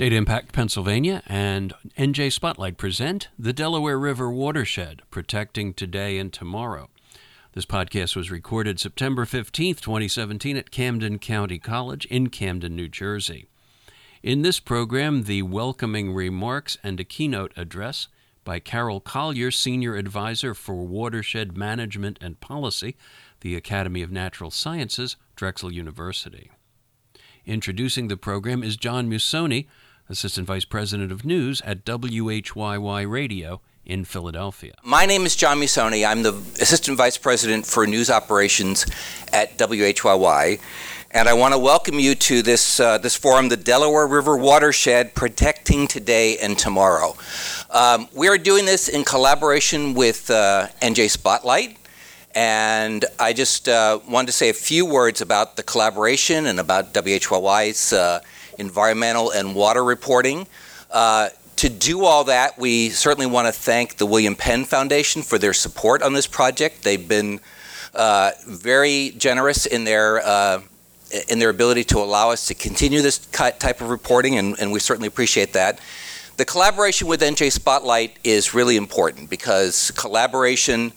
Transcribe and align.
State 0.00 0.14
Impact 0.14 0.54
Pennsylvania 0.54 1.22
and 1.26 1.74
NJ 1.98 2.32
Spotlight 2.32 2.78
present 2.78 3.28
the 3.38 3.52
Delaware 3.52 3.98
River 3.98 4.30
Watershed 4.30 5.02
Protecting 5.10 5.74
Today 5.74 6.16
and 6.16 6.32
Tomorrow. 6.32 6.88
This 7.52 7.66
podcast 7.66 8.16
was 8.16 8.30
recorded 8.30 8.80
September 8.80 9.26
15th, 9.26 9.82
2017, 9.82 10.56
at 10.56 10.70
Camden 10.70 11.18
County 11.18 11.58
College 11.58 12.06
in 12.06 12.30
Camden, 12.30 12.74
New 12.74 12.88
Jersey. 12.88 13.50
In 14.22 14.40
this 14.40 14.58
program, 14.58 15.24
the 15.24 15.42
welcoming 15.42 16.14
remarks 16.14 16.78
and 16.82 16.98
a 16.98 17.04
keynote 17.04 17.52
address 17.54 18.08
by 18.42 18.58
Carol 18.58 19.00
Collier, 19.00 19.50
Senior 19.50 19.96
Advisor 19.96 20.54
for 20.54 20.76
Watershed 20.76 21.58
Management 21.58 22.16
and 22.22 22.40
Policy, 22.40 22.96
the 23.42 23.54
Academy 23.54 24.00
of 24.00 24.10
Natural 24.10 24.50
Sciences, 24.50 25.16
Drexel 25.36 25.70
University. 25.70 26.50
Introducing 27.44 28.08
the 28.08 28.16
program 28.16 28.62
is 28.62 28.78
John 28.78 29.10
Musoni, 29.10 29.66
Assistant 30.10 30.44
Vice 30.44 30.64
President 30.64 31.12
of 31.12 31.24
News 31.24 31.62
at 31.62 31.84
WHYY 31.84 33.08
Radio 33.08 33.60
in 33.86 34.04
Philadelphia. 34.04 34.74
My 34.82 35.06
name 35.06 35.24
is 35.24 35.36
John 35.36 35.60
Musoni. 35.60 36.04
I'm 36.04 36.24
the 36.24 36.32
Assistant 36.60 36.98
Vice 36.98 37.16
President 37.16 37.64
for 37.64 37.86
News 37.86 38.10
Operations 38.10 38.86
at 39.32 39.56
WHYY. 39.56 40.60
And 41.12 41.28
I 41.28 41.32
want 41.32 41.54
to 41.54 41.58
welcome 41.58 42.00
you 42.00 42.16
to 42.16 42.42
this, 42.42 42.80
uh, 42.80 42.98
this 42.98 43.14
forum, 43.14 43.50
the 43.50 43.56
Delaware 43.56 44.08
River 44.08 44.36
Watershed 44.36 45.14
Protecting 45.14 45.86
Today 45.86 46.38
and 46.38 46.58
Tomorrow. 46.58 47.14
Um, 47.70 48.08
we 48.12 48.26
are 48.26 48.38
doing 48.38 48.64
this 48.64 48.88
in 48.88 49.04
collaboration 49.04 49.94
with 49.94 50.28
uh, 50.28 50.66
NJ 50.82 51.08
Spotlight. 51.08 51.76
And 52.34 53.04
I 53.20 53.32
just 53.32 53.68
uh, 53.68 54.00
wanted 54.08 54.26
to 54.26 54.32
say 54.32 54.48
a 54.48 54.54
few 54.54 54.86
words 54.86 55.20
about 55.20 55.56
the 55.56 55.62
collaboration 55.62 56.46
and 56.46 56.58
about 56.58 56.94
WHYY's 56.94 57.92
uh, 57.92 58.20
environmental 58.60 59.30
and 59.30 59.54
water 59.54 59.82
reporting. 59.82 60.46
Uh, 60.90 61.30
to 61.56 61.68
do 61.68 62.04
all 62.04 62.24
that, 62.24 62.58
we 62.58 62.90
certainly 62.90 63.26
want 63.26 63.46
to 63.46 63.52
thank 63.52 63.96
the 63.96 64.06
William 64.06 64.36
Penn 64.36 64.64
Foundation 64.64 65.22
for 65.22 65.38
their 65.38 65.52
support 65.52 66.02
on 66.02 66.12
this 66.12 66.26
project. 66.26 66.84
They've 66.84 67.06
been 67.06 67.40
uh, 67.94 68.30
very 68.46 69.10
generous 69.18 69.66
in 69.66 69.84
their 69.84 70.18
uh, 70.24 70.62
in 71.28 71.38
their 71.40 71.50
ability 71.50 71.84
to 71.84 71.98
allow 71.98 72.30
us 72.30 72.46
to 72.46 72.54
continue 72.54 73.02
this 73.02 73.18
type 73.18 73.80
of 73.80 73.90
reporting, 73.90 74.38
and, 74.38 74.58
and 74.60 74.70
we 74.70 74.78
certainly 74.78 75.08
appreciate 75.08 75.52
that. 75.54 75.80
The 76.36 76.44
collaboration 76.44 77.08
with 77.08 77.20
NJ 77.20 77.52
Spotlight 77.52 78.18
is 78.24 78.54
really 78.54 78.76
important 78.76 79.28
because 79.28 79.90
collaboration 79.90 80.92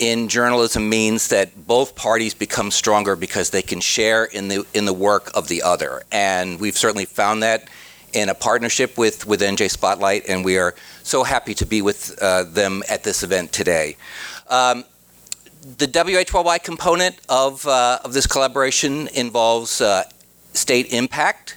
in 0.00 0.28
journalism 0.28 0.88
means 0.88 1.28
that 1.28 1.66
both 1.66 1.94
parties 1.94 2.34
become 2.34 2.70
stronger 2.70 3.14
because 3.14 3.50
they 3.50 3.62
can 3.62 3.80
share 3.80 4.24
in 4.24 4.48
the 4.48 4.66
in 4.74 4.86
the 4.86 4.92
work 4.92 5.30
of 5.34 5.46
the 5.48 5.62
other, 5.62 6.02
and 6.10 6.58
we've 6.58 6.76
certainly 6.76 7.04
found 7.04 7.42
that 7.42 7.68
in 8.12 8.28
a 8.30 8.34
partnership 8.34 8.96
with 8.98 9.26
with 9.26 9.40
NJ 9.42 9.70
Spotlight, 9.70 10.24
and 10.26 10.44
we 10.44 10.58
are 10.58 10.74
so 11.02 11.22
happy 11.22 11.54
to 11.54 11.66
be 11.66 11.82
with 11.82 12.18
uh, 12.20 12.44
them 12.44 12.82
at 12.88 13.04
this 13.04 13.22
event 13.22 13.52
today. 13.52 13.96
Um, 14.48 14.84
the 15.76 15.86
WHYY 15.86 16.62
component 16.64 17.20
of 17.28 17.66
uh, 17.66 17.98
of 18.02 18.14
this 18.14 18.26
collaboration 18.26 19.08
involves 19.08 19.80
uh, 19.80 20.04
state 20.54 20.92
impact. 20.92 21.56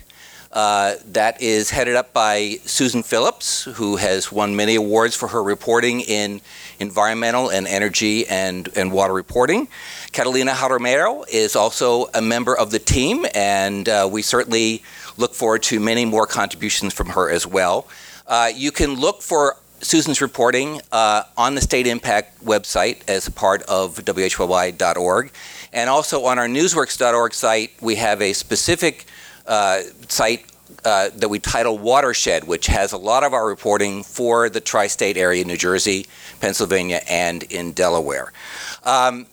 Uh, 0.52 0.98
that 1.08 1.42
is 1.42 1.72
headed 1.72 1.96
up 1.96 2.14
by 2.14 2.58
Susan 2.64 3.02
Phillips, 3.02 3.64
who 3.64 3.96
has 3.96 4.32
won 4.32 4.56
many 4.56 4.76
awards 4.76 5.16
for 5.16 5.30
her 5.30 5.42
reporting 5.42 6.02
in 6.02 6.42
environmental 6.84 7.50
and 7.50 7.68
energy 7.68 8.28
and, 8.28 8.70
and 8.76 8.92
water 8.92 9.14
reporting. 9.14 9.68
Catalina 10.12 10.52
Jaramillo 10.52 11.26
is 11.28 11.56
also 11.56 12.10
a 12.14 12.22
member 12.22 12.56
of 12.56 12.70
the 12.70 12.80
team, 12.80 13.26
and 13.34 13.90
uh, 13.90 14.08
we 14.12 14.22
certainly 14.22 14.84
look 15.18 15.34
forward 15.34 15.64
to 15.64 15.80
many 15.80 16.06
more 16.06 16.28
contributions 16.28 16.94
from 16.94 17.08
her 17.08 17.32
as 17.32 17.48
well. 17.48 17.88
Uh, 18.28 18.52
you 18.54 18.72
can 18.72 18.94
look 18.96 19.22
for 19.22 19.58
Susan's 19.82 20.22
reporting 20.22 20.82
uh, 20.92 21.24
on 21.36 21.56
the 21.56 21.62
State 21.62 21.88
Impact 21.88 22.44
website 22.46 23.02
as 23.08 23.28
a 23.28 23.32
part 23.32 23.62
of 23.64 23.96
WHYY.org. 23.96 25.32
And 25.74 25.90
also 25.90 26.26
on 26.26 26.40
our 26.40 26.48
newsworks.org 26.48 27.34
site, 27.34 27.72
we 27.82 27.96
have 27.96 28.22
a 28.22 28.34
specific 28.34 29.06
uh, 29.46 29.82
site 30.08 30.46
uh, 30.86 31.10
that 31.16 31.30
we 31.30 31.40
title 31.40 31.78
Watershed, 31.78 32.46
which 32.46 32.68
has 32.68 32.92
a 32.92 32.98
lot 32.98 33.24
of 33.24 33.34
our 33.34 33.48
reporting 33.48 34.04
for 34.04 34.50
the 34.50 34.62
tri 34.62 34.88
state 34.88 35.18
area, 35.18 35.42
in 35.42 35.48
New 35.48 35.58
Jersey, 35.58 36.06
Pennsylvania, 36.40 37.02
and 37.10 37.44
in 37.44 37.72
Delaware. 37.74 38.32
Um, 38.84 39.26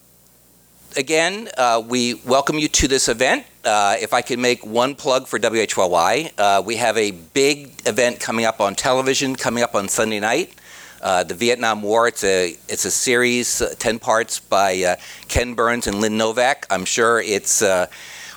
again, 0.96 1.48
uh, 1.56 1.82
we 1.86 2.14
welcome 2.14 2.58
you 2.58 2.68
to 2.68 2.88
this 2.88 3.08
event. 3.08 3.46
Uh, 3.64 3.96
if 4.00 4.14
I 4.14 4.22
can 4.22 4.40
make 4.40 4.64
one 4.64 4.94
plug 4.94 5.26
for 5.26 5.38
WHYY, 5.38 6.32
uh, 6.38 6.62
we 6.64 6.76
have 6.76 6.96
a 6.96 7.10
big 7.10 7.82
event 7.86 8.20
coming 8.20 8.44
up 8.44 8.60
on 8.60 8.74
television, 8.74 9.36
coming 9.36 9.62
up 9.62 9.74
on 9.74 9.88
Sunday 9.88 10.20
night. 10.20 10.54
Uh, 11.02 11.24
the 11.24 11.34
Vietnam 11.34 11.80
War. 11.80 12.08
It's 12.08 12.22
a 12.24 12.58
it's 12.68 12.84
a 12.84 12.90
series, 12.90 13.62
ten 13.78 13.98
parts 13.98 14.38
by 14.38 14.98
Ken 15.28 15.54
Burns 15.54 15.86
and 15.86 15.98
Lynn 15.98 16.18
Novick. 16.18 16.64
I'm 16.68 16.84
sure 16.84 17.22
it's 17.22 17.62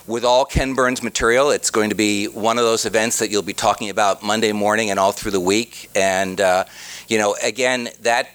with 0.08 0.26
all 0.26 0.46
Ken 0.46 0.74
Burns 0.74 1.02
material. 1.02 1.52
It's 1.52 1.70
going 1.70 1.90
to 1.90 1.96
be 1.96 2.28
one 2.28 2.58
of 2.58 2.64
those 2.64 2.86
events 2.86 3.20
that 3.20 3.30
you'll 3.30 3.42
be 3.42 3.54
talking 3.54 3.90
about 3.90 4.24
Monday 4.24 4.52
morning 4.52 4.90
and 4.90 5.00
all 5.00 5.12
through 5.12 5.32
the 5.32 5.40
week. 5.40 5.90
And, 5.96 6.40
uh, 6.42 6.66
you 7.08 7.18
know, 7.18 7.36
again, 7.42 7.90
that 8.02 8.30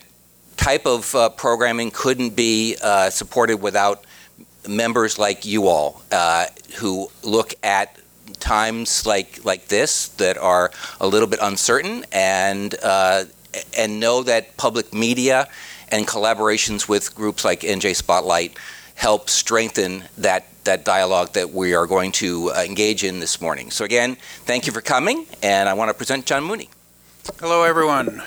type 0.56 0.86
of 0.86 1.14
uh, 1.14 1.28
programming 1.30 1.90
couldn't 1.90 2.36
be 2.36 2.76
uh, 2.82 3.10
supported 3.10 3.58
without 3.58 4.04
members 4.66 5.18
like 5.18 5.44
you 5.44 5.68
all 5.68 6.02
uh, 6.12 6.46
who 6.78 7.10
look 7.22 7.54
at 7.62 7.96
times 8.40 9.04
like 9.06 9.44
like 9.44 9.66
this 9.66 10.08
that 10.08 10.38
are 10.38 10.70
a 11.00 11.06
little 11.06 11.26
bit 11.26 11.40
uncertain 11.42 12.04
and 12.12 12.74
uh, 12.82 13.24
and 13.76 13.98
know 13.98 14.22
that 14.22 14.56
public 14.56 14.92
media 14.92 15.48
and 15.90 16.06
collaborations 16.06 16.88
with 16.88 17.14
groups 17.14 17.44
like 17.44 17.60
NJ 17.60 17.96
Spotlight 17.96 18.56
help 18.94 19.30
strengthen 19.30 20.04
that 20.18 20.46
that 20.68 20.84
dialogue 20.84 21.32
that 21.32 21.50
we 21.50 21.72
are 21.72 21.86
going 21.86 22.12
to 22.12 22.50
uh, 22.50 22.62
engage 22.62 23.02
in 23.02 23.20
this 23.20 23.40
morning. 23.40 23.70
So 23.70 23.86
again, 23.86 24.16
thank 24.44 24.66
you 24.66 24.72
for 24.72 24.82
coming, 24.82 25.24
and 25.42 25.66
I 25.66 25.72
want 25.72 25.88
to 25.88 25.94
present 25.94 26.26
John 26.26 26.44
Mooney. 26.44 26.68
Hello, 27.40 27.62
everyone, 27.62 28.22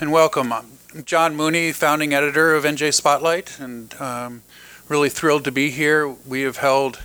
and 0.00 0.10
welcome. 0.10 0.54
I'm 0.54 1.04
John 1.04 1.36
Mooney, 1.36 1.72
founding 1.72 2.14
editor 2.14 2.54
of 2.54 2.64
NJ 2.64 2.94
Spotlight, 2.94 3.60
and 3.60 3.92
um, 4.00 4.42
really 4.88 5.10
thrilled 5.10 5.44
to 5.44 5.52
be 5.52 5.68
here. 5.68 6.08
We 6.08 6.40
have 6.42 6.56
held 6.56 7.00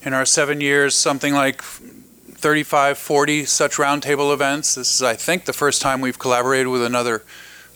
in 0.00 0.14
our 0.14 0.24
seven 0.24 0.62
years 0.62 0.96
something 0.96 1.34
like 1.34 1.60
35, 1.60 2.96
40 2.96 3.44
such 3.44 3.74
roundtable 3.74 4.32
events. 4.32 4.76
This 4.76 4.94
is, 4.94 5.02
I 5.02 5.14
think, 5.14 5.44
the 5.44 5.52
first 5.52 5.82
time 5.82 6.00
we've 6.00 6.18
collaborated 6.18 6.68
with 6.68 6.82
another 6.82 7.22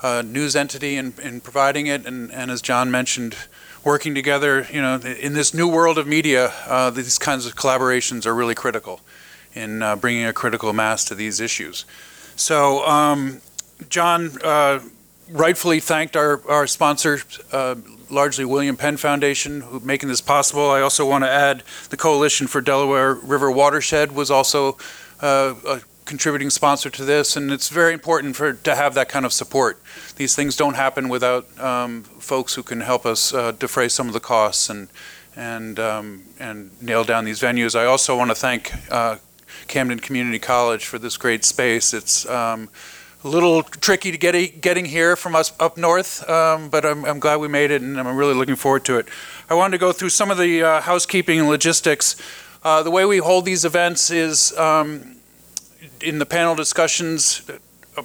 uh, 0.01 0.23
news 0.25 0.57
entity 0.57 0.97
in, 0.97 1.13
in 1.23 1.43
providing 1.43 1.87
it, 1.87 2.07
and, 2.07 2.33
and 2.33 2.51
as 2.51 2.63
John 2.63 2.91
mentioned, 2.91 3.37
working 3.85 4.15
together, 4.15 4.67
you 4.73 4.81
know, 4.81 4.97
in 4.97 5.35
this 5.35 5.55
new 5.55 5.69
world 5.69 5.99
of 5.99 6.07
media, 6.07 6.53
uh, 6.67 6.91
these 6.91 7.19
kinds 7.19 7.47
of 7.47 7.55
collaborations 7.55 8.27
are 8.27 8.35
really 8.35 8.55
critical 8.55 9.01
in 9.55 9.83
uh, 9.83 9.97
bringing 9.97 10.25
a 10.25 10.33
critical 10.33 10.73
mass 10.73 11.05
to 11.05 11.15
these 11.15 11.41
issues. 11.41 11.85
So, 12.37 12.87
um, 12.87 13.41
John 13.89 14.31
uh, 14.45 14.81
rightfully 15.31 15.81
thanked 15.81 16.17
our, 16.17 16.41
our 16.49 16.67
sponsor, 16.67 17.21
uh, 17.53 17.77
largely 18.11 18.45
William 18.45 18.77
Penn 18.77 18.97
Foundation, 18.97 19.61
who 19.61 19.81
making 19.81 20.09
this 20.09 20.21
possible. 20.21 20.71
I 20.71 20.81
also 20.81 21.09
want 21.09 21.25
to 21.25 21.31
add 21.31 21.63
the 21.91 21.97
Coalition 21.97 22.47
for 22.47 22.61
Delaware 22.61 23.15
River 23.15 23.51
Watershed 23.51 24.13
was 24.13 24.31
also 24.31 24.79
uh, 25.21 25.55
a 25.67 25.81
contributing 26.09 26.51
sponsor 26.51 26.91
to 26.91 27.05
this, 27.05 27.37
and 27.37 27.53
it's 27.53 27.69
very 27.69 27.93
important 27.93 28.35
for 28.35 28.55
to 28.55 28.75
have 28.75 28.95
that 28.95 29.09
kind 29.09 29.25
of 29.27 29.33
support. 29.33 29.81
These 30.17 30.35
things 30.35 30.57
don't 30.57 30.75
happen 30.75 31.09
without 31.09 31.47
um, 31.61 32.03
folks 32.03 32.55
who 32.55 32.63
can 32.63 32.81
help 32.81 33.07
us 33.07 33.33
uh, 33.33 33.53
defray 33.53 33.89
some 33.89 34.09
of 34.09 34.15
the 34.15 34.21
costs 34.21 34.71
and 34.71 34.89
and 35.37 35.79
um, 35.79 36.25
and 36.41 36.71
nail 36.83 37.05
down 37.05 37.25
these 37.25 37.41
venues. 37.41 37.79
I 37.79 37.85
also 37.85 38.17
want 38.17 38.31
to 38.31 38.35
thank 38.35 38.73
uh, 38.91 39.17
Camden 39.69 40.01
Community 40.01 40.39
College 40.39 40.87
for 40.87 40.99
this 40.99 41.17
great 41.17 41.45
space. 41.45 41.93
It's 41.93 42.27
um, 42.27 42.71
a 43.23 43.29
little 43.29 43.63
tricky 43.63 44.11
to 44.11 44.19
get 44.19 44.61
getting 44.61 44.87
here 44.87 45.15
from 45.15 45.37
us 45.37 45.53
up 45.61 45.77
north, 45.77 46.29
um, 46.29 46.71
but 46.71 46.87
I'm, 46.87 47.05
I'm, 47.05 47.21
glad 47.21 47.37
we 47.37 47.49
made 47.49 47.71
it, 47.71 47.83
and 47.83 48.01
I'm 48.01 48.17
really 48.17 48.35
looking 48.35 48.57
forward 48.57 48.85
to 48.87 48.99
it. 48.99 49.09
I 49.51 49.55
wanted 49.55 49.73
to 49.73 49.79
go 49.79 49.93
through 49.93 50.11
some 50.11 50.31
of 50.31 50.39
the 50.39 50.63
uh, 50.63 50.81
housekeeping 50.81 51.39
and 51.39 51.49
logistics. 51.49 52.17
Uh, 52.65 52.83
the 52.83 52.91
way 52.91 53.05
we 53.05 53.19
hold 53.19 53.45
these 53.45 53.65
events 53.65 54.11
is 54.11 54.57
um, 54.57 55.18
in 56.01 56.19
the 56.19 56.27
panel 56.27 56.55
discussions, 56.55 57.43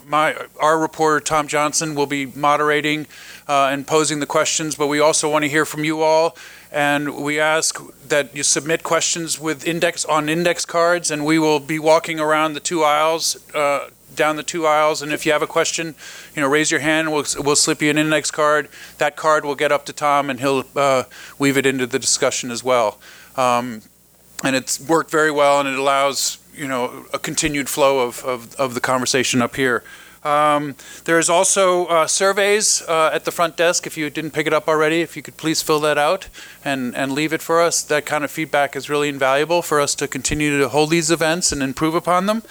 my 0.08 0.36
our 0.60 0.80
reporter 0.80 1.20
Tom 1.20 1.48
Johnson 1.48 1.96
will 1.96 2.06
be 2.06 2.26
moderating 2.26 3.08
uh, 3.48 3.70
and 3.72 3.86
posing 3.86 4.20
the 4.20 4.26
questions, 4.26 4.76
but 4.76 4.88
we 4.88 5.00
also 5.00 5.30
want 5.30 5.44
to 5.44 5.50
hear 5.50 5.66
from 5.66 5.84
you 5.84 6.02
all. 6.02 6.36
And 6.72 7.24
we 7.24 7.40
ask 7.40 7.80
that 8.08 8.36
you 8.36 8.42
submit 8.42 8.82
questions 8.82 9.40
with 9.40 9.68
index 9.68 10.06
on 10.06 10.28
index 10.28 10.66
cards, 10.66 11.12
and 11.12 11.26
we 11.26 11.38
will 11.38 11.60
be 11.60 11.78
walking 11.78 12.20
around 12.20 12.54
the 12.54 12.60
two 12.60 12.84
aisles, 12.84 13.38
uh, 13.54 13.90
down 14.16 14.38
the 14.38 14.44
two 14.44 14.66
aisles. 14.66 15.02
And 15.04 15.12
if 15.12 15.26
you 15.26 15.32
have 15.32 15.44
a 15.44 15.48
question, 15.48 15.94
you 16.36 16.42
know, 16.42 16.48
raise 16.48 16.72
your 16.72 16.80
hand. 16.80 17.12
We'll 17.12 17.26
we'll 17.40 17.56
slip 17.56 17.82
you 17.82 17.92
an 17.92 17.98
index 17.98 18.32
card. 18.32 18.70
That 18.98 19.16
card 19.16 19.46
will 19.46 19.56
get 19.56 19.72
up 19.72 19.86
to 19.86 19.94
Tom, 19.94 20.30
and 20.30 20.40
he'll 20.40 20.66
uh, 20.76 21.04
weave 21.38 21.58
it 21.58 21.66
into 21.66 21.86
the 21.86 22.00
discussion 22.00 22.50
as 22.50 22.64
well. 22.64 23.00
Um, 23.36 23.84
and 24.44 24.56
it's 24.56 24.80
worked 24.80 25.12
very 25.12 25.32
well, 25.32 25.60
and 25.60 25.70
it 25.70 25.78
allows 25.78 26.38
you 26.56 26.68
know, 26.68 27.06
a 27.14 27.20
continued 27.20 27.70
flow 27.70 28.00
of, 28.00 28.24
of, 28.24 28.56
of 28.56 28.74
the 28.74 28.80
conversation 28.80 29.42
up 29.42 29.56
here. 29.56 29.84
Um, 30.24 30.76
There's 31.04 31.30
also 31.30 31.86
uh, 31.88 32.08
surveys 32.08 32.82
uh, 32.88 33.10
at 33.14 33.26
the 33.26 33.32
front 33.32 33.58
desk, 33.58 33.86
if 33.86 33.98
you 33.98 34.10
didn't 34.10 34.32
pick 34.32 34.48
it 34.48 34.54
up 34.54 34.68
already, 34.68 35.02
if 35.02 35.18
you 35.18 35.22
could 35.22 35.36
please 35.36 35.62
fill 35.62 35.82
that 35.82 35.98
out 35.98 36.30
and, 36.64 36.96
and 36.96 37.12
leave 37.12 37.34
it 37.34 37.42
for 37.42 37.62
us. 37.62 37.84
That 37.84 38.06
kind 38.06 38.24
of 38.24 38.32
feedback 38.32 38.76
is 38.76 38.90
really 38.90 39.10
invaluable 39.10 39.62
for 39.62 39.82
us 39.82 39.96
to 39.96 40.08
continue 40.08 40.60
to 40.60 40.70
hold 40.70 40.92
these 40.92 41.12
events 41.12 41.52
and 41.52 41.62
improve 41.62 41.96
upon 41.96 42.26
them. 42.28 42.44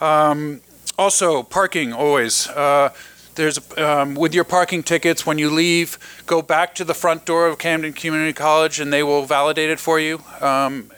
Um, 0.00 0.60
Also, 0.98 1.42
parking, 1.42 1.92
always. 1.92 2.48
Uh, 2.48 2.88
There's, 3.34 3.58
um, 3.76 4.14
with 4.14 4.32
your 4.32 4.44
parking 4.44 4.82
tickets, 4.82 5.26
when 5.26 5.38
you 5.38 5.50
leave, 5.50 5.98
go 6.26 6.40
back 6.40 6.74
to 6.76 6.84
the 6.84 6.94
front 6.94 7.26
door 7.26 7.48
of 7.48 7.58
Camden 7.58 7.92
Community 7.92 8.32
College 8.32 8.80
and 8.80 8.90
they 8.90 9.02
will 9.02 9.26
validate 9.26 9.68
it 9.68 9.78
for 9.78 10.00
you. 10.00 10.22
Um, 10.40 10.90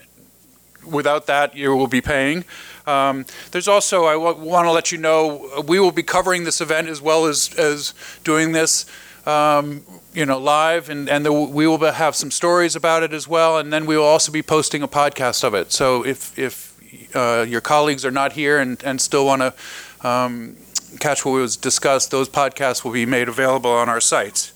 Without 0.91 1.27
that, 1.27 1.55
you 1.55 1.77
will 1.77 1.87
be 1.87 2.01
paying. 2.01 2.45
Um, 2.87 3.25
There's 3.51 3.69
also, 3.69 4.05
I 4.05 4.17
want 4.17 4.67
to 4.67 4.71
let 4.73 4.91
you 4.93 4.99
know, 4.99 5.63
we 5.67 5.79
will 5.79 5.93
be 5.93 6.03
covering 6.03 6.45
this 6.45 6.61
event 6.61 6.89
as 6.89 7.01
well 7.03 7.27
as, 7.27 7.55
as 7.59 7.95
doing 8.25 8.53
this, 8.53 8.87
um, 9.27 9.83
you 10.15 10.25
know, 10.25 10.39
live, 10.39 10.89
and, 10.89 11.09
and 11.09 11.25
will- 11.27 11.53
we 11.53 11.67
will 11.67 11.79
have 11.93 12.17
some 12.17 12.31
stories 12.31 12.75
about 12.77 13.03
it 13.03 13.13
as 13.13 13.29
well, 13.29 13.59
and 13.59 13.73
then 13.73 13.85
we 13.87 13.97
will 13.97 14.07
also 14.07 14.33
be 14.33 14.43
posting 14.43 14.83
a 14.83 14.89
podcast 14.89 15.45
of 15.45 15.55
it. 15.55 15.71
So 15.73 16.05
if, 16.07 16.39
if 16.39 16.75
uh, 17.15 17.45
your 17.47 17.61
colleagues 17.61 18.05
are 18.07 18.11
not 18.11 18.33
here 18.33 18.59
and, 18.59 18.83
and 18.85 19.01
still 19.01 19.27
want 19.27 19.43
to 19.43 20.09
um, 20.09 20.57
catch 20.99 21.25
what 21.25 21.33
was 21.33 21.57
discussed, 21.57 22.11
those 22.11 22.29
podcasts 22.31 22.85
will 22.85 22.93
be 22.93 23.05
made 23.07 23.29
available 23.29 23.71
on 23.71 23.89
our 23.89 24.01
sites. 24.01 24.53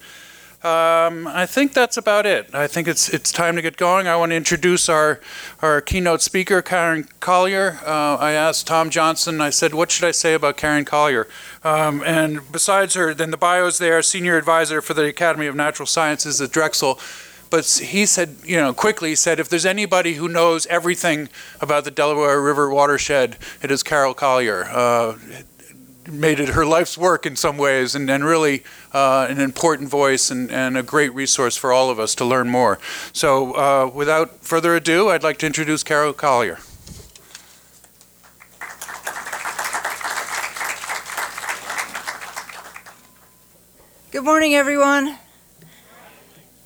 Um, 0.65 1.27
I 1.27 1.45
think 1.47 1.73
that's 1.73 1.97
about 1.97 2.25
it. 2.25 2.55
I 2.55 2.69
think 2.69 2.87
it's 2.87 3.09
it's 3.09 3.33
time 3.33 3.57
to 3.57 3.63
get 3.63 3.77
going. 3.77 4.07
I 4.07 4.15
want 4.15 4.31
to 4.31 4.37
introduce 4.37 4.89
our 4.89 5.21
our 5.61 5.81
keynote 5.81 6.23
speaker, 6.23 6.63
Karen 6.63 7.09
Collier. 7.19 7.81
Uh, 7.85 8.17
I 8.17 8.33
asked 8.33 8.69
Tom 8.69 8.89
Johnson. 8.89 9.41
I 9.41 9.51
said, 9.51 9.75
"What 9.75 9.91
should 9.91 10.05
I 10.05 10.13
say 10.13 10.35
about 10.35 10.57
Karen 10.57 10.85
Collier?" 10.85 11.27
Um, 11.65 12.03
and 12.07 12.41
besides 12.53 12.95
her, 12.95 13.13
then 13.13 13.33
the 13.33 13.37
bio's 13.37 13.79
there, 13.79 14.01
senior 14.03 14.37
advisor 14.37 14.81
for 14.81 14.95
the 14.95 15.05
Academy 15.07 15.47
of 15.47 15.57
Natural 15.57 15.87
Sciences 15.87 16.41
at 16.41 16.53
Drexel. 16.53 17.01
But 17.51 17.67
he 17.67 18.07
said, 18.07 18.37
you 18.45 18.57
know, 18.57 18.73
quickly 18.73 19.11
he 19.11 19.15
said, 19.15 19.39
if 19.39 19.51
there's 19.51 19.67
anybody 19.67 20.15
who 20.15 20.27
knows 20.27 20.65
everything 20.69 21.29
about 21.61 21.85
the 21.85 21.91
Delaware 21.91 22.41
River 22.41 22.71
watershed, 22.71 23.37
it 23.61 23.71
is 23.71 23.83
Carol 23.83 24.15
Collier. 24.15 24.65
Uh, 24.71 25.19
made 26.11 26.41
it 26.41 26.51
her 26.51 26.67
life's 26.67 26.99
work 26.99 27.27
in 27.27 27.37
some 27.37 27.57
ways, 27.57 27.95
and, 27.95 28.11
and 28.11 28.25
really 28.25 28.65
uh, 28.93 29.27
an 29.29 29.41
important 29.41 29.89
voice 29.89 30.31
and, 30.31 30.51
and 30.51 30.77
a 30.77 30.83
great 30.83 31.15
resource 31.15 31.57
for 31.57 31.73
all 31.73 31.91
of 31.91 32.01
us 32.01 32.15
to 32.17 32.25
learn 32.25 32.49
more. 32.49 32.79
So, 33.13 33.53
uh, 33.53 33.91
without 33.93 34.45
further 34.45 34.75
ado, 34.75 35.11
I'd 35.11 35.23
like 35.23 35.39
to 35.39 35.47
introduce 35.47 35.83
Carol 35.83 36.13
Collier. 36.13 36.59
Good 44.11 44.25
morning, 44.25 44.55
everyone. 44.55 45.19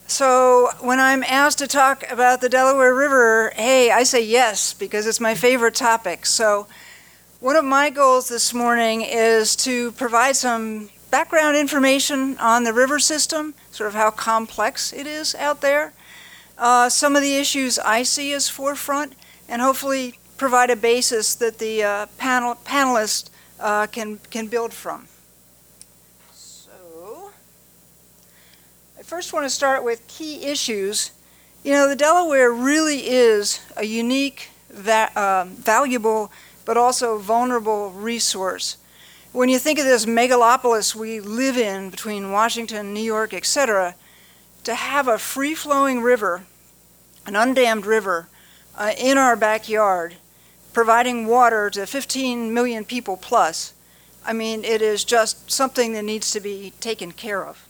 So, 0.08 0.70
when 0.80 0.98
I'm 0.98 1.22
asked 1.24 1.58
to 1.58 1.66
talk 1.66 2.10
about 2.10 2.40
the 2.40 2.48
Delaware 2.48 2.94
River, 2.94 3.52
hey, 3.54 3.90
I 3.90 4.02
say 4.04 4.24
yes 4.24 4.72
because 4.72 5.06
it's 5.06 5.20
my 5.20 5.34
favorite 5.34 5.74
topic. 5.74 6.26
So, 6.26 6.66
one 7.46 7.54
of 7.54 7.64
my 7.64 7.90
goals 7.90 8.28
this 8.28 8.52
morning 8.52 9.02
is 9.02 9.54
to 9.54 9.92
provide 9.92 10.34
some 10.34 10.90
background 11.12 11.56
information 11.56 12.36
on 12.38 12.64
the 12.64 12.72
river 12.72 12.98
system, 12.98 13.54
sort 13.70 13.86
of 13.86 13.94
how 13.94 14.10
complex 14.10 14.92
it 14.92 15.06
is 15.06 15.32
out 15.36 15.60
there, 15.60 15.92
uh, 16.58 16.88
some 16.88 17.14
of 17.14 17.22
the 17.22 17.36
issues 17.36 17.78
I 17.78 18.02
see 18.02 18.32
as 18.32 18.48
forefront, 18.48 19.12
and 19.48 19.62
hopefully 19.62 20.18
provide 20.36 20.70
a 20.70 20.74
basis 20.74 21.36
that 21.36 21.60
the 21.60 21.84
uh, 21.84 22.06
panel, 22.18 22.56
panelists 22.64 23.30
uh, 23.60 23.86
can, 23.86 24.18
can 24.28 24.48
build 24.48 24.72
from. 24.72 25.06
So, 26.32 27.30
I 28.98 29.02
first 29.04 29.32
want 29.32 29.44
to 29.44 29.50
start 29.50 29.84
with 29.84 30.04
key 30.08 30.42
issues. 30.42 31.12
You 31.62 31.74
know, 31.74 31.88
the 31.88 31.94
Delaware 31.94 32.50
really 32.50 33.08
is 33.08 33.60
a 33.76 33.84
unique, 33.84 34.50
va- 34.68 35.12
uh, 35.14 35.44
valuable, 35.48 36.32
but 36.66 36.76
also 36.76 37.16
vulnerable 37.16 37.90
resource. 37.92 38.76
When 39.32 39.48
you 39.48 39.58
think 39.58 39.78
of 39.78 39.86
this 39.86 40.04
megalopolis 40.04 40.94
we 40.94 41.20
live 41.20 41.56
in 41.56 41.88
between 41.88 42.32
Washington, 42.32 42.92
New 42.92 43.02
York, 43.02 43.32
etc., 43.32 43.94
to 44.64 44.74
have 44.74 45.08
a 45.08 45.16
free 45.16 45.54
flowing 45.54 46.02
river, 46.02 46.42
an 47.24 47.34
undammed 47.34 47.86
river, 47.86 48.28
uh, 48.76 48.92
in 48.98 49.16
our 49.16 49.36
backyard, 49.36 50.16
providing 50.72 51.26
water 51.26 51.70
to 51.70 51.86
15 51.86 52.52
million 52.52 52.84
people 52.84 53.16
plus, 53.16 53.72
I 54.26 54.32
mean, 54.32 54.64
it 54.64 54.82
is 54.82 55.04
just 55.04 55.50
something 55.50 55.92
that 55.92 56.02
needs 56.02 56.32
to 56.32 56.40
be 56.40 56.72
taken 56.80 57.12
care 57.12 57.46
of. 57.46 57.64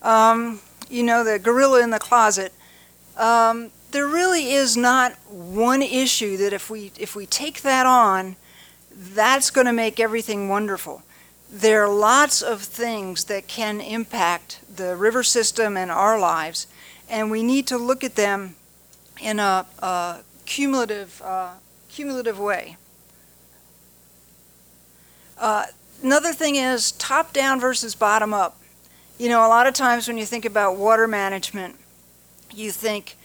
Um, 0.00 0.60
you 0.88 1.02
know, 1.02 1.22
the 1.22 1.38
gorilla 1.38 1.82
in 1.82 1.90
the 1.90 1.98
closet. 1.98 2.52
Um, 3.16 3.70
there 3.92 4.06
really 4.06 4.52
is 4.52 4.76
not 4.76 5.12
one 5.28 5.82
issue 5.82 6.36
that 6.38 6.52
if 6.52 6.70
we 6.70 6.90
if 6.98 7.14
we 7.14 7.26
take 7.26 7.62
that 7.62 7.86
on, 7.86 8.36
that's 8.90 9.50
going 9.50 9.66
to 9.66 9.72
make 9.72 10.00
everything 10.00 10.48
wonderful. 10.48 11.02
There 11.50 11.84
are 11.84 11.94
lots 11.94 12.40
of 12.40 12.62
things 12.62 13.24
that 13.24 13.46
can 13.46 13.80
impact 13.80 14.60
the 14.74 14.96
river 14.96 15.22
system 15.22 15.76
and 15.76 15.90
our 15.90 16.18
lives, 16.18 16.66
and 17.08 17.30
we 17.30 17.42
need 17.42 17.66
to 17.66 17.76
look 17.76 18.02
at 18.02 18.14
them 18.14 18.56
in 19.20 19.38
a, 19.38 19.66
a 19.80 20.20
cumulative 20.46 21.20
uh, 21.22 21.54
cumulative 21.90 22.38
way. 22.38 22.76
Uh, 25.38 25.66
another 26.02 26.32
thing 26.32 26.56
is 26.56 26.92
top 26.92 27.34
down 27.34 27.60
versus 27.60 27.94
bottom 27.94 28.32
up. 28.32 28.56
You 29.18 29.28
know, 29.28 29.46
a 29.46 29.48
lot 29.48 29.66
of 29.66 29.74
times 29.74 30.08
when 30.08 30.16
you 30.16 30.24
think 30.24 30.46
about 30.46 30.76
water 30.76 31.06
management, 31.06 31.76
you 32.54 32.70
think 32.70 33.16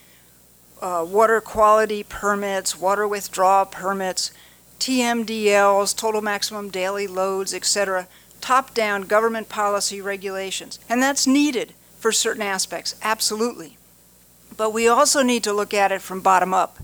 uh, 0.81 1.05
water 1.07 1.41
quality 1.41 2.03
permits, 2.03 2.79
water 2.79 3.07
withdrawal 3.07 3.65
permits, 3.65 4.31
TMDLs, 4.79 5.95
total 5.95 6.21
maximum 6.21 6.69
daily 6.69 7.07
loads, 7.07 7.53
etc., 7.53 8.07
top 8.41 8.73
down 8.73 9.01
government 9.03 9.49
policy 9.49 10.01
regulations. 10.01 10.79
And 10.87 11.01
that's 11.01 11.25
needed 11.25 11.73
for 11.97 12.11
certain 12.11 12.43
aspects, 12.43 12.95
absolutely. 13.01 13.77
But 14.55 14.73
we 14.73 14.87
also 14.87 15.23
need 15.23 15.43
to 15.43 15.53
look 15.53 15.73
at 15.73 15.91
it 15.91 16.01
from 16.01 16.21
bottom 16.21 16.53
up. 16.53 16.77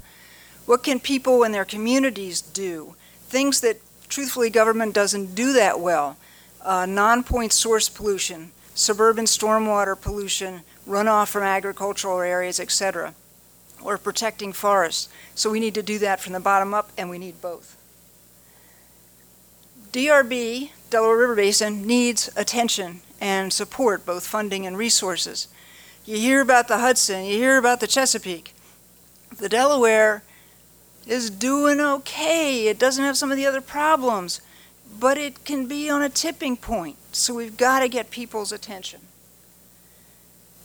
What 0.65 0.83
can 0.83 0.99
people 0.99 1.43
in 1.43 1.51
their 1.51 1.65
communities 1.65 2.41
do? 2.41 2.95
Things 3.27 3.61
that, 3.61 3.77
truthfully, 4.09 4.49
government 4.49 4.93
doesn't 4.93 5.35
do 5.35 5.53
that 5.53 5.79
well. 5.79 6.17
Uh, 6.61 6.85
non 6.85 7.23
point 7.23 7.51
source 7.51 7.89
pollution, 7.89 8.51
suburban 8.73 9.25
stormwater 9.25 9.99
pollution, 9.99 10.61
runoff 10.87 11.27
from 11.27 11.43
agricultural 11.43 12.21
areas, 12.21 12.59
etc 12.59 13.13
or 13.83 13.97
protecting 13.97 14.53
forests. 14.53 15.09
So 15.35 15.49
we 15.49 15.59
need 15.59 15.75
to 15.75 15.83
do 15.83 15.99
that 15.99 16.19
from 16.19 16.33
the 16.33 16.39
bottom 16.39 16.73
up, 16.73 16.91
and 16.97 17.09
we 17.09 17.17
need 17.17 17.41
both. 17.41 17.77
DRB, 19.91 20.71
Delaware 20.89 21.17
River 21.17 21.35
Basin, 21.35 21.85
needs 21.85 22.29
attention 22.35 23.01
and 23.21 23.53
support, 23.53 24.05
both 24.05 24.25
funding 24.25 24.65
and 24.65 24.77
resources. 24.77 25.47
You 26.05 26.17
hear 26.17 26.41
about 26.41 26.67
the 26.67 26.79
Hudson, 26.79 27.25
you 27.25 27.37
hear 27.37 27.57
about 27.57 27.79
the 27.79 27.87
Chesapeake. 27.87 28.53
The 29.37 29.49
Delaware 29.49 30.23
is 31.05 31.29
doing 31.29 31.79
okay. 31.79 32.67
It 32.67 32.79
doesn't 32.79 33.03
have 33.03 33.17
some 33.17 33.31
of 33.31 33.37
the 33.37 33.45
other 33.45 33.61
problems, 33.61 34.41
but 34.99 35.17
it 35.17 35.45
can 35.45 35.67
be 35.67 35.89
on 35.89 36.01
a 36.01 36.09
tipping 36.09 36.57
point. 36.57 36.97
So 37.11 37.35
we've 37.35 37.57
got 37.57 37.79
to 37.79 37.87
get 37.87 38.09
people's 38.09 38.51
attention. 38.51 39.01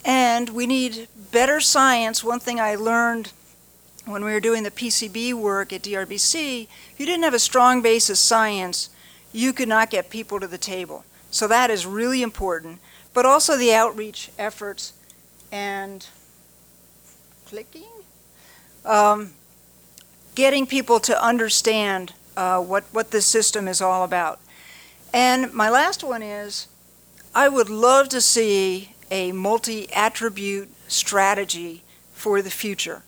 And 0.08 0.48
we 0.48 0.66
need 0.66 1.06
better 1.32 1.60
science. 1.60 2.24
One 2.24 2.40
thing 2.40 2.58
I 2.58 2.76
learned 2.76 3.30
when 4.06 4.24
we 4.24 4.32
were 4.32 4.40
doing 4.40 4.62
the 4.62 4.70
PCB 4.70 5.34
work 5.34 5.70
at 5.70 5.82
DRBC, 5.82 6.62
if 6.62 6.94
you 6.98 7.04
didn't 7.04 7.24
have 7.24 7.34
a 7.34 7.38
strong 7.38 7.82
base 7.82 8.08
of 8.08 8.16
science, 8.16 8.88
you 9.34 9.52
could 9.52 9.68
not 9.68 9.90
get 9.90 10.08
people 10.08 10.40
to 10.40 10.46
the 10.46 10.56
table. 10.56 11.04
So 11.30 11.46
that 11.48 11.70
is 11.70 11.84
really 11.84 12.22
important. 12.22 12.80
But 13.12 13.26
also 13.26 13.58
the 13.58 13.74
outreach 13.74 14.30
efforts 14.38 14.94
and 15.52 16.06
clicking, 17.44 17.90
um, 18.86 19.32
getting 20.34 20.66
people 20.66 21.00
to 21.00 21.22
understand 21.22 22.14
uh, 22.34 22.62
what, 22.62 22.84
what 22.92 23.10
this 23.10 23.26
system 23.26 23.68
is 23.68 23.82
all 23.82 24.04
about. 24.04 24.40
And 25.12 25.52
my 25.52 25.68
last 25.68 26.02
one 26.02 26.22
is 26.22 26.66
I 27.34 27.50
would 27.50 27.68
love 27.68 28.08
to 28.08 28.22
see 28.22 28.94
a 29.10 29.32
multi 29.32 29.92
attribute 29.92 30.70
strategy 30.88 31.82
for 32.12 32.42
the 32.42 32.50
future. 32.50 33.02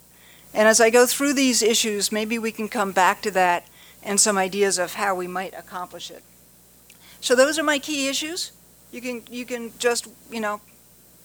And 0.52 0.66
as 0.66 0.80
I 0.80 0.90
go 0.90 1.06
through 1.06 1.34
these 1.34 1.62
issues, 1.62 2.10
maybe 2.10 2.38
we 2.38 2.52
can 2.52 2.68
come 2.68 2.92
back 2.92 3.22
to 3.22 3.30
that 3.32 3.66
and 4.02 4.18
some 4.18 4.38
ideas 4.38 4.78
of 4.78 4.94
how 4.94 5.14
we 5.14 5.26
might 5.26 5.54
accomplish 5.54 6.10
it. 6.10 6.22
So 7.20 7.34
those 7.34 7.58
are 7.58 7.62
my 7.62 7.78
key 7.78 8.08
issues. 8.08 8.52
You 8.90 9.00
can 9.00 9.22
you 9.30 9.44
can 9.44 9.72
just 9.78 10.08
you 10.30 10.40
know 10.40 10.60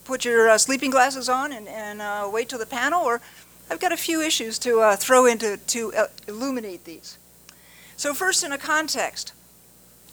put 0.04 0.26
your 0.26 0.50
uh, 0.50 0.58
sleeping 0.58 0.92
glasses 0.92 1.30
on 1.30 1.52
and, 1.52 1.68
and 1.68 2.02
uh, 2.02 2.30
wait 2.32 2.50
till 2.50 2.60
the 2.60 2.66
panel, 2.66 3.04
or 3.04 3.22
I've 3.70 3.80
got 3.80 3.92
a 3.92 3.98
few 3.98 4.22
issues 4.22 4.60
to 4.60 4.82
uh, 4.82 4.96
throw 4.96 5.26
into 5.26 5.58
to 5.58 5.94
uh, 5.94 6.08
illuminate 6.28 6.86
these. 6.86 7.18
So, 7.98 8.14
first, 8.14 8.44
in 8.44 8.52
a 8.52 8.58
context, 8.58 9.34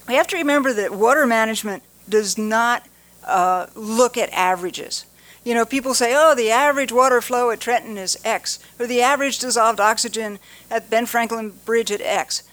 we 0.09 0.15
have 0.15 0.27
to 0.29 0.37
remember 0.37 0.73
that 0.73 0.93
water 0.93 1.27
management 1.27 1.83
does 2.09 2.39
not 2.39 2.87
uh, 3.25 3.67
look 3.75 4.17
at 4.17 4.31
averages. 4.33 5.07
You 5.45 5.55
know, 5.55 5.65
people 5.65 5.95
say, 5.95 6.13
oh, 6.15 6.35
the 6.35 6.51
average 6.51 6.93
water 6.93 7.21
flow 7.21 7.51
at 7.51 7.61
Trenton 7.61 7.99
is 7.99 8.19
X, 8.25 8.59
or 8.79 8.87
the 8.87 9.03
average 9.03 9.39
dissolved 9.39 9.81
oxygen 9.81 10.39
at 10.71 10.89
Ben 10.89 11.07
Franklin 11.07 11.55
Bridge 11.65 11.91
at 11.91 12.01
X. 12.01 12.45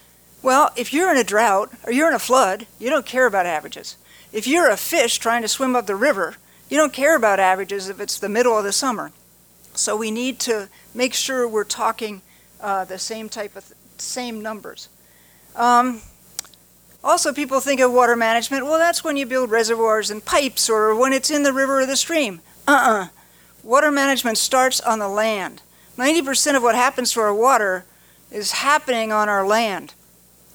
Well, 0.42 0.70
if 0.76 0.92
you're 0.92 1.10
in 1.10 1.18
a 1.18 1.24
drought 1.24 1.72
or 1.84 1.92
you're 1.92 2.08
in 2.08 2.14
a 2.14 2.18
flood, 2.18 2.66
you 2.78 2.90
don't 2.90 3.06
care 3.06 3.26
about 3.26 3.46
averages. 3.46 3.96
If 4.32 4.46
you're 4.46 4.70
a 4.70 4.76
fish 4.76 5.18
trying 5.18 5.42
to 5.42 5.48
swim 5.48 5.76
up 5.76 5.86
the 5.86 5.94
river, 5.94 6.36
you 6.68 6.76
don't 6.76 6.92
care 6.92 7.16
about 7.16 7.40
averages 7.40 7.88
if 7.88 8.00
it's 8.00 8.18
the 8.18 8.28
middle 8.28 8.56
of 8.56 8.64
the 8.64 8.72
summer. 8.72 9.12
So 9.74 9.96
we 9.96 10.10
need 10.10 10.40
to 10.40 10.68
make 10.94 11.14
sure 11.14 11.46
we're 11.46 11.64
talking 11.64 12.22
uh, 12.60 12.84
the 12.84 12.98
same 12.98 13.28
type 13.28 13.54
of 13.56 13.66
th- 13.66 13.76
same 13.98 14.40
numbers. 14.42 14.88
Um, 15.54 16.00
also, 17.02 17.32
people 17.32 17.60
think 17.60 17.80
of 17.80 17.92
water 17.92 18.14
management. 18.14 18.64
Well, 18.64 18.78
that's 18.78 19.02
when 19.02 19.16
you 19.16 19.24
build 19.24 19.50
reservoirs 19.50 20.10
and 20.10 20.24
pipes, 20.24 20.68
or 20.68 20.94
when 20.94 21.12
it's 21.12 21.30
in 21.30 21.44
the 21.44 21.52
river 21.52 21.80
or 21.80 21.86
the 21.86 21.96
stream. 21.96 22.40
Uh-uh. 22.68 23.08
Water 23.62 23.90
management 23.90 24.36
starts 24.36 24.80
on 24.80 24.98
the 24.98 25.08
land. 25.08 25.62
90% 25.96 26.56
of 26.56 26.62
what 26.62 26.74
happens 26.74 27.12
to 27.12 27.20
our 27.20 27.34
water 27.34 27.84
is 28.30 28.52
happening 28.52 29.12
on 29.12 29.28
our 29.28 29.46
land. 29.46 29.94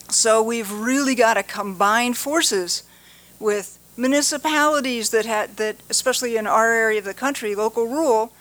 So 0.10 0.42
we've 0.42 0.72
really 0.72 1.16
got 1.16 1.34
to 1.34 1.44
combine 1.44 2.14
forces 2.14 2.84
with 3.40 3.80
municipalities 3.98 5.10
that 5.10 5.26
had 5.26 5.58
that 5.58 5.78
especially 5.90 6.38
in 6.38 6.46
our 6.46 6.72
area 6.72 7.00
of 7.00 7.06
the 7.06 7.14
country, 7.14 7.56
local 7.56 7.86
rule, 7.86 8.32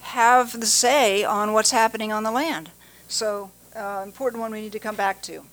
have 0.00 0.60
the 0.60 0.66
say 0.66 1.24
on 1.24 1.52
what's 1.52 1.70
happening 1.70 2.12
on 2.12 2.24
the 2.24 2.30
land. 2.30 2.70
So 3.08 3.50
uh, 3.74 4.02
important 4.04 4.40
one 4.40 4.52
we 4.52 4.60
need 4.60 4.72
to 4.72 4.78
come 4.78 4.96
back 4.96 5.22
to. 5.22 5.44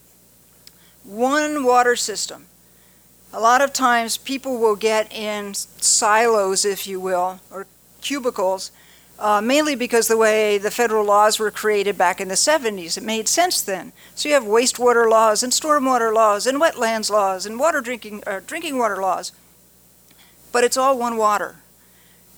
One 1.03 1.63
water 1.63 1.96
system. 1.96 2.46
A 3.32 3.39
lot 3.39 3.62
of 3.62 3.74
times 3.74 4.18
people 4.18 4.58
will 4.58 4.75
get 4.75 5.12
in 5.13 5.53
silos, 5.53 6.65
if 6.65 6.88
you 6.88 7.00
will, 7.00 7.39
or 7.51 7.68
cubicles, 8.01 8.72
uh, 9.20 9.41
mainly 9.41 9.75
because 9.75 10.08
the 10.08 10.18
way 10.18 10.58
the 10.58 10.72
federal 10.72 11.06
laws 11.06 11.38
were 11.38 11.51
created 11.51 11.98
back 11.98 12.20
in 12.20 12.27
the 12.27 12.36
70s. 12.36 12.98
It 12.98 13.03
made 13.03 13.27
sense 13.27 13.62
then. 13.62 13.91
So 14.15 14.29
you 14.29 14.36
have 14.36 14.44
wastewater 14.44 15.10
laws 15.10 15.44
and 15.44 15.51
stormwater 15.51 16.13
laws 16.13 16.48
and 16.48 16.60
wetlands 16.60 17.12
laws 17.12 17.46
and 17.46 17.60
water 17.60 17.82
drinking, 17.82 18.24
uh, 18.25 18.41
drinking 18.46 18.77
water 18.77 19.01
laws. 19.01 19.32
But 20.51 20.63
it's 20.63 20.77
all 20.77 20.98
one 20.98 21.18
water. 21.18 21.58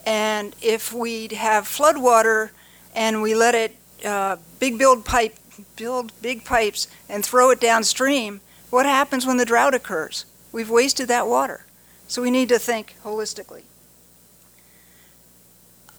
And 0.06 0.56
if 0.62 0.92
we 0.92 1.28
have 1.30 1.68
flood 1.68 1.98
water 1.98 2.52
and 2.96 3.22
we 3.22 3.36
let 3.36 3.56
it 3.56 3.76
uh, 4.04 4.38
big 4.60 4.78
build 4.78 5.06
pipe, 5.06 5.36
build 5.76 6.12
big 6.22 6.44
pipes 6.44 6.88
and 7.08 7.24
throw 7.24 7.52
it 7.52 7.62
downstream, 7.62 8.42
what 8.72 8.86
happens 8.86 9.28
when 9.28 9.38
the 9.38 9.46
drought 9.46 9.76
occurs? 9.76 10.26
We've 10.52 10.70
wasted 10.70 11.08
that 11.10 11.28
water. 11.28 11.66
So 12.08 12.22
we 12.22 12.32
need 12.32 12.50
to 12.50 12.58
think 12.58 12.96
holistically. 13.04 13.64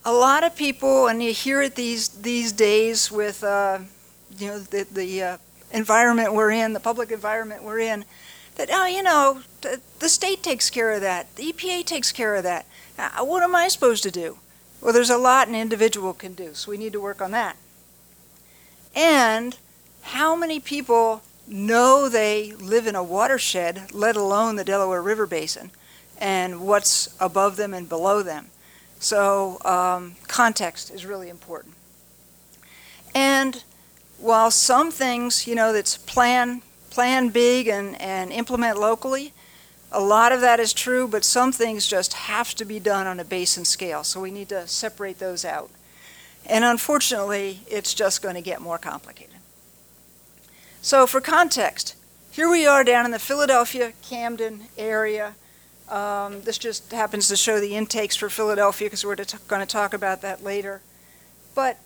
A 0.04 0.12
lot 0.12 0.42
of 0.42 0.56
people, 0.56 1.06
and 1.06 1.22
you 1.22 1.32
hear 1.32 1.62
it 1.62 1.76
these 1.76 2.08
these 2.08 2.50
days 2.50 3.12
with 3.12 3.44
uh, 3.44 3.78
you 4.36 4.48
know 4.48 4.58
the 4.58 4.86
the 4.90 5.22
uh, 5.22 5.38
environment 5.70 6.34
we're 6.34 6.50
in, 6.50 6.72
the 6.72 6.80
public 6.80 7.12
environment 7.12 7.62
we're 7.62 7.78
in, 7.78 8.04
that 8.56 8.68
oh 8.72 8.86
you 8.86 9.02
know 9.02 9.42
the, 9.60 9.80
the 10.00 10.08
state 10.08 10.42
takes 10.42 10.70
care 10.70 10.92
of 10.92 11.02
that, 11.02 11.34
the 11.36 11.52
EPA 11.52 11.86
takes 11.86 12.10
care 12.10 12.34
of 12.34 12.42
that. 12.42 12.66
Now, 12.98 13.10
what 13.24 13.42
am 13.42 13.54
I 13.54 13.68
supposed 13.68 14.02
to 14.02 14.10
do? 14.10 14.38
Well, 14.80 14.92
there's 14.92 15.10
a 15.10 15.18
lot 15.18 15.46
an 15.46 15.54
individual 15.54 16.12
can 16.12 16.34
do, 16.34 16.52
so 16.54 16.70
we 16.70 16.78
need 16.78 16.92
to 16.92 17.00
work 17.00 17.22
on 17.22 17.30
that. 17.30 17.56
And 18.94 19.56
how 20.02 20.34
many 20.34 20.58
people 20.58 21.22
know 21.52 22.08
they 22.08 22.52
live 22.52 22.86
in 22.86 22.94
a 22.94 23.02
watershed, 23.02 23.92
let 23.92 24.16
alone 24.16 24.56
the 24.56 24.64
Delaware 24.64 25.02
River 25.02 25.26
Basin, 25.26 25.70
and 26.18 26.60
what's 26.60 27.14
above 27.20 27.56
them 27.56 27.74
and 27.74 27.88
below 27.88 28.22
them. 28.22 28.46
So, 28.98 29.58
um, 29.64 30.14
context 30.28 30.90
is 30.90 31.04
really 31.04 31.28
important. 31.28 31.74
And 33.14 33.62
while 34.18 34.50
some 34.50 34.90
things, 34.90 35.46
you 35.46 35.54
know, 35.54 35.72
that's 35.72 35.98
plan, 35.98 36.62
plan 36.90 37.28
big 37.28 37.68
and, 37.68 38.00
and 38.00 38.32
implement 38.32 38.78
locally, 38.78 39.32
a 39.90 40.00
lot 40.00 40.32
of 40.32 40.40
that 40.40 40.60
is 40.60 40.72
true, 40.72 41.06
but 41.06 41.24
some 41.24 41.52
things 41.52 41.86
just 41.86 42.14
have 42.14 42.54
to 42.54 42.64
be 42.64 42.78
done 42.78 43.06
on 43.06 43.20
a 43.20 43.24
basin 43.24 43.64
scale. 43.64 44.04
So 44.04 44.20
we 44.20 44.30
need 44.30 44.48
to 44.48 44.66
separate 44.66 45.18
those 45.18 45.44
out. 45.44 45.70
And 46.46 46.64
unfortunately, 46.64 47.60
it's 47.68 47.92
just 47.92 48.22
going 48.22 48.34
to 48.36 48.40
get 48.40 48.60
more 48.60 48.78
complicated. 48.78 49.36
So, 50.84 51.06
for 51.06 51.20
context, 51.20 51.94
here 52.32 52.50
we 52.50 52.66
are 52.66 52.82
down 52.82 53.04
in 53.04 53.12
the 53.12 53.20
Philadelphia 53.20 53.92
Camden 54.02 54.62
area. 54.76 55.36
Um, 55.88 56.42
this 56.42 56.58
just 56.58 56.90
happens 56.90 57.28
to 57.28 57.36
show 57.36 57.60
the 57.60 57.76
intakes 57.76 58.16
for 58.16 58.28
Philadelphia 58.28 58.86
because 58.86 59.04
we're 59.04 59.14
t- 59.14 59.38
going 59.46 59.60
to 59.60 59.66
talk 59.66 59.94
about 59.94 60.22
that 60.22 60.42
later. 60.42 60.80
But, 61.54 61.78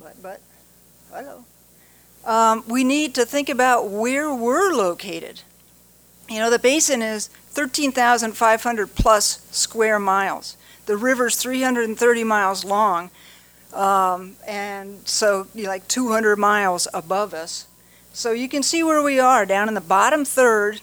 but, 0.00 0.22
but, 0.22 0.40
hello. 1.12 1.44
Um, 2.24 2.64
we 2.66 2.82
need 2.82 3.14
to 3.16 3.26
think 3.26 3.50
about 3.50 3.90
where 3.90 4.34
we're 4.34 4.72
located. 4.72 5.42
You 6.30 6.38
know, 6.38 6.48
the 6.48 6.58
basin 6.58 7.02
is 7.02 7.26
13,500 7.26 8.94
plus 8.94 9.46
square 9.50 9.98
miles. 9.98 10.56
The 10.86 10.96
river's 10.96 11.36
330 11.36 12.24
miles 12.24 12.64
long, 12.64 13.10
um, 13.72 14.36
and 14.46 15.06
so 15.06 15.46
like 15.54 15.86
200 15.88 16.36
miles 16.36 16.88
above 16.92 17.34
us. 17.34 17.66
So 18.12 18.32
you 18.32 18.48
can 18.48 18.62
see 18.62 18.82
where 18.82 19.02
we 19.02 19.20
are 19.20 19.46
down 19.46 19.68
in 19.68 19.74
the 19.74 19.80
bottom 19.80 20.24
third 20.24 20.80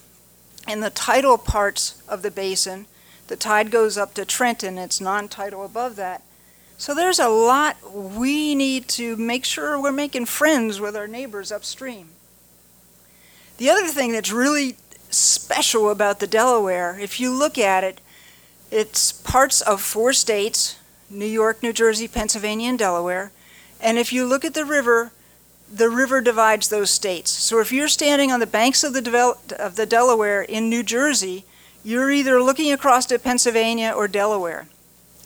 in 0.67 0.79
the 0.79 0.89
tidal 0.89 1.37
parts 1.37 2.01
of 2.07 2.21
the 2.21 2.31
basin. 2.31 2.85
The 3.27 3.35
tide 3.35 3.71
goes 3.71 3.97
up 3.97 4.13
to 4.13 4.25
Trenton, 4.25 4.77
it's 4.77 5.01
non 5.01 5.27
tidal 5.27 5.65
above 5.65 5.95
that. 5.97 6.23
So 6.77 6.93
there's 6.93 7.19
a 7.19 7.27
lot 7.27 7.77
we 7.93 8.53
need 8.55 8.87
to 8.89 9.17
make 9.17 9.43
sure 9.43 9.81
we're 9.81 9.91
making 9.91 10.25
friends 10.25 10.79
with 10.79 10.95
our 10.95 11.07
neighbors 11.07 11.51
upstream. 11.51 12.09
The 13.57 13.69
other 13.69 13.87
thing 13.87 14.11
that's 14.11 14.31
really 14.31 14.77
special 15.09 15.89
about 15.89 16.19
the 16.19 16.27
Delaware, 16.27 16.97
if 16.99 17.19
you 17.19 17.33
look 17.33 17.57
at 17.57 17.83
it, 17.83 17.99
it's 18.69 19.11
parts 19.11 19.61
of 19.61 19.81
four 19.81 20.13
states 20.13 20.76
New 21.09 21.25
York, 21.25 21.63
New 21.63 21.73
Jersey, 21.73 22.07
Pennsylvania, 22.07 22.69
and 22.69 22.79
Delaware. 22.79 23.31
And 23.79 23.97
if 23.97 24.11
you 24.11 24.25
look 24.25 24.43
at 24.43 24.53
the 24.53 24.65
river, 24.65 25.11
the 25.71 25.89
river 25.89 26.21
divides 26.21 26.69
those 26.69 26.91
states. 26.91 27.31
So 27.31 27.59
if 27.59 27.71
you're 27.71 27.87
standing 27.87 28.31
on 28.31 28.39
the 28.39 28.47
banks 28.47 28.83
of 28.83 28.93
the, 28.93 29.01
Devel- 29.01 29.53
of 29.53 29.75
the 29.75 29.85
Delaware 29.85 30.41
in 30.41 30.69
New 30.69 30.83
Jersey, 30.83 31.45
you're 31.83 32.11
either 32.11 32.41
looking 32.41 32.71
across 32.71 33.05
to 33.07 33.19
Pennsylvania 33.19 33.93
or 33.95 34.07
Delaware. 34.07 34.67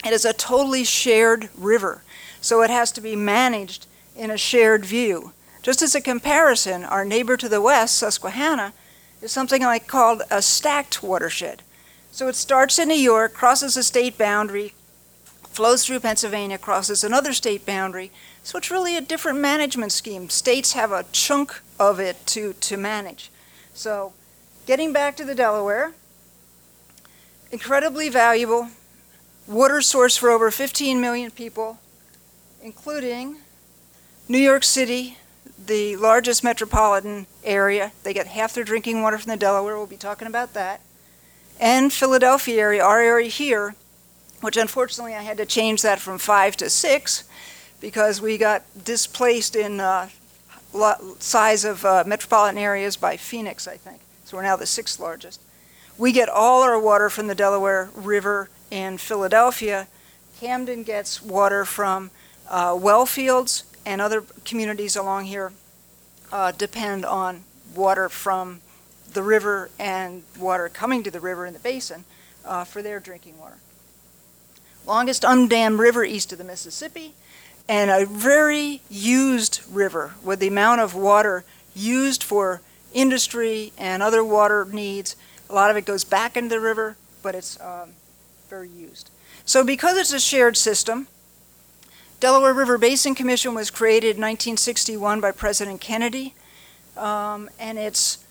It 0.05 0.13
is 0.13 0.25
a 0.25 0.33
totally 0.33 0.83
shared 0.83 1.49
river, 1.55 2.03
so 2.41 2.61
it 2.61 2.69
has 2.69 2.91
to 2.93 3.01
be 3.01 3.15
managed 3.15 3.85
in 4.15 4.31
a 4.31 4.37
shared 4.37 4.85
view. 4.85 5.33
Just 5.61 5.81
as 5.81 5.93
a 5.93 6.01
comparison, 6.01 6.83
our 6.83 7.05
neighbor 7.05 7.37
to 7.37 7.47
the 7.47 7.61
west, 7.61 7.97
Susquehanna, 7.97 8.73
is 9.21 9.31
something 9.31 9.61
like 9.61 9.87
called 9.87 10.23
a 10.31 10.41
stacked 10.41 11.03
watershed. 11.03 11.61
So 12.11 12.27
it 12.27 12.35
starts 12.35 12.79
in 12.79 12.87
New 12.87 12.95
York, 12.95 13.33
crosses 13.33 13.77
a 13.77 13.83
state 13.83 14.17
boundary, 14.17 14.73
flows 15.51 15.85
through 15.85 15.99
Pennsylvania, 15.99 16.57
crosses 16.57 17.03
another 17.03 17.33
state 17.33 17.65
boundary. 17.65 18.11
So 18.43 18.57
it's 18.57 18.71
really 18.71 18.97
a 18.97 19.01
different 19.01 19.39
management 19.39 19.91
scheme. 19.91 20.29
States 20.29 20.73
have 20.73 20.91
a 20.91 21.05
chunk 21.11 21.61
of 21.79 21.99
it 21.99 22.25
to, 22.27 22.53
to 22.53 22.77
manage. 22.77 23.29
So 23.73 24.13
getting 24.65 24.93
back 24.93 25.15
to 25.17 25.25
the 25.25 25.35
Delaware, 25.35 25.93
incredibly 27.51 28.09
valuable 28.09 28.69
water 29.47 29.81
source 29.81 30.15
for 30.15 30.29
over 30.29 30.49
15 30.49 31.01
million 31.01 31.31
people, 31.31 31.79
including 32.63 33.37
New 34.27 34.37
York 34.39 34.63
City, 34.63 35.17
the 35.65 35.95
largest 35.97 36.43
metropolitan 36.43 37.27
area. 37.43 37.91
They 38.03 38.13
get 38.13 38.27
half 38.27 38.53
their 38.53 38.63
drinking 38.63 39.01
water 39.01 39.17
from 39.17 39.29
the 39.29 39.37
Delaware. 39.37 39.77
We'll 39.77 39.87
be 39.87 39.97
talking 39.97 40.27
about 40.27 40.53
that. 40.53 40.81
And 41.59 41.91
Philadelphia 41.91 42.59
area, 42.59 42.83
our 42.83 43.01
area 43.01 43.29
here, 43.29 43.75
which 44.41 44.57
unfortunately 44.57 45.15
I 45.15 45.21
had 45.21 45.37
to 45.37 45.45
change 45.45 45.81
that 45.83 45.99
from 45.99 46.17
five 46.17 46.57
to 46.57 46.69
six 46.69 47.23
because 47.79 48.21
we 48.21 48.37
got 48.37 48.63
displaced 48.83 49.55
in 49.55 49.79
uh, 49.79 50.09
size 51.19 51.65
of 51.65 51.85
uh, 51.85 52.03
metropolitan 52.05 52.57
areas 52.57 52.95
by 52.97 53.17
Phoenix, 53.17 53.67
I 53.67 53.77
think. 53.77 54.01
So 54.25 54.37
we're 54.37 54.43
now 54.43 54.55
the 54.55 54.65
sixth 54.65 54.99
largest. 54.99 55.41
We 55.97 56.11
get 56.11 56.29
all 56.29 56.63
our 56.63 56.79
water 56.79 57.09
from 57.09 57.27
the 57.27 57.35
Delaware 57.35 57.89
River 57.95 58.49
in 58.69 58.97
Philadelphia. 58.97 59.87
Camden 60.39 60.83
gets 60.83 61.21
water 61.21 61.65
from 61.65 62.11
uh, 62.49 62.77
well 62.79 63.05
fields 63.05 63.63
and 63.85 64.01
other 64.01 64.23
communities 64.45 64.95
along 64.95 65.25
here 65.25 65.51
uh, 66.31 66.51
depend 66.51 67.05
on 67.05 67.43
water 67.75 68.09
from 68.09 68.61
the 69.13 69.23
river 69.23 69.69
and 69.77 70.23
water 70.39 70.69
coming 70.69 71.03
to 71.03 71.11
the 71.11 71.19
river 71.19 71.45
in 71.45 71.53
the 71.53 71.59
basin 71.59 72.05
uh, 72.45 72.63
for 72.63 72.81
their 72.81 72.99
drinking 72.99 73.37
water. 73.37 73.57
Longest 74.85 75.23
undammed 75.23 75.79
river 75.79 76.03
east 76.03 76.31
of 76.31 76.37
the 76.37 76.43
Mississippi, 76.43 77.13
and 77.67 77.89
a 77.91 78.05
very 78.05 78.81
used 78.89 79.61
river 79.69 80.15
with 80.23 80.39
the 80.39 80.47
amount 80.47 80.81
of 80.81 80.95
water 80.95 81.43
used 81.75 82.23
for 82.23 82.61
industry 82.93 83.71
and 83.77 84.03
other 84.03 84.23
water 84.23 84.65
needs. 84.65 85.15
A 85.49 85.53
lot 85.53 85.71
of 85.71 85.77
it 85.77 85.85
goes 85.85 86.03
back 86.03 86.35
into 86.35 86.49
the 86.49 86.59
river, 86.59 86.97
but 87.21 87.35
it's 87.35 87.59
um, 87.61 87.91
very 88.49 88.69
used. 88.69 89.09
So, 89.45 89.63
because 89.63 89.97
it's 89.97 90.13
a 90.13 90.19
shared 90.19 90.57
system, 90.57 91.07
Delaware 92.19 92.53
River 92.53 92.77
Basin 92.77 93.15
Commission 93.15 93.55
was 93.55 93.71
created 93.71 94.15
in 94.15 94.21
1961 94.21 95.21
by 95.21 95.31
President 95.31 95.81
Kennedy, 95.81 96.35
um, 96.95 97.49
and 97.59 97.79
it's 97.79 98.23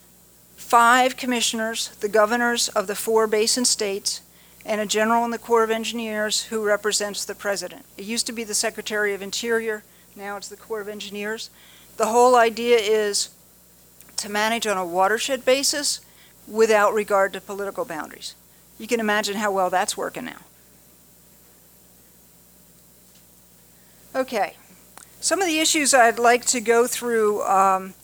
five 0.56 1.16
commissioners, 1.16 1.88
the 2.00 2.08
governors 2.08 2.68
of 2.68 2.86
the 2.86 2.94
four 2.94 3.26
basin 3.26 3.64
states, 3.64 4.20
and 4.70 4.80
a 4.80 4.86
general 4.86 5.24
in 5.24 5.32
the 5.32 5.38
Corps 5.38 5.64
of 5.64 5.70
Engineers 5.70 6.44
who 6.44 6.64
represents 6.64 7.24
the 7.24 7.34
president. 7.34 7.84
It 7.98 8.04
used 8.04 8.24
to 8.26 8.32
be 8.32 8.44
the 8.44 8.54
Secretary 8.54 9.12
of 9.12 9.20
Interior, 9.20 9.82
now 10.14 10.36
it's 10.36 10.46
the 10.46 10.56
Corps 10.56 10.80
of 10.80 10.88
Engineers. 10.88 11.50
The 11.96 12.06
whole 12.06 12.36
idea 12.36 12.76
is 12.78 13.30
to 14.18 14.28
manage 14.28 14.68
on 14.68 14.76
a 14.76 14.86
watershed 14.86 15.44
basis 15.44 16.00
without 16.46 16.94
regard 16.94 17.32
to 17.32 17.40
political 17.40 17.84
boundaries. 17.84 18.36
You 18.78 18.86
can 18.86 19.00
imagine 19.00 19.34
how 19.34 19.50
well 19.50 19.70
that's 19.70 19.96
working 19.96 20.26
now. 20.26 20.38
Okay, 24.14 24.54
some 25.20 25.40
of 25.40 25.48
the 25.48 25.58
issues 25.58 25.92
I'd 25.92 26.20
like 26.20 26.44
to 26.46 26.60
go 26.60 26.86
through 26.86 27.42
um, 27.42 27.94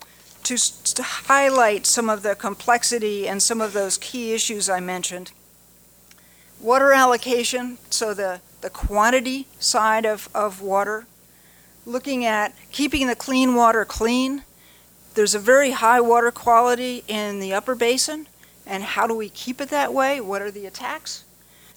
to, 0.42 0.56
to 0.94 1.02
highlight 1.04 1.86
some 1.86 2.10
of 2.10 2.24
the 2.24 2.34
complexity 2.34 3.28
and 3.28 3.40
some 3.40 3.60
of 3.60 3.72
those 3.72 3.98
key 3.98 4.32
issues 4.32 4.68
I 4.68 4.80
mentioned. 4.80 5.30
Water 6.60 6.92
allocation, 6.92 7.78
so 7.90 8.14
the, 8.14 8.40
the 8.60 8.70
quantity 8.70 9.46
side 9.58 10.06
of, 10.06 10.28
of 10.34 10.60
water. 10.60 11.06
Looking 11.84 12.24
at 12.24 12.54
keeping 12.72 13.06
the 13.06 13.14
clean 13.14 13.54
water 13.54 13.84
clean. 13.84 14.42
There's 15.14 15.34
a 15.34 15.38
very 15.38 15.70
high 15.70 16.00
water 16.00 16.30
quality 16.30 17.04
in 17.08 17.40
the 17.40 17.54
upper 17.54 17.74
basin, 17.74 18.26
and 18.66 18.82
how 18.82 19.06
do 19.06 19.14
we 19.14 19.28
keep 19.28 19.60
it 19.60 19.68
that 19.70 19.94
way? 19.94 20.20
What 20.20 20.42
are 20.42 20.50
the 20.50 20.66
attacks? 20.66 21.24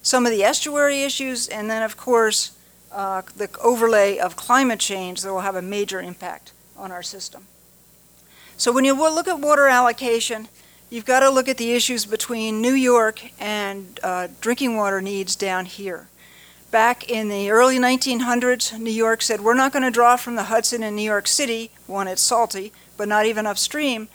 Some 0.02 0.26
of 0.26 0.32
the 0.32 0.42
estuary 0.42 1.02
issues, 1.02 1.46
and 1.46 1.70
then, 1.70 1.82
of 1.82 1.96
course, 1.96 2.52
uh, 2.90 3.22
the 3.36 3.48
overlay 3.62 4.18
of 4.18 4.34
climate 4.34 4.80
change 4.80 5.22
that 5.22 5.32
will 5.32 5.40
have 5.42 5.56
a 5.56 5.62
major 5.62 6.00
impact 6.00 6.52
on 6.76 6.90
our 6.90 7.02
system. 7.02 7.46
So 8.56 8.72
when 8.72 8.84
you 8.84 8.94
look 8.94 9.28
at 9.28 9.40
water 9.40 9.68
allocation, 9.68 10.48
you've 10.90 11.04
got 11.04 11.20
to 11.20 11.30
look 11.30 11.48
at 11.48 11.56
the 11.56 11.72
issues 11.72 12.04
between 12.04 12.60
New 12.60 12.74
York 12.74 13.22
and 13.40 13.98
uh, 14.02 14.28
drinking 14.40 14.76
water 14.76 15.00
needs 15.00 15.36
down 15.36 15.64
here. 15.64 16.08
Back 16.70 17.08
in 17.08 17.28
the 17.28 17.50
early 17.50 17.78
1900s, 17.78 18.78
New 18.78 18.92
York 18.92 19.22
said, 19.22 19.40
We're 19.40 19.54
not 19.54 19.72
going 19.72 19.82
to 19.82 19.90
draw 19.90 20.16
from 20.16 20.36
the 20.36 20.44
Hudson 20.44 20.82
in 20.82 20.94
New 20.94 21.02
York 21.02 21.26
City. 21.26 21.70
One, 21.86 22.06
it's 22.06 22.22
salty, 22.22 22.72
but 22.96 23.08
not 23.08 23.26
even 23.26 23.46
upstream. 23.46 24.08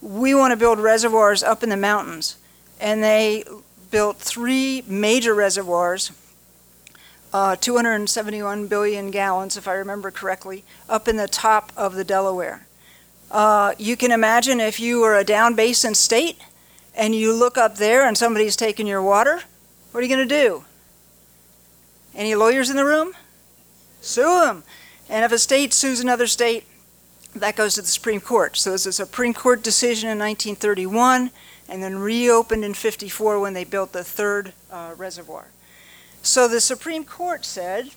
We 0.00 0.34
want 0.34 0.52
to 0.52 0.56
build 0.56 0.78
reservoirs 0.78 1.42
up 1.42 1.62
in 1.62 1.68
the 1.68 1.76
mountains. 1.76 2.36
And 2.80 3.02
they 3.02 3.44
built 3.90 4.18
three 4.18 4.82
major 4.86 5.34
reservoirs, 5.34 6.10
uh, 7.32 7.56
271 7.56 8.66
billion 8.66 9.10
gallons, 9.10 9.56
if 9.56 9.68
I 9.68 9.74
remember 9.74 10.10
correctly, 10.10 10.64
up 10.88 11.06
in 11.06 11.16
the 11.16 11.28
top 11.28 11.72
of 11.76 11.94
the 11.94 12.04
Delaware. 12.04 12.66
Uh, 13.30 13.74
you 13.78 13.96
can 13.96 14.12
imagine 14.12 14.60
if 14.60 14.78
you 14.78 15.00
were 15.00 15.16
a 15.16 15.24
down 15.24 15.54
basin 15.54 15.94
state 15.94 16.38
and 16.94 17.14
you 17.14 17.32
look 17.32 17.58
up 17.58 17.76
there 17.76 18.06
and 18.06 18.16
somebody's 18.16 18.56
taking 18.56 18.86
your 18.86 19.02
water, 19.02 19.40
what 19.92 20.00
are 20.00 20.06
you 20.06 20.14
going 20.14 20.28
to 20.28 20.34
do? 20.42 20.64
Any 22.14 22.34
lawyers 22.34 22.70
in 22.70 22.76
the 22.76 22.84
room? 22.84 23.14
Sue 24.00 24.22
them. 24.22 24.62
And 25.08 25.24
if 25.24 25.32
a 25.32 25.38
state 25.38 25.72
sues 25.72 26.00
another 26.00 26.26
state, 26.26 26.64
that 27.34 27.56
goes 27.56 27.74
to 27.74 27.82
the 27.82 27.88
Supreme 27.88 28.20
Court. 28.20 28.56
So 28.56 28.70
there's 28.70 28.86
a 28.86 28.92
Supreme 28.92 29.34
Court 29.34 29.62
decision 29.62 30.08
in 30.08 30.18
1931 30.18 31.30
and 31.68 31.82
then 31.82 31.98
reopened 31.98 32.64
in 32.64 32.74
54 32.74 33.40
when 33.40 33.54
they 33.54 33.64
built 33.64 33.92
the 33.92 34.04
third 34.04 34.52
uh, 34.70 34.94
reservoir. 34.96 35.48
So 36.22 36.46
the 36.46 36.60
Supreme 36.60 37.04
Court 37.04 37.44
said 37.44 37.90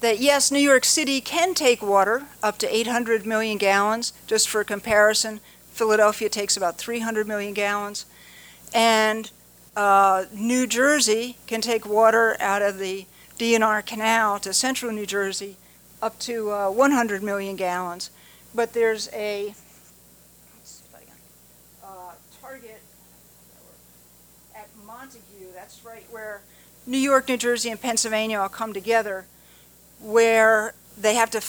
that 0.00 0.20
yes, 0.20 0.50
New 0.50 0.60
York 0.60 0.84
City 0.84 1.20
can 1.20 1.54
take 1.54 1.82
water 1.82 2.26
up 2.42 2.58
to 2.58 2.74
800 2.74 3.26
million 3.26 3.58
gallons. 3.58 4.12
Just 4.26 4.48
for 4.48 4.62
comparison, 4.62 5.40
Philadelphia 5.72 6.28
takes 6.28 6.56
about 6.56 6.78
300 6.78 7.26
million 7.26 7.54
gallons. 7.54 8.06
And 8.72 9.30
uh, 9.76 10.24
New 10.32 10.66
Jersey 10.66 11.36
can 11.46 11.60
take 11.60 11.86
water 11.86 12.36
out 12.40 12.62
of 12.62 12.78
the 12.78 13.06
D&R 13.38 13.82
Canal 13.82 14.40
to 14.40 14.52
central 14.52 14.92
New 14.92 15.06
Jersey 15.06 15.56
up 16.02 16.18
to 16.20 16.50
uh, 16.50 16.70
100 16.70 17.22
million 17.22 17.56
gallons. 17.56 18.10
But 18.54 18.72
there's 18.72 19.08
a 19.12 19.54
uh, 21.84 22.12
target 22.40 22.80
at 24.54 24.68
Montague, 24.86 25.52
that's 25.54 25.84
right 25.84 26.04
where 26.10 26.40
New 26.86 26.98
York, 26.98 27.28
New 27.28 27.36
Jersey, 27.36 27.70
and 27.70 27.80
Pennsylvania 27.80 28.40
all 28.40 28.48
come 28.48 28.72
together, 28.72 29.26
where 30.00 30.74
they 30.96 31.14
have 31.14 31.30
to, 31.30 31.42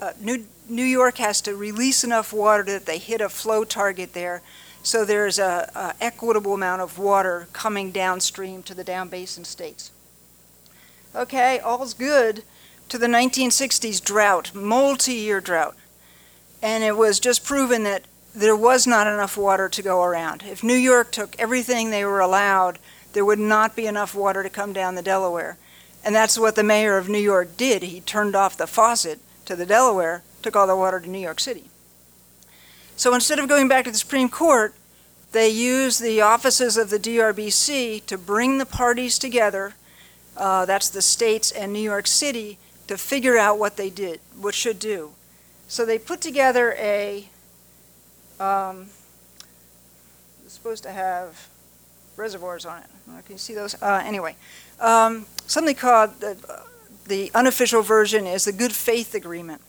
uh, 0.00 0.12
New, 0.20 0.46
New 0.68 0.84
York 0.84 1.18
has 1.18 1.40
to 1.42 1.54
release 1.54 2.04
enough 2.04 2.32
water 2.32 2.64
that 2.64 2.86
they 2.86 2.98
hit 2.98 3.20
a 3.20 3.28
flow 3.28 3.64
target 3.64 4.12
there. 4.12 4.42
So 4.82 5.04
there's 5.04 5.38
a, 5.38 5.70
a 5.74 5.94
equitable 6.02 6.54
amount 6.54 6.82
of 6.82 6.98
water 6.98 7.48
coming 7.52 7.90
downstream 7.90 8.62
to 8.64 8.74
the 8.74 8.84
down 8.84 9.08
basin 9.08 9.44
states. 9.44 9.90
Okay, 11.14 11.58
all's 11.58 11.94
good 11.94 12.42
to 12.88 12.98
the 12.98 13.06
1960s 13.06 14.02
drought, 14.02 14.54
multi-year 14.54 15.40
drought. 15.40 15.76
And 16.62 16.82
it 16.84 16.96
was 16.96 17.20
just 17.20 17.44
proven 17.44 17.82
that 17.84 18.04
there 18.34 18.56
was 18.56 18.86
not 18.86 19.06
enough 19.06 19.36
water 19.36 19.68
to 19.68 19.82
go 19.82 20.02
around. 20.02 20.42
If 20.42 20.64
New 20.64 20.74
York 20.74 21.12
took 21.12 21.36
everything 21.38 21.90
they 21.90 22.04
were 22.04 22.20
allowed, 22.20 22.78
there 23.12 23.24
would 23.24 23.38
not 23.38 23.76
be 23.76 23.86
enough 23.86 24.14
water 24.14 24.42
to 24.42 24.50
come 24.50 24.72
down 24.72 24.96
the 24.96 25.02
Delaware. 25.02 25.56
And 26.04 26.14
that's 26.14 26.38
what 26.38 26.54
the 26.54 26.62
mayor 26.62 26.98
of 26.98 27.08
New 27.08 27.18
York 27.18 27.56
did. 27.56 27.82
He 27.82 28.02
turned 28.02 28.36
off 28.36 28.58
the 28.58 28.66
faucet 28.66 29.18
to 29.46 29.56
the 29.56 29.64
Delaware, 29.64 30.22
took 30.42 30.54
all 30.54 30.66
the 30.66 30.76
water 30.76 31.00
to 31.00 31.08
New 31.08 31.18
York 31.18 31.40
City. 31.40 31.70
So 32.96 33.14
instead 33.14 33.38
of 33.38 33.48
going 33.48 33.68
back 33.68 33.86
to 33.86 33.90
the 33.90 33.96
Supreme 33.96 34.28
Court, 34.28 34.74
they 35.32 35.48
used 35.48 36.00
the 36.00 36.20
offices 36.20 36.76
of 36.76 36.90
the 36.90 36.98
DRBC 36.98 38.04
to 38.06 38.18
bring 38.18 38.58
the 38.58 38.66
parties 38.66 39.18
together, 39.18 39.74
uh, 40.36 40.66
that's 40.66 40.90
the 40.90 41.02
states 41.02 41.50
and 41.50 41.72
New 41.72 41.80
York 41.80 42.06
City, 42.06 42.58
to 42.86 42.98
figure 42.98 43.38
out 43.38 43.58
what 43.58 43.76
they 43.76 43.90
did, 43.90 44.20
what 44.38 44.54
should 44.54 44.78
do. 44.78 45.12
So 45.66 45.84
they 45.84 45.98
put 45.98 46.20
together 46.20 46.76
a, 46.78 47.30
um, 48.38 48.90
supposed 50.46 50.82
to 50.84 50.92
have 50.92 51.48
reservoirs 52.16 52.64
on 52.64 52.82
it. 52.82 52.90
Can 53.24 53.34
you 53.34 53.38
see 53.38 53.54
those? 53.54 53.74
Uh, 53.82 54.02
anyway, 54.04 54.36
um, 54.78 55.26
something 55.46 55.74
called 55.74 56.20
the, 56.20 56.36
the 57.06 57.30
unofficial 57.34 57.82
version 57.82 58.26
is 58.26 58.44
the 58.44 58.52
good 58.52 58.72
faith 58.72 59.14
agreement, 59.14 59.60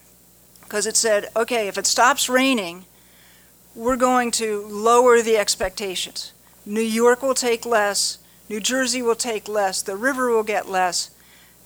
because 0.61 0.85
it 0.85 0.95
said, 0.95 1.29
okay, 1.35 1.67
if 1.67 1.77
it 1.77 1.85
stops 1.85 2.29
raining, 2.29 2.85
we're 3.75 3.97
going 3.97 4.31
to 4.31 4.65
lower 4.67 5.21
the 5.21 5.38
expectations. 5.38 6.33
New 6.65 6.81
York 6.81 7.21
will 7.21 7.33
take 7.33 7.65
less, 7.65 8.19
New 8.49 8.59
Jersey 8.59 9.01
will 9.01 9.15
take 9.15 9.47
less, 9.47 9.81
the 9.81 9.95
river 9.95 10.29
will 10.29 10.43
get 10.43 10.69
less. 10.69 11.11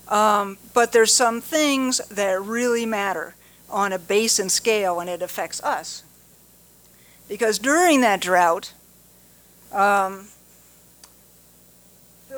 Um, 0.08 0.58
but 0.74 0.92
there's 0.92 1.14
some 1.14 1.40
things 1.40 2.00
that 2.08 2.42
really 2.42 2.86
matter 2.86 3.36
on 3.70 3.94
a 3.94 4.00
basin 4.00 4.50
scale, 4.50 5.00
and 5.00 5.10
it 5.10 5.22
affects 5.22 5.64
us. 5.64 6.04
Because 7.28 7.60
during 7.60 8.02
that 8.02 8.20
drought, 8.20 8.74
um, 9.72 10.30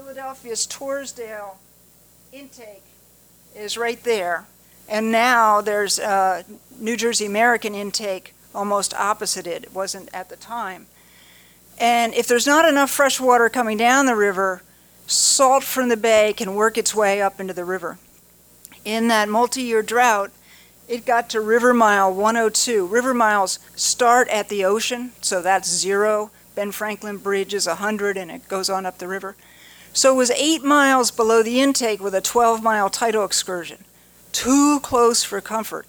Philadelphia's 0.01 0.65
Torresdale 0.65 1.57
intake 2.31 2.81
is 3.55 3.77
right 3.77 4.03
there. 4.03 4.45
And 4.89 5.11
now 5.11 5.61
there's 5.61 5.99
uh, 5.99 6.41
New 6.79 6.97
Jersey 6.97 7.27
American 7.27 7.75
intake 7.75 8.33
almost 8.55 8.95
opposite 8.95 9.45
it. 9.45 9.63
It 9.63 9.75
wasn't 9.75 10.09
at 10.11 10.29
the 10.29 10.37
time. 10.37 10.87
And 11.79 12.15
if 12.15 12.27
there's 12.27 12.47
not 12.47 12.67
enough 12.67 12.89
fresh 12.89 13.19
water 13.19 13.47
coming 13.47 13.77
down 13.77 14.07
the 14.07 14.15
river, 14.15 14.63
salt 15.05 15.63
from 15.63 15.89
the 15.89 15.97
bay 15.97 16.33
can 16.35 16.55
work 16.55 16.79
its 16.79 16.95
way 16.95 17.21
up 17.21 17.39
into 17.39 17.53
the 17.53 17.65
river. 17.65 17.99
In 18.83 19.07
that 19.09 19.29
multi 19.29 19.61
year 19.61 19.83
drought, 19.83 20.31
it 20.87 21.05
got 21.05 21.29
to 21.29 21.41
River 21.41 21.75
Mile 21.75 22.11
102. 22.11 22.87
River 22.87 23.13
miles 23.13 23.59
start 23.75 24.27
at 24.29 24.49
the 24.49 24.65
ocean, 24.65 25.11
so 25.21 25.43
that's 25.43 25.69
zero. 25.69 26.31
Ben 26.55 26.71
Franklin 26.71 27.17
Bridge 27.17 27.53
is 27.53 27.67
100 27.67 28.17
and 28.17 28.31
it 28.31 28.47
goes 28.47 28.67
on 28.67 28.87
up 28.87 28.97
the 28.97 29.07
river. 29.07 29.35
So 29.93 30.13
it 30.13 30.17
was 30.17 30.31
eight 30.31 30.63
miles 30.63 31.11
below 31.11 31.43
the 31.43 31.59
intake 31.59 32.01
with 32.01 32.15
a 32.15 32.21
12 32.21 32.63
mile 32.63 32.89
tidal 32.89 33.25
excursion. 33.25 33.83
Too 34.31 34.79
close 34.81 35.23
for 35.23 35.41
comfort. 35.41 35.85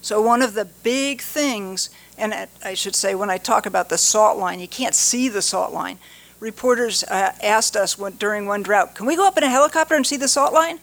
So, 0.00 0.20
one 0.20 0.42
of 0.42 0.52
the 0.52 0.66
big 0.66 1.22
things, 1.22 1.88
and 2.18 2.34
I- 2.62 2.74
should 2.74 2.94
say, 2.94 3.14
when 3.14 3.30
I 3.30 3.38
talk 3.38 3.64
about 3.64 3.88
the 3.88 3.96
salt 3.96 4.36
line, 4.36 4.60
you 4.60 4.68
can't 4.68 4.94
see 4.94 5.30
the 5.30 5.40
salt 5.40 5.72
line. 5.72 5.98
Reporters 6.40 7.04
uh, 7.04 7.32
asked 7.42 7.74
us 7.74 7.96
when, 7.96 8.12
during 8.16 8.46
one 8.46 8.62
drought, 8.62 8.94
can 8.94 9.06
we 9.06 9.16
go 9.16 9.26
up 9.26 9.38
in 9.38 9.44
a 9.44 9.48
helicopter 9.48 9.94
and 9.94 10.06
see 10.06 10.18
the 10.18 10.28
salt 10.28 10.52
line? 10.52 10.78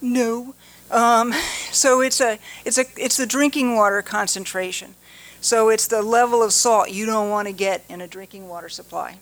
No. 0.00 0.56
Um, 0.90 1.32
so 1.70 2.00
it's 2.00 2.20
a 2.20 2.38
it's 2.64 2.78
a 2.78 2.84
it's 2.96 3.16
the 3.16 3.26
drinking 3.26 3.76
water 3.76 4.02
concentration. 4.02 4.94
So 5.40 5.68
it's 5.68 5.86
the 5.86 6.02
level 6.02 6.42
of 6.42 6.52
salt 6.52 6.90
you 6.90 7.06
don't 7.06 7.30
want 7.30 7.46
to 7.46 7.52
get 7.52 7.84
in 7.88 8.00
a 8.00 8.08
drinking 8.08 8.48
water 8.48 8.68
supply. 8.68 9.18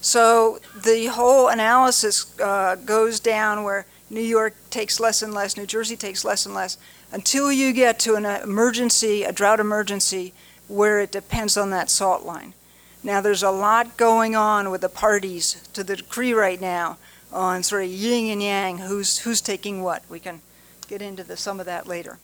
So 0.00 0.60
the 0.74 1.06
whole 1.06 1.48
analysis 1.48 2.38
uh, 2.40 2.76
goes 2.76 3.20
down 3.20 3.64
where 3.64 3.86
New 4.10 4.20
York 4.20 4.54
takes 4.70 5.00
less 5.00 5.22
and 5.22 5.34
less, 5.34 5.56
New 5.56 5.66
Jersey 5.66 5.96
takes 5.96 6.24
less 6.24 6.46
and 6.46 6.54
less, 6.54 6.78
until 7.12 7.50
you 7.52 7.72
get 7.72 7.98
to 8.00 8.14
an 8.14 8.24
emergency, 8.24 9.22
a 9.24 9.32
drought 9.32 9.60
emergency, 9.60 10.32
where 10.66 11.00
it 11.00 11.10
depends 11.10 11.56
on 11.56 11.70
that 11.70 11.90
salt 11.90 12.24
line. 12.24 12.54
Now, 13.02 13.20
there's 13.20 13.42
a 13.42 13.50
lot 13.50 13.96
going 13.96 14.34
on 14.34 14.70
with 14.70 14.80
the 14.80 14.88
parties 14.88 15.68
to 15.72 15.84
the 15.84 15.96
decree 15.96 16.32
right 16.32 16.60
now 16.60 16.98
on 17.32 17.62
sort 17.62 17.84
of 17.84 17.90
yin 17.90 18.30
and 18.30 18.42
yang, 18.42 18.78
who's, 18.78 19.18
who's 19.18 19.40
taking 19.40 19.82
what. 19.82 20.02
We 20.08 20.20
can 20.20 20.40
get 20.88 21.02
into 21.02 21.22
the, 21.22 21.36
some 21.36 21.60
of 21.60 21.66
that 21.66 21.86
later. 21.86 22.18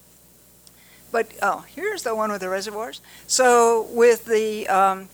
But, 1.12 1.32
oh, 1.42 1.64
here's 1.68 2.02
the 2.02 2.14
one 2.14 2.32
with 2.32 2.40
the 2.40 2.48
reservoirs. 2.48 3.00
So, 3.26 3.86
with 3.90 4.24
the 4.24 4.66
um, 4.68 5.08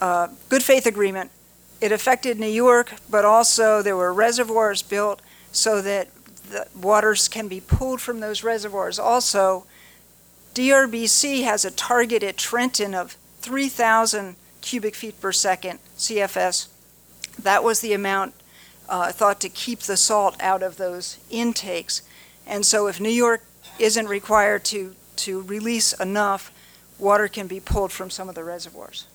uh, 0.00 0.28
good 0.48 0.62
faith 0.62 0.86
agreement, 0.86 1.30
it 1.80 1.92
affected 1.92 2.38
New 2.38 2.46
York, 2.46 2.94
but 3.08 3.24
also 3.24 3.82
there 3.82 3.96
were 3.96 4.12
reservoirs 4.12 4.82
built 4.82 5.20
so 5.52 5.80
that 5.82 6.08
the 6.50 6.66
waters 6.78 7.28
can 7.28 7.48
be 7.48 7.60
pulled 7.60 8.00
from 8.00 8.20
those 8.20 8.44
reservoirs. 8.44 8.98
Also, 8.98 9.64
DRBC 10.54 11.44
has 11.44 11.64
a 11.64 11.70
target 11.70 12.22
at 12.22 12.36
Trenton 12.36 12.94
of 12.94 13.16
3,000 13.40 14.36
cubic 14.60 14.94
feet 14.94 15.20
per 15.20 15.32
second, 15.32 15.78
CFS. 15.96 16.68
That 17.40 17.64
was 17.64 17.80
the 17.80 17.92
amount 17.92 18.34
uh, 18.88 19.12
thought 19.12 19.40
to 19.40 19.48
keep 19.48 19.80
the 19.80 19.96
salt 19.96 20.36
out 20.40 20.62
of 20.62 20.76
those 20.76 21.18
intakes. 21.30 22.02
And 22.46 22.66
so 22.66 22.88
if 22.88 23.00
New 23.00 23.08
York 23.08 23.42
isn't 23.78 24.08
required 24.08 24.64
to, 24.66 24.94
to 25.16 25.42
release 25.42 25.92
enough, 25.94 26.52
water 26.98 27.28
can 27.28 27.46
be 27.46 27.60
pulled 27.60 27.92
from 27.92 28.10
some 28.10 28.28
of 28.28 28.34
the 28.34 28.44
reservoirs. 28.44 29.06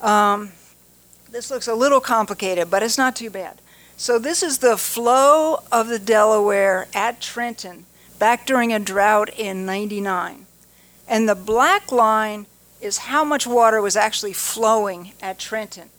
Um, 0.00 0.52
this 1.30 1.50
looks 1.50 1.68
a 1.68 1.74
little 1.74 2.00
complicated, 2.00 2.70
but 2.70 2.82
it's 2.82 2.98
not 2.98 3.16
too 3.16 3.30
bad. 3.30 3.60
So 3.96 4.18
this 4.18 4.42
is 4.42 4.58
the 4.58 4.76
flow 4.76 5.62
of 5.72 5.88
the 5.88 5.98
Delaware 5.98 6.86
at 6.94 7.20
Trenton 7.20 7.86
back 8.18 8.46
during 8.46 8.72
a 8.72 8.78
drought 8.78 9.30
in 9.30 9.66
99. 9.66 10.46
And 11.08 11.28
the 11.28 11.34
black 11.34 11.90
line 11.92 12.46
is 12.80 12.98
how 12.98 13.24
much 13.24 13.46
water 13.46 13.80
was 13.80 13.96
actually 13.96 14.32
flowing 14.32 15.12
at 15.22 15.38
Trenton. 15.38 15.90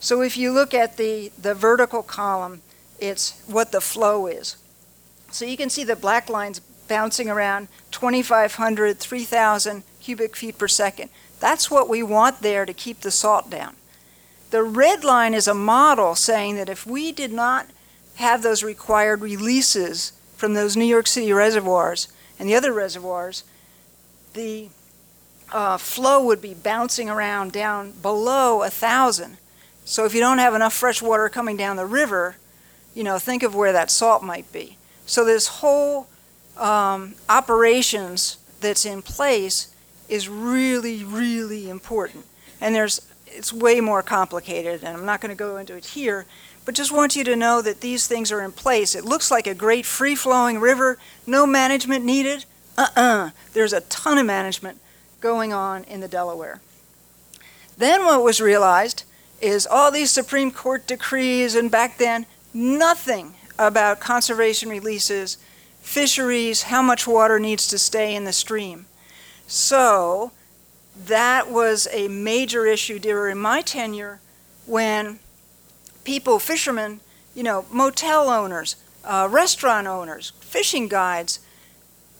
So 0.00 0.20
if 0.20 0.36
you 0.36 0.52
look 0.52 0.74
at 0.74 0.96
the, 0.96 1.30
the 1.40 1.54
vertical 1.54 2.02
column, 2.02 2.62
it's 2.98 3.40
what 3.46 3.72
the 3.72 3.80
flow 3.80 4.26
is. 4.26 4.56
So 5.30 5.44
you 5.44 5.56
can 5.56 5.70
see 5.70 5.84
the 5.84 5.96
black 5.96 6.28
lines 6.28 6.60
bouncing 6.60 7.28
around 7.28 7.68
2,500, 7.90 8.98
3,000 8.98 9.82
cubic 10.00 10.36
feet 10.36 10.58
per 10.58 10.68
second. 10.68 11.10
That's 11.44 11.70
what 11.70 11.90
we 11.90 12.02
want 12.02 12.40
there 12.40 12.64
to 12.64 12.72
keep 12.72 13.02
the 13.02 13.10
salt 13.10 13.50
down. 13.50 13.76
The 14.48 14.62
red 14.62 15.04
line 15.04 15.34
is 15.34 15.46
a 15.46 15.52
model 15.52 16.14
saying 16.14 16.56
that 16.56 16.70
if 16.70 16.86
we 16.86 17.12
did 17.12 17.34
not 17.34 17.66
have 18.14 18.42
those 18.42 18.62
required 18.62 19.20
releases 19.20 20.14
from 20.38 20.54
those 20.54 20.74
New 20.74 20.86
York 20.86 21.06
City 21.06 21.34
reservoirs 21.34 22.08
and 22.38 22.48
the 22.48 22.54
other 22.54 22.72
reservoirs, 22.72 23.44
the 24.32 24.70
uh, 25.52 25.76
flow 25.76 26.24
would 26.24 26.40
be 26.40 26.54
bouncing 26.54 27.10
around 27.10 27.52
down 27.52 27.92
below 28.00 28.62
a 28.62 28.70
thousand. 28.70 29.36
So 29.84 30.06
if 30.06 30.14
you 30.14 30.20
don't 30.20 30.38
have 30.38 30.54
enough 30.54 30.72
fresh 30.72 31.02
water 31.02 31.28
coming 31.28 31.58
down 31.58 31.76
the 31.76 31.84
river, 31.84 32.36
you 32.94 33.04
know, 33.04 33.18
think 33.18 33.42
of 33.42 33.54
where 33.54 33.72
that 33.74 33.90
salt 33.90 34.22
might 34.22 34.50
be. 34.50 34.78
So 35.04 35.26
this 35.26 35.48
whole 35.60 36.08
um, 36.56 37.16
operations 37.28 38.38
that's 38.62 38.86
in 38.86 39.02
place 39.02 39.73
is 40.08 40.28
really, 40.28 41.04
really 41.04 41.68
important. 41.68 42.24
And 42.60 42.74
there's 42.74 43.00
it's 43.26 43.52
way 43.52 43.80
more 43.80 44.02
complicated, 44.02 44.84
and 44.84 44.96
I'm 44.96 45.04
not 45.04 45.20
going 45.20 45.30
to 45.30 45.36
go 45.36 45.56
into 45.56 45.74
it 45.74 45.86
here, 45.86 46.24
but 46.64 46.74
just 46.74 46.92
want 46.92 47.16
you 47.16 47.24
to 47.24 47.36
know 47.36 47.60
that 47.62 47.80
these 47.80 48.06
things 48.06 48.30
are 48.30 48.40
in 48.40 48.52
place. 48.52 48.94
It 48.94 49.04
looks 49.04 49.30
like 49.30 49.46
a 49.46 49.54
great 49.54 49.84
free 49.84 50.14
flowing 50.14 50.60
river, 50.60 50.98
no 51.26 51.46
management 51.46 52.04
needed. 52.04 52.44
Uh 52.78 52.86
uh-uh. 52.96 53.02
uh 53.02 53.30
There's 53.52 53.72
a 53.72 53.80
ton 53.82 54.18
of 54.18 54.26
management 54.26 54.78
going 55.20 55.52
on 55.52 55.84
in 55.84 56.00
the 56.00 56.08
Delaware. 56.08 56.60
Then 57.76 58.04
what 58.04 58.22
was 58.22 58.40
realized 58.40 59.04
is 59.40 59.66
all 59.66 59.90
these 59.90 60.10
Supreme 60.10 60.50
Court 60.50 60.86
decrees, 60.86 61.54
and 61.54 61.70
back 61.70 61.98
then, 61.98 62.26
nothing 62.52 63.34
about 63.58 64.00
conservation 64.00 64.68
releases, 64.68 65.38
fisheries, 65.80 66.62
how 66.62 66.82
much 66.82 67.06
water 67.06 67.38
needs 67.38 67.66
to 67.68 67.78
stay 67.78 68.14
in 68.14 68.24
the 68.24 68.32
stream. 68.32 68.86
So, 69.46 70.32
that 71.06 71.50
was 71.50 71.88
a 71.92 72.08
major 72.08 72.66
issue 72.66 72.98
during 72.98 73.38
my 73.38 73.60
tenure 73.60 74.20
when 74.66 75.18
people, 76.04 76.38
fishermen, 76.38 77.00
you 77.34 77.42
know, 77.42 77.66
motel 77.70 78.28
owners, 78.28 78.76
uh, 79.04 79.28
restaurant 79.30 79.86
owners, 79.86 80.32
fishing 80.40 80.88
guides, 80.88 81.40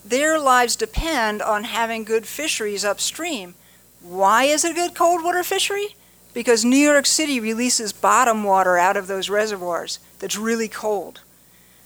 their 0.05 0.39
lives 0.39 0.77
depend 0.77 1.41
on 1.41 1.65
having 1.65 2.05
good 2.05 2.27
fisheries 2.27 2.85
upstream. 2.85 3.55
Why 4.03 4.45
is 4.45 4.65
it 4.65 4.73
a 4.73 4.75
good 4.75 4.95
cold 4.95 5.25
water 5.25 5.43
fishery? 5.43 5.97
Because 6.35 6.65
New 6.65 6.77
York 6.77 7.07
City 7.07 7.41
releases 7.41 7.93
bottom 7.93 8.45
water 8.45 8.77
out 8.77 8.97
of 8.97 9.07
those 9.07 9.31
reservoirs 9.31 9.99
that's 10.19 10.37
really 10.37 10.69
cold. 10.69 11.21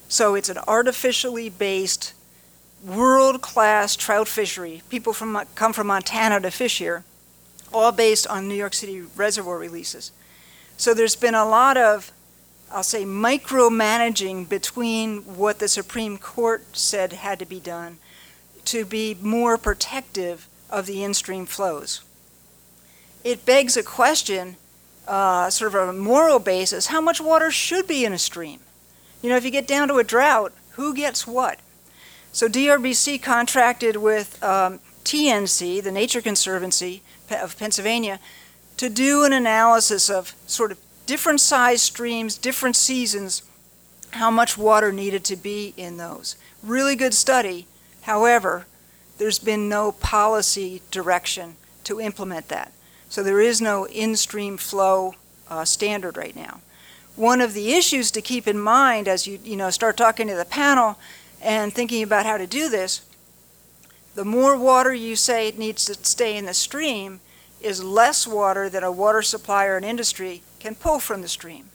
So 0.09 0.35
it's 0.35 0.49
an 0.49 0.59
artificially 0.67 1.49
based 1.49 2.15
world 2.85 3.43
class 3.43 3.97
trout 3.97 4.29
fishery. 4.29 4.83
People 4.89 5.13
from, 5.13 5.41
come 5.55 5.73
from 5.73 5.89
Montana 5.89 6.41
to 6.41 6.51
fish 6.51 6.79
here, 6.79 7.05
all 7.73 7.93
based 7.93 8.27
on 8.27 8.49
New 8.49 8.55
York 8.55 8.75
City 8.75 9.03
reservoir 9.17 9.59
releases. 9.59 10.13
So 10.77 10.95
there's 10.95 11.17
been 11.17 11.35
a 11.35 11.45
lot 11.45 11.77
of, 11.77 12.13
I'll 12.71 12.83
say, 12.83 13.05
micromanaging 13.05 14.49
between 14.49 15.19
what 15.37 15.59
the 15.59 15.69
Supreme 15.69 16.19
Court 16.19 16.77
said 16.77 17.13
had 17.13 17.39
to 17.41 17.47
be 17.47 17.61
done 17.61 17.99
to 18.67 18.85
be 18.85 19.17
more 19.21 19.57
protective 19.57 20.47
of 20.69 20.87
the 20.87 21.03
in 21.03 21.15
stream 21.15 21.47
flows. 21.47 22.03
It 23.25 23.47
begs 23.47 23.77
a 23.77 23.83
question, 23.83 24.57
uh, 25.07 25.49
sort 25.51 25.75
of 25.75 25.89
a 25.89 25.93
moral 25.93 26.39
basis 26.39 26.89
how 26.89 27.01
much 27.01 27.21
water 27.21 27.51
should 27.51 27.87
be 27.89 28.05
in 28.05 28.13
a 28.13 28.19
stream? 28.19 28.61
You 29.23 29.31
know, 29.31 29.37
if 29.37 29.45
you 29.45 29.51
get 29.51 29.67
down 29.67 29.89
to 29.89 29.95
a 29.95 30.05
drought, 30.05 30.53
who 30.73 30.95
gets 30.95 31.27
what? 31.27 31.59
So 32.33 32.49
DRBC 32.49 33.23
contracted 33.23 33.97
with 33.97 34.43
um, 34.43 34.81
TNC, 35.05 35.83
the 35.83 35.93
Nature 35.93 36.21
Conservancy 36.21 37.03
of 37.31 37.59
Pennsylvania, 37.59 38.21
to 38.77 38.89
do 38.89 39.25
an 39.25 39.33
analysis 39.33 40.09
of 40.09 40.35
sort 40.47 40.71
of 40.71 40.79
different 41.07 41.41
size 41.41 41.83
streams, 41.83 42.37
different 42.37 42.77
seasons, 42.77 43.43
how 44.13 44.31
much 44.31 44.57
water 44.57 44.93
needed 44.93 45.25
to 45.25 45.37
be 45.37 45.75
in 45.77 45.97
those. 45.97 46.37
Really 46.63 46.95
good 46.95 47.15
study. 47.15 47.67
However, 48.03 48.67
there's 49.19 49.39
been 49.39 49.69
no 49.69 49.93
policy 49.93 50.83
direction 50.91 51.57
to 51.85 52.01
implement 52.01 52.49
that. 52.49 52.73
So 53.09 53.23
there 53.23 53.41
is 53.41 53.61
no 53.61 53.87
in 53.87 54.17
stream 54.17 54.57
flow 54.57 55.15
uh, 55.49 55.65
standard 55.65 56.17
right 56.17 56.37
now. 56.37 56.61
One 57.17 57.41
of 57.41 57.55
the 57.55 57.73
issues 57.73 58.11
to 58.13 58.23
keep 58.23 58.47
in 58.47 58.59
mind 58.59 59.09
as 59.09 59.27
you, 59.27 59.41
you 59.43 59.57
know, 59.57 59.71
start 59.71 59.97
talking 59.97 60.29
to 60.29 60.37
the 60.37 60.45
panel 60.45 60.99
and 61.41 61.73
thinking 61.73 62.03
about 62.03 62.27
how 62.27 62.37
to 62.37 62.47
do 62.47 62.69
this, 62.69 63.03
the 64.15 64.25
more 64.25 64.59
water 64.59 64.93
you 64.93 65.15
say 65.15 65.49
it 65.49 65.59
needs 65.59 65.85
to 65.85 65.95
stay 65.95 66.37
in 66.37 66.47
the 66.47 66.55
stream 66.55 67.21
is 67.61 67.83
less 67.83 68.27
water 68.27 68.69
that 68.69 68.83
a 68.83 68.91
water 68.91 69.23
supplier 69.23 69.77
an 69.77 69.85
industry 69.85 70.43
can 70.59 70.75
pull 70.75 70.99
from 70.99 71.23
the 71.23 71.29
stream. 71.29 71.71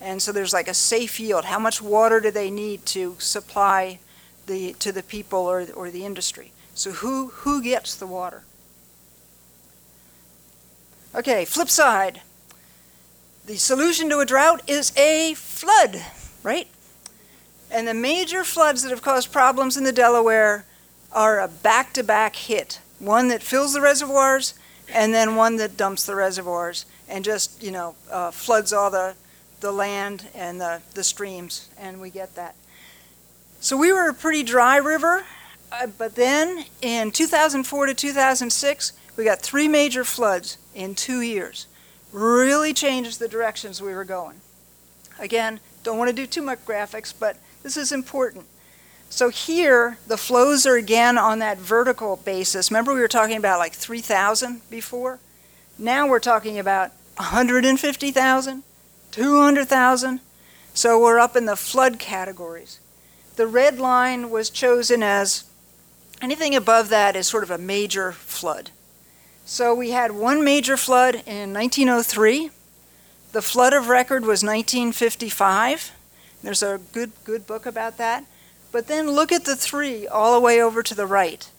And 0.00 0.22
so 0.22 0.32
there's 0.32 0.52
like 0.52 0.68
a 0.68 0.74
safe 0.74 1.20
yield. 1.20 1.46
How 1.46 1.58
much 1.58 1.82
water 1.82 2.20
do 2.20 2.30
they 2.30 2.50
need 2.50 2.86
to 2.86 3.16
supply 3.18 3.98
the, 4.46 4.74
to 4.74 4.92
the 4.92 5.02
people 5.02 5.40
or, 5.40 5.66
or 5.74 5.90
the 5.90 6.04
industry? 6.04 6.52
So 6.74 6.92
who, 6.92 7.28
who 7.28 7.62
gets 7.62 7.94
the 7.94 8.06
water? 8.06 8.44
Okay, 11.14 11.44
flip 11.44 11.68
side. 11.68 12.22
The 13.46 13.56
solution 13.56 14.08
to 14.10 14.20
a 14.20 14.26
drought 14.26 14.62
is 14.68 14.96
a 14.96 15.34
flood, 15.34 16.02
right? 16.42 16.68
And 17.70 17.86
the 17.86 17.94
major 17.94 18.44
floods 18.44 18.82
that 18.82 18.90
have 18.90 19.02
caused 19.02 19.32
problems 19.32 19.76
in 19.76 19.84
the 19.84 19.92
Delaware 19.92 20.64
are 21.12 21.40
a 21.40 21.48
back 21.48 21.92
to 21.94 22.02
back 22.02 22.36
hit 22.36 22.80
one 23.00 23.28
that 23.28 23.42
fills 23.42 23.72
the 23.72 23.80
reservoirs 23.80 24.54
and 24.92 25.12
then 25.12 25.34
one 25.34 25.56
that 25.56 25.76
dumps 25.76 26.04
the 26.04 26.14
reservoirs 26.14 26.84
and 27.08 27.24
just, 27.24 27.62
you 27.62 27.70
know, 27.70 27.94
uh, 28.10 28.30
floods 28.30 28.72
all 28.72 28.90
the, 28.90 29.14
the 29.60 29.72
land 29.72 30.28
and 30.34 30.60
the, 30.60 30.80
the 30.94 31.02
streams, 31.02 31.68
and 31.78 32.00
we 32.00 32.10
get 32.10 32.34
that. 32.36 32.54
So 33.60 33.76
we 33.76 33.92
were 33.92 34.08
a 34.08 34.14
pretty 34.14 34.42
dry 34.42 34.76
river, 34.76 35.24
uh, 35.72 35.86
but 35.98 36.14
then 36.14 36.64
in 36.82 37.10
2004 37.10 37.86
to 37.86 37.94
2006, 37.94 38.92
we 39.16 39.24
got 39.24 39.40
three 39.40 39.68
major 39.68 40.04
floods 40.04 40.58
in 40.74 40.94
two 40.94 41.20
years. 41.20 41.66
Really 42.12 42.72
changes 42.72 43.18
the 43.18 43.28
directions 43.28 43.82
we 43.82 43.92
were 43.92 44.04
going. 44.04 44.40
Again, 45.18 45.60
don't 45.82 45.98
want 45.98 46.08
to 46.08 46.14
do 46.14 46.26
too 46.26 46.42
much 46.42 46.64
graphics, 46.64 47.12
but 47.18 47.36
This 47.62 47.76
is 47.76 47.92
important. 47.92 48.46
So 49.10 49.28
here, 49.28 49.98
the 50.06 50.16
flows 50.16 50.66
are 50.66 50.76
again 50.76 51.18
on 51.18 51.40
that 51.40 51.58
vertical 51.58 52.16
basis. 52.16 52.70
Remember 52.70 52.94
we 52.94 53.00
were 53.00 53.08
talking 53.08 53.36
about 53.36 53.58
like 53.58 53.72
3,000 53.72 54.62
before? 54.70 55.18
Now 55.78 56.06
we're 56.06 56.20
talking 56.20 56.58
about 56.58 56.92
150,000, 57.16 58.62
200,000. 59.10 60.20
So 60.72 61.00
we're 61.00 61.18
up 61.18 61.34
in 61.36 61.46
the 61.46 61.56
flood 61.56 61.98
categories. 61.98 62.78
The 63.36 63.46
red 63.46 63.78
line 63.78 64.30
was 64.30 64.48
chosen 64.48 65.02
as 65.02 65.44
anything 66.22 66.54
above 66.54 66.88
that 66.90 67.16
is 67.16 67.26
sort 67.26 67.42
of 67.42 67.50
a 67.50 67.58
major 67.58 68.12
flood. 68.12 68.70
So 69.44 69.74
we 69.74 69.90
had 69.90 70.12
one 70.12 70.44
major 70.44 70.76
flood 70.76 71.16
in 71.26 71.52
1903. 71.52 72.50
The 73.32 73.42
flood 73.42 73.72
of 73.72 73.88
record 73.88 74.22
was 74.22 74.44
1955. 74.44 75.92
There's 76.42 76.62
a 76.62 76.80
good 76.92 77.12
good 77.24 77.46
book 77.46 77.66
about 77.66 77.96
that. 77.98 78.24
But 78.72 78.86
then 78.86 79.10
look 79.10 79.32
at 79.32 79.44
the 79.44 79.56
three 79.56 80.06
all 80.06 80.34
the 80.34 80.40
way 80.40 80.62
over 80.62 80.82
to 80.82 80.94
the 80.94 81.06
right. 81.06 81.50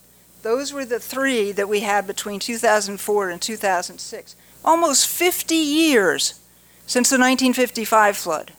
Those 0.43 0.73
were 0.73 0.85
the 0.85 0.99
three 0.99 1.51
that 1.51 1.69
we 1.69 1.81
had 1.81 2.07
between 2.07 2.39
2004 2.39 3.29
and 3.29 3.41
2006. 3.41 4.35
Almost 4.63 5.07
50 5.07 5.55
years 5.55 6.39
since 6.87 7.09
the 7.09 7.15
1955 7.15 8.17
flood. 8.17 8.53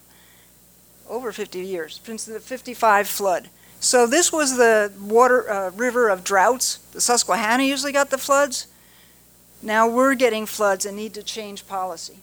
Over 1.09 1.33
50 1.33 1.61
years 1.61 2.01
since 2.05 2.25
the 2.25 2.41
55 2.41 3.09
flood. 3.09 3.49
So 3.81 4.07
this 4.07 4.33
was 4.33 4.57
the 4.57 4.93
water 5.01 5.51
uh, 5.51 5.71
river 5.71 6.09
of 6.09 6.23
droughts. 6.23 6.77
The 6.93 7.01
Susquehanna 7.01 7.65
usually 7.65 7.93
got 7.93 8.11
the 8.11 8.19
floods. 8.19 8.69
Now 9.61 9.89
we're 9.89 10.15
getting 10.15 10.47
floods 10.47 10.87
and 10.87 10.97
need 10.97 11.15
to 11.15 11.23
change 11.23 11.67
policy. 11.67 12.19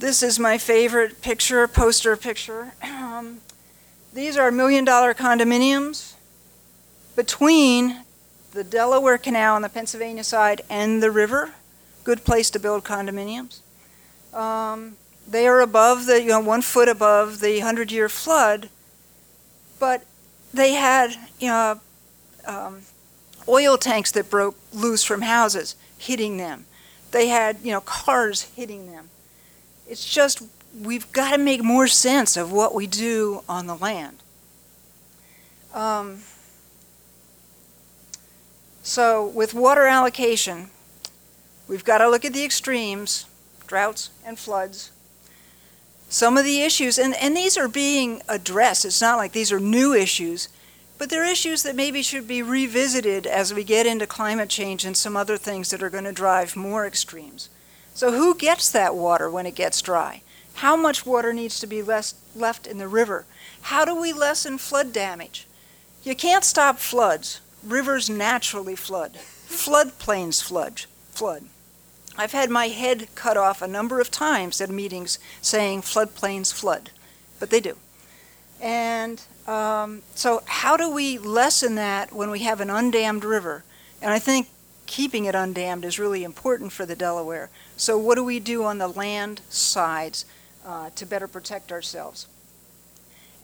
This 0.00 0.22
is 0.22 0.38
my 0.38 0.56
favorite 0.56 1.20
picture, 1.20 1.68
poster 1.68 2.16
picture. 2.16 2.72
Um, 3.10 3.40
these 4.14 4.38
are 4.38 4.50
million 4.50 4.84
dollar 4.84 5.12
condominiums 5.12 6.14
between 7.16 8.04
the 8.52 8.64
Delaware 8.64 9.18
Canal 9.18 9.56
on 9.56 9.62
the 9.62 9.68
Pennsylvania 9.68 10.24
side 10.24 10.62
and 10.70 11.02
the 11.02 11.10
river. 11.10 11.52
Good 12.02 12.24
place 12.24 12.48
to 12.52 12.58
build 12.58 12.82
condominiums. 12.82 13.60
Um, 14.32 14.96
they 15.28 15.46
are 15.46 15.60
above 15.60 16.06
the, 16.06 16.22
you 16.22 16.28
know, 16.28 16.40
one 16.40 16.62
foot 16.62 16.88
above 16.88 17.40
the 17.40 17.60
hundred 17.60 17.92
year 17.92 18.08
flood, 18.08 18.70
but 19.78 20.06
they 20.54 20.72
had, 20.74 21.10
you 21.40 21.48
know, 21.48 21.80
um, 22.46 22.82
oil 23.48 23.76
tanks 23.76 24.12
that 24.12 24.30
broke 24.30 24.56
loose 24.72 25.04
from 25.04 25.20
houses 25.22 25.76
hitting 25.98 26.38
them. 26.38 26.64
They 27.10 27.26
had, 27.28 27.58
you 27.62 27.72
know, 27.72 27.82
cars 27.82 28.42
hitting 28.56 28.90
them. 28.90 29.10
It's 29.90 30.08
just 30.08 30.40
we've 30.80 31.10
got 31.10 31.32
to 31.32 31.38
make 31.38 31.64
more 31.64 31.88
sense 31.88 32.36
of 32.36 32.52
what 32.52 32.76
we 32.76 32.86
do 32.86 33.42
on 33.48 33.66
the 33.66 33.74
land. 33.74 34.18
Um, 35.74 36.20
so, 38.84 39.26
with 39.26 39.52
water 39.52 39.86
allocation, 39.86 40.70
we've 41.66 41.84
got 41.84 41.98
to 41.98 42.08
look 42.08 42.24
at 42.24 42.32
the 42.32 42.44
extremes 42.44 43.26
droughts 43.66 44.10
and 44.24 44.38
floods. 44.38 44.92
Some 46.08 46.36
of 46.36 46.44
the 46.44 46.62
issues, 46.62 46.96
and, 46.96 47.14
and 47.16 47.36
these 47.36 47.56
are 47.56 47.68
being 47.68 48.22
addressed, 48.28 48.84
it's 48.84 49.00
not 49.00 49.16
like 49.16 49.32
these 49.32 49.52
are 49.52 49.60
new 49.60 49.92
issues, 49.92 50.48
but 50.98 51.10
they're 51.10 51.28
issues 51.28 51.64
that 51.64 51.74
maybe 51.74 52.02
should 52.02 52.28
be 52.28 52.42
revisited 52.42 53.26
as 53.26 53.52
we 53.52 53.64
get 53.64 53.86
into 53.86 54.06
climate 54.06 54.48
change 54.48 54.84
and 54.84 54.96
some 54.96 55.16
other 55.16 55.36
things 55.36 55.70
that 55.70 55.82
are 55.82 55.90
going 55.90 56.04
to 56.04 56.12
drive 56.12 56.54
more 56.54 56.86
extremes. 56.86 57.48
So, 58.00 58.12
who 58.12 58.34
gets 58.34 58.70
that 58.70 58.96
water 58.96 59.28
when 59.28 59.44
it 59.44 59.54
gets 59.54 59.82
dry? 59.82 60.22
How 60.54 60.74
much 60.74 61.04
water 61.04 61.34
needs 61.34 61.60
to 61.60 61.66
be 61.66 61.82
less, 61.82 62.14
left 62.34 62.66
in 62.66 62.78
the 62.78 62.88
river? 62.88 63.26
How 63.60 63.84
do 63.84 63.94
we 63.94 64.14
lessen 64.14 64.56
flood 64.56 64.90
damage? 64.90 65.46
You 66.02 66.14
can't 66.14 66.42
stop 66.42 66.78
floods. 66.78 67.42
Rivers 67.62 68.08
naturally 68.08 68.74
flood. 68.74 69.18
Floodplains 69.50 70.42
flood. 70.42 70.86
Flood. 71.10 71.44
I've 72.16 72.32
had 72.32 72.48
my 72.48 72.68
head 72.68 73.08
cut 73.14 73.36
off 73.36 73.60
a 73.60 73.68
number 73.68 74.00
of 74.00 74.10
times 74.10 74.62
at 74.62 74.70
meetings 74.70 75.18
saying 75.42 75.82
floodplains 75.82 76.54
flood, 76.54 76.88
but 77.38 77.50
they 77.50 77.60
do. 77.60 77.76
And 78.62 79.20
um, 79.46 80.00
so, 80.14 80.42
how 80.46 80.78
do 80.78 80.90
we 80.90 81.18
lessen 81.18 81.74
that 81.74 82.14
when 82.14 82.30
we 82.30 82.38
have 82.38 82.62
an 82.62 82.70
undammed 82.70 83.24
river? 83.24 83.62
And 84.00 84.10
I 84.10 84.18
think 84.18 84.48
keeping 84.90 85.24
it 85.24 85.34
undammed 85.34 85.84
is 85.84 85.98
really 85.98 86.24
important 86.24 86.72
for 86.72 86.84
the 86.84 86.96
Delaware. 86.96 87.48
So, 87.76 87.96
what 87.96 88.16
do 88.16 88.24
we 88.24 88.40
do 88.40 88.64
on 88.64 88.78
the 88.78 88.88
land 88.88 89.40
sides 89.48 90.26
uh, 90.64 90.90
to 90.94 91.06
better 91.06 91.28
protect 91.28 91.72
ourselves. 91.72 92.26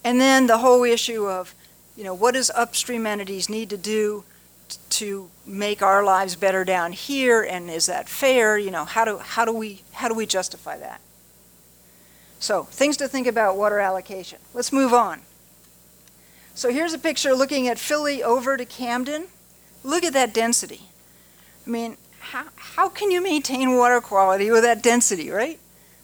And 0.05 0.21
then 0.21 0.47
the 0.47 0.59
whole 0.59 0.85
issue 0.85 1.27
of, 1.27 1.55
you 1.97 2.05
know, 2.05 2.15
what 2.15 2.35
does 2.35 2.51
upstream 2.51 3.07
entities 3.07 3.49
need 3.49 3.71
to 3.71 3.77
do 3.77 4.25
t- 4.69 4.79
to 4.91 5.31
make 5.47 5.83
our 5.83 6.05
lives 6.05 6.37
better 6.37 6.65
down 6.65 6.93
here, 6.93 7.43
and 7.43 7.71
is 7.71 7.87
that 7.87 8.09
fair? 8.09 8.59
You 8.59 8.71
know, 8.71 8.85
how 8.85 9.05
do 9.05 9.19
how 9.19 9.45
do 9.45 9.53
we 9.53 9.83
how 9.93 10.09
do 10.09 10.15
we 10.15 10.27
justify 10.27 10.79
that? 10.79 11.01
So 12.39 12.65
things 12.65 12.97
to 12.99 13.09
think 13.09 13.27
about 13.27 13.57
water 13.57 13.81
allocation. 13.81 14.39
Let's 14.53 14.73
move 14.73 14.93
on. 14.93 15.23
So 16.55 16.71
here's 16.71 16.93
a 16.93 16.99
picture 16.99 17.35
looking 17.35 17.67
at 17.67 17.79
Philly 17.79 18.23
over 18.23 18.57
to 18.57 18.65
Camden. 18.65 19.27
Look 19.83 20.05
at 20.05 20.13
that 20.13 20.35
density. 20.35 20.83
I 21.67 21.71
mean, 21.71 21.97
how, 22.21 22.45
how 22.57 22.89
can 22.89 23.11
you 23.11 23.23
maintain 23.23 23.77
water 23.77 24.01
quality 24.01 24.51
with 24.51 24.63
that 24.63 24.83
density, 24.83 25.31
right? 25.31 25.59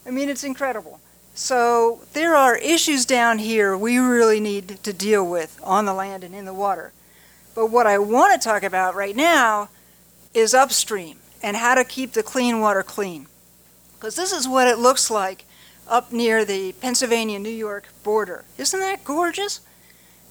I 0.05 0.11
mean, 0.11 0.29
it's 0.29 0.45
incredible. 0.45 1.01
So 1.35 2.03
there 2.13 2.35
are 2.35 2.57
issues 2.57 3.07
down 3.07 3.39
here 3.39 3.77
we 3.77 3.99
really 3.99 4.41
need 4.41 4.83
to 4.83 4.93
deal 4.93 5.27
with 5.27 5.59
on 5.63 5.85
the 5.85 5.95
land 5.95 6.25
and 6.25 6.35
in 6.35 6.45
the 6.45 6.55
water. 6.55 6.93
But 7.55 7.67
what 7.67 7.87
I 7.87 7.99
want 7.99 8.41
to 8.41 8.45
talk 8.45 8.63
about 8.63 8.95
right 8.95 9.15
now 9.15 9.69
is 10.35 10.53
upstream 10.53 11.19
and 11.43 11.57
how 11.57 11.75
to 11.75 11.85
keep 11.85 12.13
the 12.13 12.23
clean 12.23 12.61
water 12.61 12.83
clean. 12.83 13.27
Because 13.95 14.17
this 14.17 14.33
is 14.33 14.49
what 14.49 14.67
it 14.67 14.79
looks 14.79 15.11
like 15.11 15.45
up 15.89 16.13
near 16.13 16.45
the 16.45 16.73
Pennsylvania 16.73 17.39
New 17.39 17.51
York 17.51 17.89
border. 18.03 18.45
Isn't 18.59 18.81
that 18.81 19.05
gorgeous? 19.05 19.61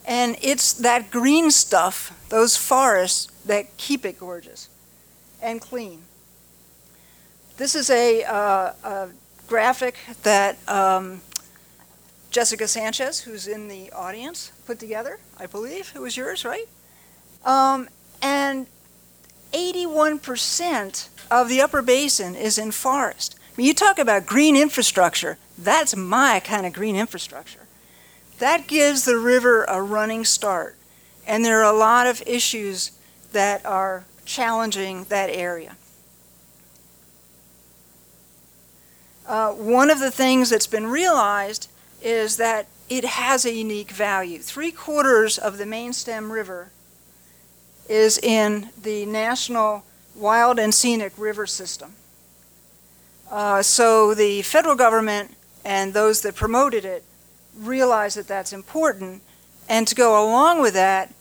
And 0.05 0.35
it's 0.41 0.73
that 0.73 1.11
green 1.11 1.51
stuff, 1.51 2.27
those 2.29 2.57
forests, 2.57 3.27
that 3.45 3.77
keep 3.77 4.05
it 4.05 4.19
gorgeous 4.19 4.69
and 5.41 5.61
clean. 5.61 6.03
This 7.57 7.75
is 7.75 7.89
a, 7.89 8.23
uh, 8.23 8.73
a 8.83 9.09
graphic 9.47 9.97
that 10.23 10.57
um, 10.69 11.21
Jessica 12.31 12.67
Sanchez, 12.67 13.19
who's 13.21 13.47
in 13.47 13.67
the 13.67 13.91
audience, 13.91 14.51
put 14.65 14.79
together, 14.79 15.19
I 15.37 15.45
believe. 15.45 15.91
It 15.95 15.99
was 15.99 16.15
yours, 16.15 16.45
right? 16.45 16.67
Um, 17.45 17.89
and 18.21 18.67
81% 19.51 21.09
of 21.29 21.49
the 21.49 21.61
upper 21.61 21.81
basin 21.81 22.35
is 22.35 22.57
in 22.57 22.71
forest. 22.71 23.35
I 23.39 23.53
mean, 23.57 23.67
you 23.67 23.73
talk 23.73 23.99
about 23.99 24.25
green 24.25 24.55
infrastructure, 24.55 25.37
that's 25.57 25.95
my 25.95 26.39
kind 26.39 26.65
of 26.65 26.73
green 26.73 26.95
infrastructure. 26.95 27.67
That 28.39 28.67
gives 28.67 29.05
the 29.05 29.17
river 29.17 29.65
a 29.65 29.81
running 29.81 30.25
start. 30.25 30.77
And 31.27 31.45
there 31.45 31.59
are 31.61 31.73
a 31.73 31.77
lot 31.77 32.07
of 32.07 32.23
issues 32.25 32.91
that 33.33 33.65
are 33.65 34.05
challenging 34.31 35.03
that 35.09 35.29
area. 35.29 35.75
Uh, 39.27 39.51
one 39.51 39.89
of 39.89 39.99
the 39.99 40.11
things 40.11 40.49
that's 40.49 40.67
been 40.67 40.87
realized 40.87 41.69
is 42.01 42.37
that 42.37 42.67
it 42.89 43.05
has 43.05 43.45
a 43.45 43.53
unique 43.53 43.91
value. 43.91 44.39
Three 44.39 44.71
quarters 44.71 45.37
of 45.37 45.57
the 45.57 45.65
main 45.65 45.93
stem 45.93 46.31
river 46.31 46.71
is 47.89 48.17
in 48.17 48.69
the 48.81 49.05
National 49.05 49.83
Wild 50.15 50.59
and 50.59 50.73
Scenic 50.73 51.13
River 51.17 51.45
System. 51.45 51.93
Uh, 53.29 53.61
so 53.61 54.13
the 54.13 54.41
federal 54.43 54.75
government 54.75 55.35
and 55.63 55.93
those 55.93 56.21
that 56.21 56.35
promoted 56.35 56.85
it 56.85 57.03
realize 57.57 58.15
that 58.15 58.27
that's 58.27 58.53
important. 58.53 59.21
And 59.69 59.87
to 59.87 59.95
go 59.95 60.11
along 60.23 60.61
with 60.61 60.73
that, 60.73 61.13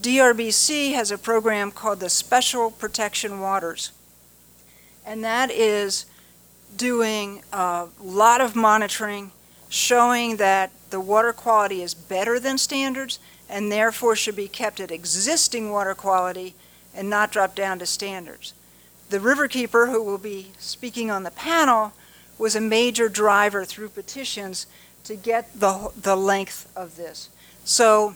DRBC 0.00 0.94
has 0.94 1.10
a 1.10 1.18
program 1.18 1.70
called 1.70 2.00
the 2.00 2.08
Special 2.08 2.70
Protection 2.70 3.40
Waters. 3.40 3.92
And 5.04 5.22
that 5.24 5.50
is 5.50 6.06
doing 6.76 7.42
a 7.52 7.88
lot 8.00 8.40
of 8.40 8.56
monitoring, 8.56 9.32
showing 9.68 10.36
that 10.36 10.70
the 10.90 11.00
water 11.00 11.32
quality 11.32 11.82
is 11.82 11.94
better 11.94 12.38
than 12.40 12.58
standards 12.58 13.18
and 13.48 13.70
therefore 13.70 14.16
should 14.16 14.36
be 14.36 14.48
kept 14.48 14.80
at 14.80 14.90
existing 14.90 15.70
water 15.70 15.94
quality 15.94 16.54
and 16.94 17.08
not 17.08 17.32
drop 17.32 17.54
down 17.54 17.78
to 17.78 17.86
standards. 17.86 18.54
The 19.10 19.18
riverkeeper, 19.18 19.90
who 19.90 20.02
will 20.02 20.18
be 20.18 20.52
speaking 20.58 21.10
on 21.10 21.22
the 21.22 21.30
panel, 21.30 21.92
was 22.38 22.56
a 22.56 22.60
major 22.60 23.08
driver 23.08 23.64
through 23.64 23.90
petitions 23.90 24.66
to 25.04 25.16
get 25.16 25.58
the, 25.58 25.90
the 26.00 26.16
length 26.16 26.70
of 26.74 26.96
this. 26.96 27.28
So, 27.64 28.14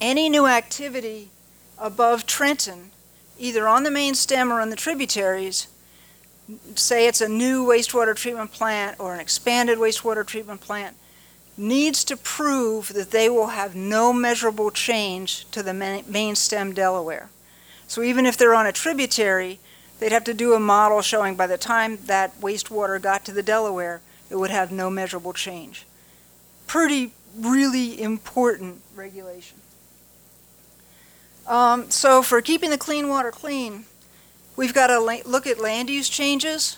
any 0.00 0.28
new 0.28 0.46
activity 0.46 1.28
above 1.78 2.26
Trenton, 2.26 2.90
either 3.38 3.66
on 3.66 3.82
the 3.82 3.90
main 3.90 4.14
stem 4.14 4.52
or 4.52 4.60
on 4.60 4.70
the 4.70 4.76
tributaries, 4.76 5.66
say 6.74 7.06
it's 7.06 7.20
a 7.20 7.28
new 7.28 7.64
wastewater 7.64 8.14
treatment 8.14 8.52
plant 8.52 8.98
or 8.98 9.14
an 9.14 9.20
expanded 9.20 9.78
wastewater 9.78 10.26
treatment 10.26 10.60
plant, 10.60 10.96
needs 11.56 12.04
to 12.04 12.16
prove 12.16 12.92
that 12.94 13.10
they 13.10 13.28
will 13.28 13.48
have 13.48 13.74
no 13.76 14.12
measurable 14.12 14.70
change 14.70 15.48
to 15.50 15.62
the 15.62 15.74
main 15.74 16.34
stem 16.34 16.72
Delaware. 16.72 17.28
So 17.86 18.02
even 18.02 18.24
if 18.24 18.36
they're 18.36 18.54
on 18.54 18.66
a 18.66 18.72
tributary, 18.72 19.58
they'd 19.98 20.12
have 20.12 20.24
to 20.24 20.34
do 20.34 20.54
a 20.54 20.60
model 20.60 21.02
showing 21.02 21.34
by 21.34 21.46
the 21.46 21.58
time 21.58 21.98
that 22.06 22.40
wastewater 22.40 23.00
got 23.00 23.24
to 23.26 23.32
the 23.32 23.42
Delaware, 23.42 24.00
it 24.30 24.36
would 24.36 24.50
have 24.50 24.72
no 24.72 24.88
measurable 24.88 25.32
change. 25.32 25.86
Pretty, 26.66 27.12
really 27.36 28.00
important 28.00 28.80
regulation. 28.94 29.58
Um, 31.50 31.90
so 31.90 32.22
for 32.22 32.40
keeping 32.40 32.70
the 32.70 32.78
clean 32.78 33.08
water 33.08 33.32
clean, 33.32 33.84
we've 34.54 34.72
got 34.72 34.86
to 34.86 35.00
la- 35.00 35.26
look 35.26 35.48
at 35.48 35.58
land 35.58 35.90
use 35.90 36.08
changes, 36.08 36.76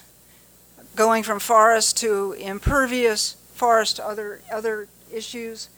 going 0.97 1.23
from 1.23 1.39
forest 1.41 1.99
to 1.99 2.33
impervious, 2.33 3.37
forest 3.53 3.97
to 3.97 4.07
other 4.07 4.41
other 4.51 4.89
issues. 5.13 5.69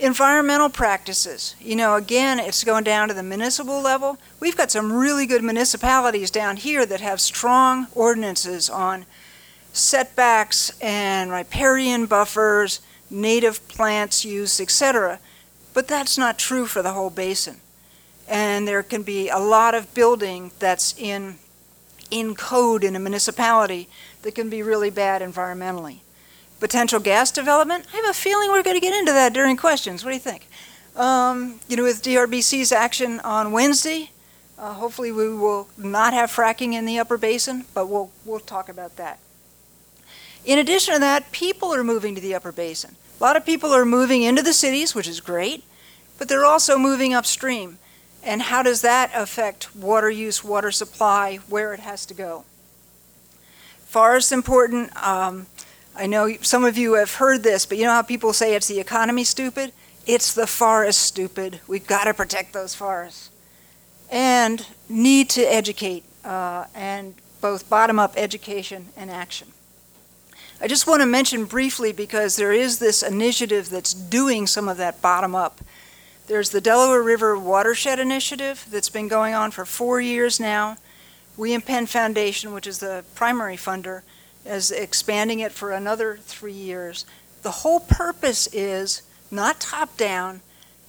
Environmental 0.00 0.70
practices. 0.70 1.54
You 1.60 1.76
know, 1.76 1.96
again, 1.96 2.40
it's 2.40 2.64
going 2.64 2.82
down 2.82 3.08
to 3.08 3.14
the 3.14 3.22
municipal 3.22 3.82
level. 3.82 4.16
We've 4.40 4.56
got 4.56 4.70
some 4.70 4.90
really 4.90 5.26
good 5.26 5.44
municipalities 5.44 6.30
down 6.30 6.56
here 6.56 6.86
that 6.86 7.02
have 7.02 7.20
strong 7.20 7.88
ordinances 7.94 8.70
on 8.70 9.04
setbacks 9.74 10.72
and 10.80 11.30
riparian 11.30 12.06
buffers, 12.06 12.80
native 13.10 13.68
plants 13.68 14.24
use, 14.24 14.60
etc. 14.60 15.20
But 15.74 15.88
that's 15.88 16.16
not 16.16 16.38
true 16.38 16.64
for 16.64 16.80
the 16.80 16.94
whole 16.94 17.10
basin. 17.10 17.60
And 18.28 18.66
there 18.66 18.82
can 18.82 19.02
be 19.02 19.28
a 19.28 19.38
lot 19.38 19.74
of 19.74 19.92
building 19.94 20.50
that's 20.58 20.98
in 20.98 21.38
in 22.10 22.34
code 22.34 22.84
in 22.84 22.94
a 22.94 22.98
municipality 22.98 23.88
that 24.22 24.34
can 24.34 24.48
be 24.48 24.62
really 24.62 24.90
bad 24.90 25.20
environmentally. 25.20 25.98
Potential 26.60 27.00
gas 27.00 27.30
development, 27.30 27.86
I 27.92 27.96
have 27.96 28.10
a 28.10 28.14
feeling 28.14 28.50
we're 28.50 28.62
going 28.62 28.76
to 28.76 28.80
get 28.80 28.96
into 28.96 29.12
that 29.12 29.32
during 29.32 29.56
questions. 29.56 30.04
What 30.04 30.10
do 30.10 30.14
you 30.14 30.20
think? 30.20 30.46
Um, 30.94 31.58
you 31.68 31.76
know, 31.76 31.82
with 31.82 32.02
DRBC's 32.02 32.70
action 32.70 33.18
on 33.20 33.50
Wednesday, 33.50 34.10
uh, 34.58 34.74
hopefully 34.74 35.10
we 35.10 35.28
will 35.34 35.68
not 35.76 36.14
have 36.14 36.30
fracking 36.30 36.74
in 36.74 36.84
the 36.84 36.98
upper 36.98 37.18
basin, 37.18 37.64
but 37.74 37.88
we'll, 37.88 38.10
we'll 38.24 38.38
talk 38.38 38.68
about 38.68 38.96
that. 38.96 39.18
In 40.44 40.58
addition 40.58 40.94
to 40.94 41.00
that, 41.00 41.32
people 41.32 41.74
are 41.74 41.82
moving 41.82 42.14
to 42.14 42.20
the 42.20 42.34
upper 42.34 42.52
basin. 42.52 42.96
A 43.18 43.22
lot 43.22 43.36
of 43.36 43.44
people 43.44 43.72
are 43.72 43.84
moving 43.84 44.22
into 44.22 44.42
the 44.42 44.52
cities, 44.52 44.94
which 44.94 45.08
is 45.08 45.20
great, 45.20 45.64
but 46.18 46.28
they're 46.28 46.44
also 46.44 46.78
moving 46.78 47.12
upstream. 47.14 47.78
And 48.24 48.42
how 48.42 48.62
does 48.62 48.80
that 48.80 49.10
affect 49.14 49.76
water 49.76 50.10
use, 50.10 50.42
water 50.42 50.70
supply, 50.70 51.36
where 51.48 51.74
it 51.74 51.80
has 51.80 52.06
to 52.06 52.14
go? 52.14 52.44
Forest 53.84 54.32
important. 54.32 54.96
Um, 54.96 55.46
I 55.94 56.06
know 56.06 56.34
some 56.40 56.64
of 56.64 56.76
you 56.76 56.94
have 56.94 57.14
heard 57.14 57.42
this, 57.42 57.66
but 57.66 57.78
you 57.78 57.84
know 57.84 57.92
how 57.92 58.02
people 58.02 58.32
say 58.32 58.54
it's 58.54 58.66
the 58.66 58.80
economy 58.80 59.24
stupid? 59.24 59.72
It's 60.06 60.34
the 60.34 60.46
forest 60.46 61.00
stupid. 61.00 61.60
We've 61.68 61.86
got 61.86 62.04
to 62.04 62.14
protect 62.14 62.52
those 62.52 62.74
forests. 62.74 63.30
And 64.10 64.66
need 64.88 65.30
to 65.30 65.42
educate, 65.42 66.04
uh, 66.24 66.64
and 66.74 67.14
both 67.40 67.68
bottom 67.68 67.98
up 67.98 68.14
education 68.16 68.86
and 68.96 69.10
action. 69.10 69.48
I 70.60 70.66
just 70.66 70.86
want 70.86 71.02
to 71.02 71.06
mention 71.06 71.44
briefly 71.44 71.92
because 71.92 72.36
there 72.36 72.52
is 72.52 72.78
this 72.78 73.02
initiative 73.02 73.68
that's 73.68 73.92
doing 73.92 74.46
some 74.46 74.68
of 74.68 74.76
that 74.78 75.02
bottom 75.02 75.34
up. 75.34 75.60
There's 76.26 76.50
the 76.50 76.60
Delaware 76.62 77.02
River 77.02 77.38
Watershed 77.38 77.98
Initiative 77.98 78.66
that's 78.70 78.88
been 78.88 79.08
going 79.08 79.34
on 79.34 79.50
for 79.50 79.66
four 79.66 80.00
years 80.00 80.40
now. 80.40 80.78
William 81.36 81.60
Penn 81.60 81.84
Foundation, 81.84 82.54
which 82.54 82.66
is 82.66 82.78
the 82.78 83.04
primary 83.14 83.58
funder, 83.58 84.02
is 84.46 84.70
expanding 84.70 85.40
it 85.40 85.52
for 85.52 85.70
another 85.70 86.16
three 86.16 86.52
years. 86.54 87.04
The 87.42 87.50
whole 87.50 87.80
purpose 87.80 88.48
is 88.54 89.02
not 89.30 89.60
top 89.60 89.98
down, 89.98 90.40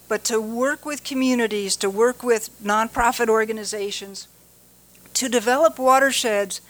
but 0.08 0.24
to 0.26 0.40
work 0.40 0.86
with 0.86 1.04
communities, 1.04 1.76
to 1.78 1.90
work 1.90 2.24
with 2.24 2.50
nonprofit 2.64 3.28
organizations, 3.28 4.30
to 5.16 5.28
develop 5.28 5.78
watersheds 5.78 6.62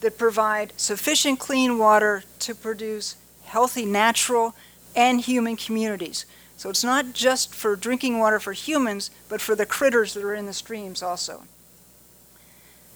that 0.00 0.16
provide 0.16 0.72
sufficient 0.78 1.38
clean 1.38 1.76
water 1.76 2.24
to 2.38 2.54
produce 2.54 3.16
healthy 3.44 3.84
natural 3.84 4.54
and 4.96 5.20
human 5.20 5.56
communities. 5.56 6.24
So 6.56 6.70
it's 6.70 6.84
not 6.84 7.12
just 7.12 7.54
for 7.54 7.76
drinking 7.76 8.18
water 8.18 8.38
for 8.38 8.52
humans, 8.52 9.10
but 9.28 9.40
for 9.40 9.54
the 9.54 9.66
critters 9.66 10.14
that 10.14 10.22
are 10.22 10.34
in 10.34 10.46
the 10.46 10.52
streams 10.52 11.02
also. 11.02 11.44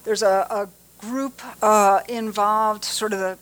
There's 0.05 0.23
a, 0.23 0.47
a 0.49 0.69
group 0.99 1.41
uh, 1.61 2.01
involved, 2.07 2.83
sort 2.85 3.13
of 3.13 3.19
the 3.19 3.37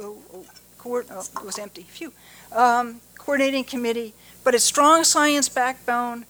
oh, 0.00 0.18
oh, 0.32 0.44
oh, 0.84 0.96
it 0.98 1.44
was 1.44 1.58
empty. 1.58 1.82
Phew. 1.82 2.12
Um, 2.52 3.00
coordinating 3.16 3.64
committee, 3.64 4.14
but 4.44 4.54
a 4.54 4.58
strong 4.58 5.04
science 5.04 5.48
backbone, 5.48 6.24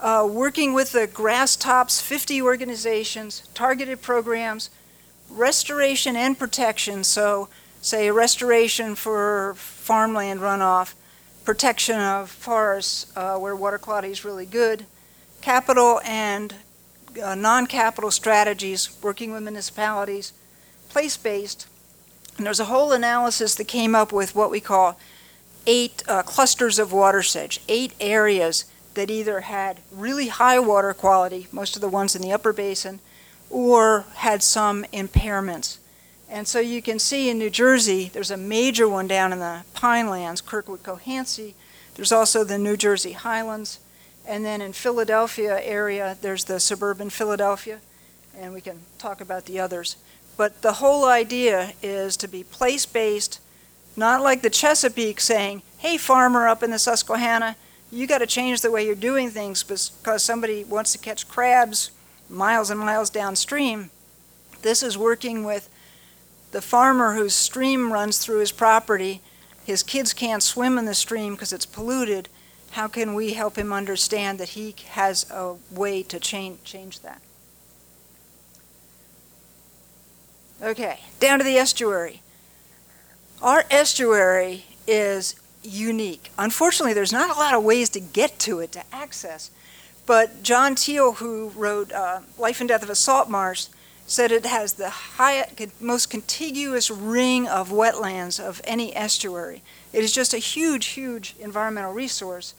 uh, 0.00 0.26
working 0.30 0.72
with 0.72 0.92
the 0.92 1.06
grass 1.06 1.56
tops, 1.56 2.00
50 2.00 2.40
organizations, 2.42 3.42
targeted 3.54 4.00
programs, 4.00 4.70
restoration 5.28 6.16
and 6.16 6.38
protection. 6.38 7.04
So, 7.04 7.48
say, 7.82 8.10
restoration 8.10 8.94
for 8.94 9.54
farmland 9.56 10.40
runoff, 10.40 10.94
protection 11.46 11.98
of 11.98 12.28
forests 12.28 13.16
uh, 13.16 13.38
where 13.38 13.54
water 13.56 13.78
quality 13.78 14.10
is 14.10 14.24
really 14.24 14.44
good, 14.44 14.84
capital 15.40 16.00
and 16.04 16.54
uh, 17.22 17.34
non 17.36 17.66
capital 17.66 18.10
strategies, 18.10 18.98
working 19.00 19.32
with 19.32 19.42
municipalities, 19.42 20.32
place 20.88 21.16
based. 21.16 21.68
And 22.36 22.44
there's 22.44 22.60
a 22.60 22.66
whole 22.66 22.92
analysis 22.92 23.54
that 23.54 23.68
came 23.68 23.94
up 23.94 24.12
with 24.12 24.34
what 24.34 24.50
we 24.50 24.60
call 24.60 24.98
eight 25.66 26.02
uh, 26.06 26.22
clusters 26.22 26.78
of 26.78 26.92
watersheds, 26.92 27.60
eight 27.68 27.94
areas 28.00 28.66
that 28.94 29.10
either 29.10 29.40
had 29.40 29.80
really 29.90 30.28
high 30.28 30.58
water 30.58 30.92
quality, 30.92 31.46
most 31.52 31.76
of 31.76 31.80
the 31.80 31.88
ones 31.88 32.14
in 32.14 32.22
the 32.22 32.32
upper 32.32 32.52
basin, 32.52 33.00
or 33.48 34.04
had 34.16 34.42
some 34.42 34.84
impairments. 34.92 35.78
And 36.28 36.48
so 36.48 36.58
you 36.58 36.82
can 36.82 36.98
see 36.98 37.30
in 37.30 37.38
New 37.38 37.50
Jersey, 37.50 38.10
there's 38.12 38.30
a 38.30 38.36
major 38.36 38.88
one 38.88 39.06
down 39.06 39.32
in 39.32 39.38
the 39.38 39.62
Pinelands, 39.74 40.44
Kirkwood 40.44 40.82
Cohansey. 40.82 41.54
There's 41.94 42.12
also 42.12 42.44
the 42.44 42.58
New 42.58 42.76
Jersey 42.76 43.12
Highlands. 43.12 43.78
And 44.26 44.44
then 44.44 44.60
in 44.60 44.72
Philadelphia 44.72 45.60
area, 45.62 46.16
there's 46.20 46.44
the 46.44 46.58
suburban 46.58 47.10
Philadelphia, 47.10 47.78
and 48.36 48.52
we 48.52 48.60
can 48.60 48.80
talk 48.98 49.20
about 49.20 49.44
the 49.44 49.60
others. 49.60 49.96
But 50.36 50.62
the 50.62 50.74
whole 50.74 51.04
idea 51.06 51.72
is 51.80 52.16
to 52.18 52.28
be 52.28 52.42
place 52.42 52.86
based, 52.86 53.40
not 53.96 54.20
like 54.20 54.42
the 54.42 54.50
Chesapeake 54.50 55.20
saying, 55.20 55.62
hey, 55.78 55.96
farmer 55.96 56.48
up 56.48 56.62
in 56.62 56.70
the 56.70 56.78
Susquehanna, 56.78 57.56
you 57.90 58.06
got 58.08 58.18
to 58.18 58.26
change 58.26 58.60
the 58.60 58.70
way 58.70 58.84
you're 58.84 58.96
doing 58.96 59.30
things 59.30 59.62
because 59.62 60.22
somebody 60.22 60.64
wants 60.64 60.90
to 60.92 60.98
catch 60.98 61.28
crabs 61.28 61.92
miles 62.28 62.68
and 62.68 62.80
miles 62.80 63.10
downstream. 63.10 63.90
This 64.62 64.82
is 64.82 64.98
working 64.98 65.44
with 65.44 65.70
the 66.56 66.62
farmer 66.62 67.12
whose 67.12 67.34
stream 67.34 67.92
runs 67.92 68.16
through 68.16 68.38
his 68.38 68.50
property. 68.50 69.20
His 69.66 69.82
kids 69.82 70.14
can't 70.14 70.42
swim 70.42 70.78
in 70.78 70.86
the 70.86 70.94
stream 70.94 71.34
because 71.34 71.52
it's 71.52 71.66
polluted. 71.66 72.30
How 72.70 72.88
can 72.88 73.12
we 73.12 73.34
help 73.34 73.58
him 73.58 73.74
understand 73.74 74.40
that 74.40 74.48
he 74.48 74.74
has 74.92 75.30
a 75.30 75.56
way 75.70 76.02
to 76.04 76.18
change, 76.18 76.64
change 76.64 77.00
that? 77.00 77.20
Okay, 80.62 81.00
down 81.20 81.40
to 81.40 81.44
the 81.44 81.58
estuary. 81.58 82.22
Our 83.42 83.64
estuary 83.70 84.64
is 84.86 85.38
unique. 85.62 86.32
Unfortunately, 86.38 86.94
there's 86.94 87.12
not 87.12 87.28
a 87.28 87.38
lot 87.38 87.52
of 87.52 87.64
ways 87.64 87.90
to 87.90 88.00
get 88.00 88.38
to 88.38 88.60
it, 88.60 88.72
to 88.72 88.82
access. 88.90 89.50
But 90.06 90.42
John 90.42 90.74
Teal, 90.74 91.12
who 91.12 91.50
wrote 91.50 91.92
uh, 91.92 92.20
Life 92.38 92.60
and 92.60 92.68
Death 92.70 92.82
of 92.82 92.88
a 92.88 92.94
Salt 92.94 93.28
Marsh, 93.28 93.66
said 94.06 94.30
it 94.30 94.46
has 94.46 94.74
the 94.74 94.88
highest, 94.90 95.80
most 95.80 96.10
contiguous 96.10 96.90
ring 96.90 97.48
of 97.48 97.70
wetlands 97.70 98.38
of 98.38 98.60
any 98.64 98.94
estuary. 98.94 99.62
It 99.92 100.04
is 100.04 100.12
just 100.12 100.32
a 100.32 100.38
huge, 100.38 100.86
huge 100.86 101.34
environmental 101.40 101.92
resource. 101.92 102.54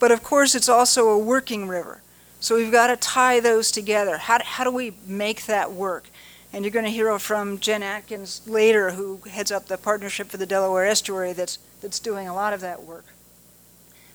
But 0.00 0.10
of 0.10 0.22
course, 0.22 0.54
it's 0.54 0.68
also 0.68 1.08
a 1.08 1.18
working 1.18 1.68
river. 1.68 2.02
So 2.40 2.56
we've 2.56 2.72
got 2.72 2.88
to 2.88 2.96
tie 2.96 3.40
those 3.40 3.70
together. 3.70 4.18
How, 4.18 4.38
how 4.42 4.64
do 4.64 4.70
we 4.70 4.94
make 5.06 5.46
that 5.46 5.72
work? 5.72 6.08
And 6.52 6.64
you're 6.64 6.72
going 6.72 6.84
to 6.84 6.90
hear 6.90 7.16
from 7.18 7.58
Jen 7.58 7.82
Adkins 7.82 8.42
later, 8.46 8.92
who 8.92 9.20
heads 9.28 9.52
up 9.52 9.66
the 9.66 9.76
Partnership 9.76 10.28
for 10.28 10.36
the 10.36 10.46
Delaware 10.46 10.86
Estuary, 10.86 11.32
that's, 11.32 11.58
that's 11.80 11.98
doing 11.98 12.26
a 12.26 12.34
lot 12.34 12.52
of 12.52 12.60
that 12.60 12.82
work. 12.84 13.04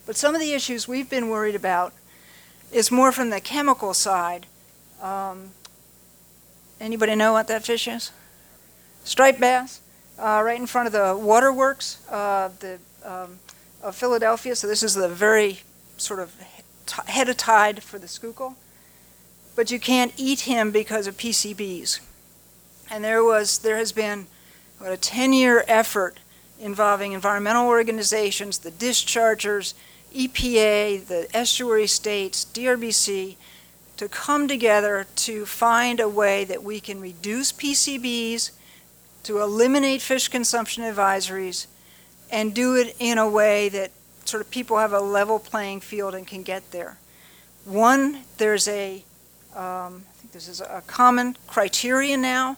But 0.06 0.16
some 0.16 0.36
of 0.36 0.42
the 0.42 0.54
issues 0.54 0.88
we've 0.88 1.10
been 1.10 1.30
worried 1.30 1.56
about 1.56 1.94
is 2.72 2.92
more 2.92 3.12
from 3.12 3.30
the 3.30 3.40
chemical 3.40 3.94
side. 3.94 4.48
Um, 5.02 5.52
anybody 6.84 7.16
know 7.16 7.34
what 7.34 7.48
that 7.48 7.64
fish 7.64 7.88
is? 7.88 8.12
Striped 9.04 9.40
bass, 9.40 9.82
uh, 10.20 10.42
right 10.46 10.60
in 10.60 10.68
front 10.68 10.88
of 10.88 10.94
the 10.94 11.18
waterworks 11.18 12.06
uh, 12.10 12.50
the, 12.60 12.78
um, 13.04 13.40
of 13.82 13.96
Philadelphia. 13.96 14.56
So 14.56 14.68
this 14.68 14.84
is 14.84 14.94
the 14.94 15.10
very 15.10 15.62
sort 15.98 16.20
of 16.20 16.36
head 17.08 17.30
of 17.30 17.38
tide 17.38 17.82
for 17.82 17.98
the 17.98 18.08
Schuylkill. 18.08 18.56
But 19.56 19.72
you 19.72 19.80
can't 19.80 20.14
eat 20.18 20.42
him 20.42 20.72
because 20.72 21.08
of 21.08 21.18
PCBs. 21.18 22.00
And 22.92 23.04
there 23.04 23.24
was 23.24 23.60
there 23.60 23.78
has 23.78 23.92
been 23.92 24.28
what, 24.80 24.92
a 24.92 24.98
10-year 24.98 25.64
effort 25.68 26.20
involving 26.60 27.14
environmental 27.14 27.68
organizations, 27.68 28.60
the 28.60 28.72
dischargers, 28.72 29.74
EPA, 30.14 31.06
the 31.08 31.28
estuary 31.36 31.88
states, 31.88 32.46
DRBC, 32.46 33.36
to 34.04 34.10
come 34.10 34.50
together 34.50 35.08
to 35.16 35.46
find 35.46 36.02
a 36.02 36.10
way 36.10 36.44
that 36.44 36.62
we 36.62 36.80
can 36.82 37.00
reduce 37.00 37.54
PCBs, 37.54 38.52
to 39.24 39.40
eliminate 39.40 40.02
fish 40.02 40.28
consumption 40.28 40.84
advisories, 40.84 41.68
and 42.30 42.54
do 42.54 42.76
it 42.76 42.98
in 43.00 43.18
a 43.18 43.30
way 43.30 43.70
that 43.70 43.92
sort 44.26 44.42
of 44.42 44.52
people 44.52 44.78
have 44.78 44.92
a 44.92 45.00
level 45.00 45.40
playing 45.40 45.80
field 45.80 46.14
and 46.16 46.28
can 46.28 46.44
get 46.44 46.72
there. 46.72 46.98
One, 47.64 48.26
there's 48.38 48.68
a, 48.68 49.06
um, 49.56 50.04
I 50.10 50.14
think 50.18 50.34
this 50.34 50.50
is 50.50 50.60
a 50.60 50.84
common 50.86 51.38
criteria 51.48 52.18
now, 52.18 52.58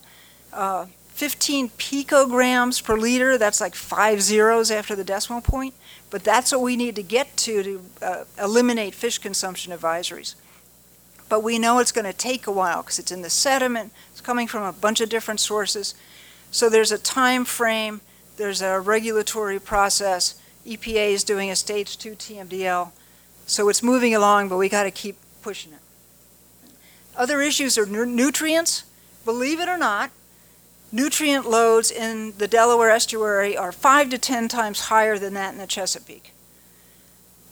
uh, 0.52 0.88
15 1.10 1.70
picograms 1.70 2.84
per 2.84 2.98
liter, 2.98 3.38
that's 3.38 3.62
like 3.62 3.76
five 3.76 4.20
zeros 4.20 4.72
after 4.72 4.96
the 4.96 5.04
decimal 5.04 5.42
point, 5.42 5.76
but 6.10 6.24
that's 6.24 6.52
what 6.52 6.62
we 6.62 6.76
need 6.76 6.96
to 6.96 7.04
get 7.04 7.38
to 7.38 7.62
to 7.62 7.82
uh, 8.02 8.24
eliminate 8.42 8.96
fish 8.96 9.20
consumption 9.20 9.72
advisories. 9.72 10.34
But 11.28 11.44
we 11.44 11.58
know 11.58 11.80
it's 11.80 11.92
going 11.92 12.06
to 12.06 12.14
take 12.14 12.48
a 12.48 12.52
while 12.52 12.82
because 12.82 13.00
it's 13.00 13.12
in 13.12 13.22
the 13.22 13.30
sediment, 13.30 13.92
it's 14.12 14.22
coming 14.22 14.48
from 14.48 14.64
a 14.64 14.72
bunch 14.72 15.02
of 15.02 15.10
different 15.10 15.40
sources. 15.40 15.96
So 16.52 16.70
there's 16.70 16.92
a 16.92 16.98
time 16.98 17.46
frame, 17.46 18.02
there's 18.38 18.62
a 18.62 18.80
regulatory 18.80 19.60
process. 19.60 20.40
EPA 20.66 21.12
is 21.12 21.24
doing 21.24 21.50
a 21.52 21.56
stage 21.56 21.98
two 21.98 22.12
TMDL. 22.12 22.92
So 23.46 23.70
it's 23.70 23.84
moving 23.84 24.16
along, 24.16 24.50
but 24.50 24.58
we 24.58 24.70
got 24.70 24.84
to 24.84 24.92
keep 24.92 25.18
pushing 25.42 25.74
it. 25.74 25.80
Other 27.16 27.42
issues 27.42 27.78
are 27.78 27.86
nu- 27.86 28.06
nutrients. 28.06 28.84
Believe 29.24 29.60
it 29.60 29.70
or 29.70 29.78
not, 29.78 30.12
nutrient 30.92 31.50
loads 31.50 31.92
in 31.92 32.38
the 32.38 32.48
Delaware 32.48 32.90
estuary 32.90 33.56
are 33.56 33.72
five 33.72 34.10
to 34.10 34.18
ten 34.18 34.48
times 34.48 34.82
higher 34.82 35.18
than 35.18 35.34
that 35.36 35.54
in 35.54 35.60
the 35.60 35.68
Chesapeake. 35.68 36.32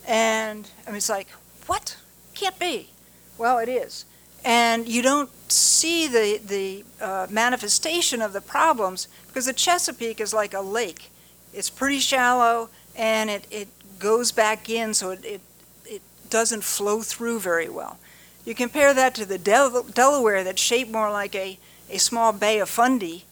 And 0.07 0.69
I 0.85 0.89
mean, 0.89 0.97
it's 0.97 1.09
like, 1.09 1.27
what? 1.67 1.97
Can't 2.33 2.57
be. 2.59 2.89
Well, 3.37 3.59
it 3.59 3.69
is. 3.69 4.05
And 4.45 4.87
you 4.87 5.01
don't 5.01 5.29
see 5.51 6.07
the, 6.07 6.39
the 6.45 6.83
uh, 7.01 7.27
manifestation 7.29 8.21
of 8.21 8.33
the 8.33 8.41
problems 8.41 9.07
because 9.27 9.45
the 9.45 9.53
Chesapeake 9.53 10.19
is 10.19 10.33
like 10.33 10.53
a 10.53 10.61
lake. 10.61 11.09
It's 11.53 11.69
pretty 11.69 11.99
shallow 11.99 12.69
and 12.95 13.29
it, 13.29 13.47
it 13.49 13.67
goes 13.99 14.31
back 14.31 14.69
in, 14.69 14.93
so 14.93 15.11
it, 15.11 15.23
it, 15.23 15.41
it 15.85 16.01
doesn't 16.29 16.63
flow 16.63 17.01
through 17.01 17.39
very 17.39 17.69
well. 17.69 17.97
You 18.45 18.53
compare 18.53 18.93
that 18.93 19.15
to 19.15 19.25
the 19.25 19.37
Del- 19.37 19.83
Delaware 19.83 20.43
that's 20.43 20.61
shaped 20.61 20.91
more 20.91 21.09
like 21.09 21.33
a, 21.35 21.57
a 21.89 21.97
small 21.97 22.33
bay 22.33 22.59
of 22.59 22.69
Fundy, 22.69 23.23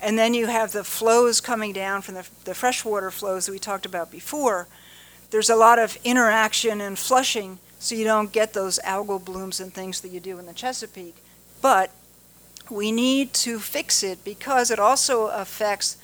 and 0.00 0.18
then 0.18 0.32
you 0.32 0.46
have 0.46 0.72
the 0.72 0.84
flows 0.84 1.40
coming 1.40 1.72
down 1.72 2.02
from 2.02 2.14
the, 2.14 2.26
the 2.44 2.54
freshwater 2.54 3.10
flows 3.10 3.46
that 3.46 3.52
we 3.52 3.58
talked 3.58 3.84
about 3.84 4.10
before. 4.10 4.68
There's 5.30 5.50
a 5.50 5.56
lot 5.56 5.78
of 5.78 5.98
interaction 6.04 6.80
and 6.80 6.98
flushing, 6.98 7.58
so 7.80 7.94
you 7.94 8.04
don't 8.04 8.30
get 8.30 8.52
those 8.52 8.78
algal 8.84 9.24
blooms 9.24 9.58
and 9.58 9.72
things 9.72 10.02
that 10.02 10.10
you 10.10 10.20
do 10.20 10.38
in 10.38 10.44
the 10.44 10.52
Chesapeake. 10.52 11.16
But 11.62 11.90
we 12.70 12.92
need 12.92 13.32
to 13.32 13.58
fix 13.58 14.02
it 14.02 14.22
because 14.22 14.70
it 14.70 14.78
also 14.78 15.28
affects 15.28 15.96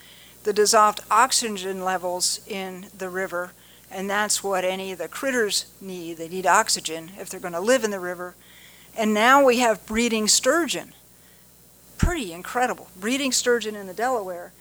the 0.43 0.55
dissolved 0.55 1.01
oxygen 1.11 1.85
levels 1.85 2.41
in 2.47 2.87
the 2.97 3.11
river, 3.11 3.53
and 3.91 4.09
that's 4.09 4.43
what 4.43 4.65
any 4.65 4.91
of 4.91 4.99
the 4.99 5.07
critters 5.07 5.67
need. 5.81 6.17
They 6.17 6.29
need 6.29 6.47
oxygen 6.47 7.11
if 7.19 7.29
they're 7.29 7.39
going 7.39 7.53
to 7.53 7.61
live 7.61 7.85
in 7.85 7.91
the 7.91 8.01
river. 8.01 8.35
And 8.97 9.13
now 9.13 9.45
we 9.45 9.59
have 9.59 9.87
breeding 9.87 10.29
sturgeon. 10.29 10.95
Pretty 11.99 12.33
incredible. 12.33 12.89
Breeding 12.99 13.33
sturgeon 13.33 13.77
in 13.77 13.87
the 13.87 13.93
Delaware, 13.93 14.53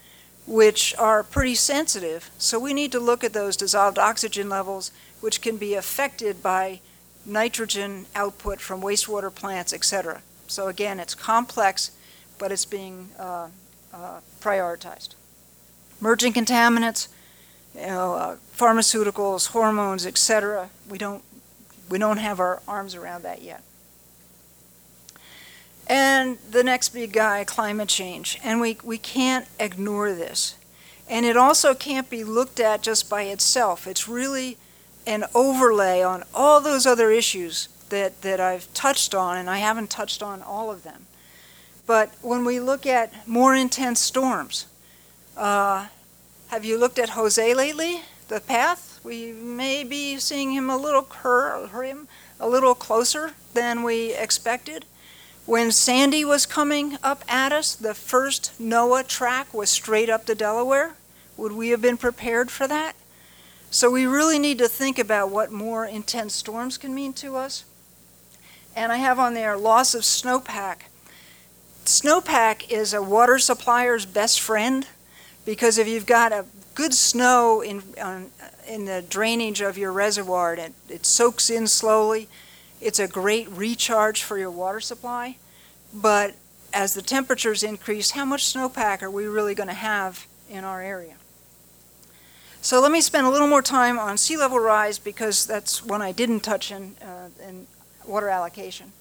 which 0.45 0.93
are 0.97 1.23
pretty 1.23 1.55
sensitive. 1.55 2.29
So 2.37 2.59
we 2.59 2.73
need 2.73 2.91
to 2.91 2.99
look 2.99 3.23
at 3.23 3.31
those 3.31 3.55
dissolved 3.55 3.97
oxygen 3.97 4.49
levels, 4.49 4.91
which 5.21 5.41
can 5.41 5.55
be 5.55 5.75
affected 5.75 6.43
by 6.43 6.81
nitrogen 7.25 8.05
output 8.15 8.61
from 8.61 8.81
wastewater 8.81 9.33
plants, 9.33 9.73
etc. 9.73 10.21
So 10.47 10.67
again, 10.67 10.99
it's 10.99 11.15
complex, 11.15 11.91
but 12.37 12.51
it's 12.51 12.65
being 12.65 13.09
uh, 13.19 13.49
uh, 13.93 14.19
prioritized. 14.41 15.15
Emerging 15.99 16.33
contaminants, 16.33 17.07
you 17.73 17.87
know, 17.87 18.13
uh, 18.13 18.35
pharmaceuticals, 18.55 19.47
hormones, 19.47 20.05
etc. 20.05 20.69
We 20.89 20.97
don't 20.97 21.23
we 21.89 21.99
don't 21.99 22.17
have 22.17 22.39
our 22.39 22.61
arms 22.67 22.95
around 22.95 23.23
that 23.23 23.41
yet. 23.41 23.61
And 25.87 26.39
the 26.49 26.63
next 26.63 26.89
big 26.89 27.13
guy, 27.13 27.43
climate 27.43 27.89
change. 27.89 28.39
And 28.43 28.59
we, 28.59 28.77
we 28.83 28.97
can't 28.97 29.47
ignore 29.59 30.13
this. 30.13 30.55
And 31.07 31.25
it 31.25 31.37
also 31.37 31.75
can't 31.75 32.09
be 32.09 32.23
looked 32.23 32.59
at 32.59 32.81
just 32.81 33.09
by 33.09 33.23
itself. 33.23 33.85
It's 33.85 34.07
really 34.07 34.57
an 35.07 35.25
overlay 35.33 36.01
on 36.01 36.23
all 36.33 36.61
those 36.61 36.85
other 36.85 37.11
issues 37.11 37.69
that, 37.89 38.21
that 38.21 38.39
I've 38.39 38.73
touched 38.73 39.13
on, 39.13 39.37
and 39.37 39.49
I 39.49 39.59
haven't 39.59 39.89
touched 39.89 40.23
on 40.23 40.41
all 40.41 40.71
of 40.71 40.83
them. 40.83 41.05
But 41.85 42.13
when 42.21 42.45
we 42.45 42.59
look 42.59 42.85
at 42.85 43.27
more 43.27 43.53
intense 43.53 43.99
storms, 43.99 44.65
uh, 45.37 45.87
have 46.47 46.65
you 46.65 46.79
looked 46.79 46.99
at 46.99 47.09
Jose 47.09 47.53
lately? 47.53 48.01
The 48.27 48.39
path? 48.39 48.99
We 49.03 49.31
may 49.31 49.83
be 49.83 50.17
seeing 50.17 50.53
him 50.53 50.69
a 50.69 50.77
little 50.77 51.03
cur- 51.03 51.67
him 51.67 52.07
a 52.39 52.49
little 52.49 52.73
closer 52.75 53.33
than 53.53 53.83
we 53.83 54.13
expected. 54.13 54.85
When 55.45 55.71
Sandy 55.71 56.25
was 56.25 56.47
coming 56.47 56.97
up 57.03 57.23
at 57.27 57.51
us, 57.51 57.75
the 57.75 57.93
first 57.93 58.51
NOAA 58.59 59.07
track 59.07 59.53
was 59.53 59.69
straight 59.69 60.09
up 60.09 60.25
the 60.25 60.33
Delaware. 60.33 60.95
Would 61.37 61.51
we 61.51 61.69
have 61.69 61.81
been 61.81 61.97
prepared 61.97 62.49
for 62.49 62.67
that? 62.67 62.95
So 63.75 63.91
we 63.91 64.05
really 64.05 64.39
need 64.39 64.59
to 64.59 64.69
think 64.69 64.97
about 64.97 65.31
what 65.31 65.51
more 65.51 65.85
intense 65.85 66.33
storms 66.33 66.77
can 66.77 66.95
mean 66.95 67.11
to 67.15 67.35
us. 67.35 67.65
And 68.73 68.89
I 68.89 68.95
have 68.95 69.19
on 69.19 69.33
there 69.33 69.57
loss 69.57 69.93
of 69.93 70.03
snowpack. 70.03 70.83
Snowpack 71.83 72.71
is 72.71 72.93
a 72.93 73.01
water 73.01 73.37
supplier's 73.37 74.05
best 74.05 74.39
friend 74.39 74.87
because 75.45 75.77
if 75.77 75.89
you've 75.89 76.05
got 76.05 76.31
a 76.31 76.45
good 76.73 76.93
snow 76.93 77.59
in, 77.59 77.83
in 78.65 78.85
the 78.85 79.03
drainage 79.09 79.59
of 79.59 79.77
your 79.77 79.91
reservoir 79.91 80.53
and 80.53 80.61
it, 80.61 80.73
it 80.87 81.05
soaks 81.05 81.49
in 81.49 81.67
slowly, 81.67 82.29
it's 82.79 82.99
a 82.99 83.09
great 83.09 83.49
recharge 83.49 84.23
for 84.23 84.37
your 84.37 84.51
water 84.51 84.79
supply. 84.79 85.35
But 85.93 86.35
as 86.73 86.93
the 86.93 87.01
temperatures 87.01 87.61
increase, 87.61 88.11
how 88.11 88.23
much 88.23 88.45
snowpack 88.45 89.01
are 89.01 89.11
we 89.11 89.25
really 89.25 89.53
going 89.53 89.67
to 89.67 89.73
have 89.73 90.27
in 90.49 90.63
our 90.63 90.81
area? 90.81 91.15
So 92.65 92.81
let 92.81 92.91
me 92.91 92.99
spend 92.99 93.27
a 93.27 93.29
little 93.29 93.47
more 93.47 93.61
time 93.61 93.99
on 93.99 94.17
sea 94.17 94.37
level 94.37 94.57
rise 94.57 94.97
because 94.97 95.45
that's 95.45 95.85
one 95.85 96.01
I 96.01 96.11
didn't 96.11 96.39
touch 96.39 96.71
in, 96.71 96.95
uh, 96.99 97.29
in 97.47 97.67
water 98.07 98.27
allocation. 98.27 98.91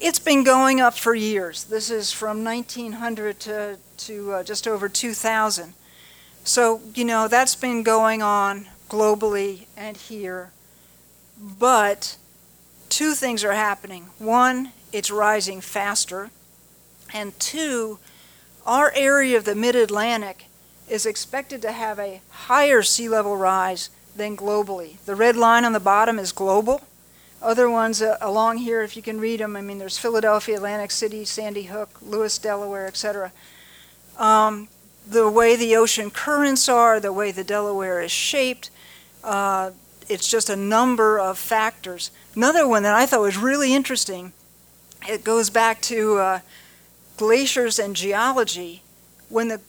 It's 0.00 0.18
been 0.18 0.42
going 0.42 0.80
up 0.80 0.94
for 0.94 1.14
years. 1.14 1.64
This 1.64 1.90
is 1.90 2.12
from 2.12 2.42
1900 2.42 3.40
to, 3.40 3.78
to 3.98 4.32
uh, 4.32 4.42
just 4.42 4.66
over 4.66 4.88
2000. 4.88 5.74
So, 6.44 6.80
you 6.94 7.04
know, 7.04 7.28
that's 7.28 7.54
been 7.54 7.82
going 7.82 8.22
on 8.22 8.68
globally 8.88 9.66
and 9.76 9.98
here. 9.98 10.52
But 11.38 12.16
two 12.88 13.12
things 13.12 13.44
are 13.44 13.52
happening. 13.52 14.04
One, 14.18 14.72
it's 14.94 15.10
rising 15.10 15.60
faster. 15.60 16.30
And 17.12 17.38
two, 17.38 17.98
our 18.64 18.94
area 18.96 19.36
of 19.36 19.44
the 19.44 19.54
mid 19.54 19.76
Atlantic 19.76 20.43
is 20.88 21.06
expected 21.06 21.62
to 21.62 21.72
have 21.72 21.98
a 21.98 22.20
higher 22.30 22.82
sea 22.82 23.08
level 23.08 23.36
rise 23.36 23.90
than 24.16 24.36
globally. 24.36 24.98
The 25.04 25.14
red 25.14 25.36
line 25.36 25.64
on 25.64 25.72
the 25.72 25.80
bottom 25.80 26.18
is 26.18 26.32
global. 26.32 26.82
Other 27.42 27.68
ones 27.68 28.00
uh, 28.00 28.16
along 28.20 28.58
here, 28.58 28.82
if 28.82 28.96
you 28.96 29.02
can 29.02 29.20
read 29.20 29.40
them, 29.40 29.56
I 29.56 29.60
mean, 29.60 29.78
there's 29.78 29.98
Philadelphia, 29.98 30.56
Atlantic 30.56 30.90
City, 30.90 31.24
Sandy 31.24 31.64
Hook, 31.64 31.98
Lewes, 32.00 32.38
Delaware, 32.38 32.86
etc. 32.86 33.32
Um, 34.18 34.68
the 35.06 35.28
way 35.28 35.56
the 35.56 35.76
ocean 35.76 36.10
currents 36.10 36.68
are, 36.68 37.00
the 37.00 37.12
way 37.12 37.30
the 37.32 37.44
Delaware 37.44 38.00
is 38.00 38.10
shaped, 38.10 38.70
uh, 39.22 39.72
it's 40.08 40.30
just 40.30 40.48
a 40.48 40.56
number 40.56 41.18
of 41.18 41.38
factors. 41.38 42.10
Another 42.34 42.66
one 42.66 42.82
that 42.82 42.94
I 42.94 43.06
thought 43.06 43.20
was 43.20 43.36
really 43.36 43.74
interesting, 43.74 44.32
it 45.06 45.24
goes 45.24 45.50
back 45.50 45.80
to 45.82 46.18
uh, 46.18 46.40
glaciers 47.16 47.78
and 47.78 47.94
geology. 47.94 48.82
When 49.28 49.48
the 49.48 49.60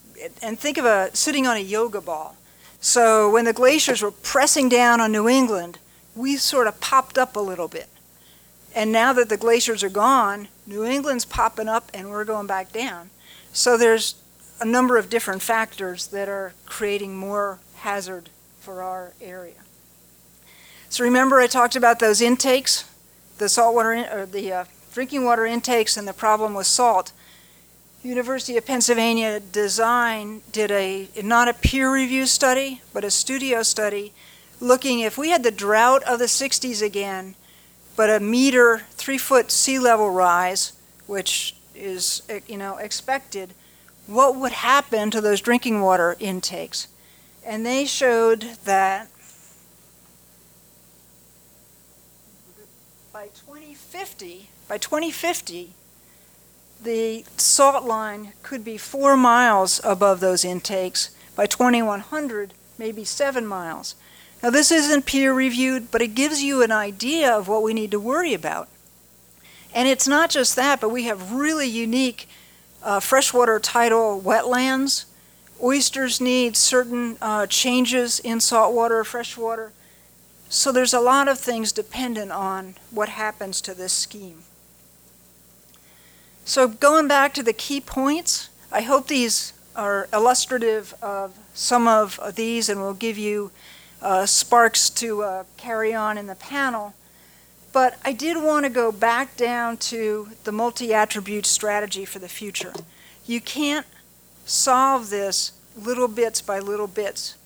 and 0.41 0.59
think 0.59 0.77
of 0.77 0.85
a 0.85 1.15
sitting 1.15 1.45
on 1.47 1.57
a 1.57 1.61
yoga 1.61 2.01
ball. 2.01 2.35
So 2.79 3.29
when 3.31 3.45
the 3.45 3.53
glaciers 3.53 4.01
were 4.01 4.11
pressing 4.11 4.69
down 4.69 5.01
on 5.01 5.11
New 5.11 5.27
England, 5.27 5.79
we 6.15 6.37
sort 6.37 6.67
of 6.67 6.79
popped 6.79 7.17
up 7.17 7.35
a 7.35 7.39
little 7.39 7.67
bit. 7.67 7.87
And 8.75 8.91
now 8.91 9.13
that 9.13 9.29
the 9.29 9.37
glaciers 9.37 9.83
are 9.83 9.89
gone, 9.89 10.49
New 10.67 10.83
England's 10.83 11.25
popping 11.25 11.67
up 11.67 11.89
and 11.93 12.09
we're 12.09 12.25
going 12.25 12.47
back 12.47 12.71
down. 12.71 13.09
So 13.53 13.77
there's 13.77 14.15
a 14.59 14.65
number 14.65 14.97
of 14.97 15.09
different 15.09 15.41
factors 15.41 16.07
that 16.07 16.29
are 16.29 16.53
creating 16.65 17.17
more 17.17 17.59
hazard 17.75 18.29
for 18.59 18.81
our 18.81 19.13
area. 19.21 19.55
So 20.89 21.03
remember 21.03 21.39
I 21.39 21.47
talked 21.47 21.75
about 21.75 21.99
those 21.99 22.21
intakes, 22.21 22.89
the 23.37 23.49
saltwater 23.49 23.93
in, 23.93 24.05
or 24.05 24.25
the 24.25 24.51
uh, 24.51 24.65
drinking 24.93 25.25
water 25.25 25.45
intakes 25.45 25.97
and 25.97 26.07
the 26.07 26.13
problem 26.13 26.53
with 26.53 26.67
salt. 26.67 27.11
University 28.05 28.55
of 28.55 28.65
Pennsylvania 28.67 29.39
Design 29.39 30.41
did 30.51 30.69
a, 30.69 31.09
not 31.23 31.47
a 31.47 31.55
peer 31.55 31.91
review 31.91 32.27
study, 32.27 32.81
but 32.93 33.03
a 33.03 33.09
studio 33.09 33.63
study 33.63 34.13
looking 34.59 34.99
if 34.99 35.17
we 35.17 35.29
had 35.29 35.41
the 35.41 35.49
drought 35.49 36.03
of 36.03 36.19
the 36.19 36.25
60s 36.25 36.85
again, 36.85 37.33
but 37.95 38.11
a 38.11 38.19
meter, 38.19 38.83
three 38.91 39.17
foot 39.17 39.49
sea 39.49 39.79
level 39.79 40.11
rise, 40.11 40.73
which 41.07 41.55
is, 41.73 42.21
you 42.47 42.57
know, 42.57 42.77
expected, 42.77 43.55
what 44.05 44.35
would 44.35 44.51
happen 44.51 45.09
to 45.09 45.19
those 45.19 45.41
drinking 45.41 45.81
water 45.81 46.15
intakes? 46.19 46.87
And 47.43 47.65
they 47.65 47.85
showed 47.85 48.41
that 48.65 49.07
by 53.11 53.29
2050, 53.33 54.49
by 54.67 54.77
2050, 54.77 55.73
the 56.85 57.25
salt 57.35 57.83
line 57.83 58.31
could 58.43 58.63
be 58.63 58.77
four 58.77 59.17
miles 59.17 59.81
above 59.83 60.21
those 60.21 60.45
intakes. 60.45 61.09
By 61.35 61.47
2100, 61.47 62.53
maybe 62.77 63.03
seven 63.03 63.45
miles. 63.45 63.95
Now, 64.41 64.51
this 64.51 64.71
isn't 64.71 65.05
peer 65.05 65.33
reviewed, 65.33 65.91
but 65.91 66.01
it 66.01 66.15
gives 66.15 66.41
you 66.41 66.61
an 66.61 66.71
idea 66.71 67.31
of 67.35 67.47
what 67.47 67.63
we 67.63 67.73
need 67.73 67.91
to 67.91 67.99
worry 67.99 68.33
about. 68.33 68.69
And 69.73 69.89
it's 69.89 70.07
not 70.07 70.29
just 70.29 70.55
that, 70.55 70.79
but 70.79 70.89
we 70.89 71.03
have 71.03 71.33
really 71.33 71.67
unique 71.67 72.29
uh, 72.81 73.01
freshwater 73.01 73.59
tidal 73.59 74.21
wetlands. 74.21 75.05
Oysters 75.61 76.21
need 76.21 76.55
certain 76.55 77.17
uh, 77.21 77.47
changes 77.47 78.19
in 78.19 78.39
saltwater, 78.39 79.03
freshwater. 79.03 79.73
So 80.47 80.71
there's 80.71 80.93
a 80.93 81.01
lot 81.01 81.27
of 81.27 81.39
things 81.39 81.71
dependent 81.71 82.31
on 82.31 82.75
what 82.91 83.09
happens 83.09 83.59
to 83.61 83.73
this 83.73 83.91
scheme. 83.91 84.43
So 86.47 86.67
going 86.67 87.07
back 87.07 87.33
to 87.33 87.43
the 87.43 87.53
key 87.53 87.81
points, 87.81 88.49
I 88.71 88.81
hope 88.81 89.07
these 89.07 89.51
are 89.75 90.07
illustrative 90.13 90.93
of 91.01 91.33
some 91.55 91.87
of 91.87 92.19
these 92.35 92.69
and 92.69 92.79
will 92.79 92.93
give 92.93 93.17
you 93.17 93.49
uh, 93.99 94.27
sparks 94.27 94.91
to 94.91 95.23
uh, 95.23 95.43
carry 95.57 95.91
on 95.91 96.19
in 96.19 96.27
the 96.27 96.35
panel. 96.35 96.93
But 97.73 97.97
I 98.05 98.13
did 98.13 98.37
want 98.37 98.63
to 98.63 98.69
go 98.69 98.91
back 98.91 99.35
down 99.35 99.77
to 99.77 100.29
the 100.43 100.51
multi 100.51 100.93
attribute 100.93 101.47
strategy 101.47 102.05
for 102.05 102.19
the 102.19 102.29
future. 102.29 102.73
You 103.25 103.41
can't 103.41 103.87
solve 104.45 105.09
this 105.09 105.51
little 105.75 106.07
bits 106.07 106.41
by 106.43 106.59
little 106.59 106.87
bits. 106.87 107.37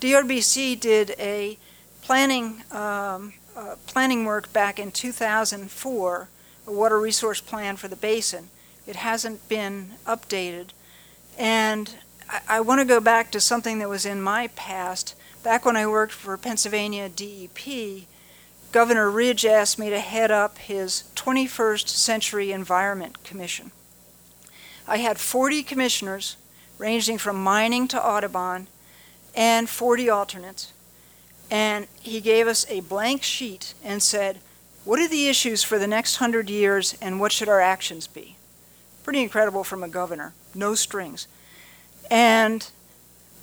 DRBC 0.00 0.78
did 0.78 1.16
a 1.18 1.58
planning, 2.02 2.62
um, 2.70 3.32
uh, 3.56 3.74
planning 3.88 4.24
work 4.24 4.52
back 4.52 4.78
in 4.78 4.92
2004 4.92 6.28
a 6.66 6.72
water 6.72 7.00
resource 7.00 7.40
plan 7.40 7.76
for 7.76 7.88
the 7.88 7.96
basin. 7.96 8.48
It 8.86 8.96
hasn't 8.96 9.48
been 9.48 9.92
updated. 10.06 10.68
And 11.38 11.94
I, 12.28 12.40
I 12.48 12.60
want 12.60 12.80
to 12.80 12.86
go 12.86 13.00
back 13.00 13.30
to 13.32 13.40
something 13.40 13.78
that 13.78 13.88
was 13.88 14.06
in 14.06 14.22
my 14.22 14.48
past. 14.48 15.14
Back 15.42 15.64
when 15.64 15.76
I 15.76 15.86
worked 15.86 16.12
for 16.12 16.36
Pennsylvania 16.36 17.08
DEP, 17.08 18.06
Governor 18.72 19.10
Ridge 19.10 19.46
asked 19.46 19.78
me 19.78 19.90
to 19.90 20.00
head 20.00 20.30
up 20.30 20.58
his 20.58 21.04
21st 21.14 21.88
Century 21.88 22.50
Environment 22.50 23.22
Commission. 23.22 23.70
I 24.86 24.98
had 24.98 25.18
40 25.18 25.62
commissioners, 25.62 26.36
ranging 26.76 27.18
from 27.18 27.42
mining 27.42 27.88
to 27.88 28.04
Audubon, 28.04 28.66
and 29.34 29.68
40 29.68 30.10
alternates. 30.10 30.72
And 31.50 31.86
he 32.00 32.20
gave 32.20 32.46
us 32.46 32.66
a 32.68 32.80
blank 32.80 33.22
sheet 33.22 33.74
and 33.84 34.02
said, 34.02 34.40
what 34.84 35.00
are 35.00 35.08
the 35.08 35.28
issues 35.28 35.62
for 35.62 35.78
the 35.78 35.86
next 35.86 36.16
hundred 36.16 36.50
years 36.50 36.96
and 37.00 37.18
what 37.18 37.32
should 37.32 37.48
our 37.48 37.60
actions 37.60 38.06
be? 38.06 38.36
Pretty 39.02 39.22
incredible 39.22 39.64
from 39.64 39.82
a 39.82 39.88
governor, 39.88 40.34
no 40.54 40.74
strings. 40.74 41.26
And 42.10 42.68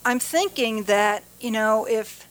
I'm 0.06 0.20
thinking 0.20 0.84
that, 0.84 1.24
you 1.40 1.52
know, 1.52 1.86
if 1.86 2.28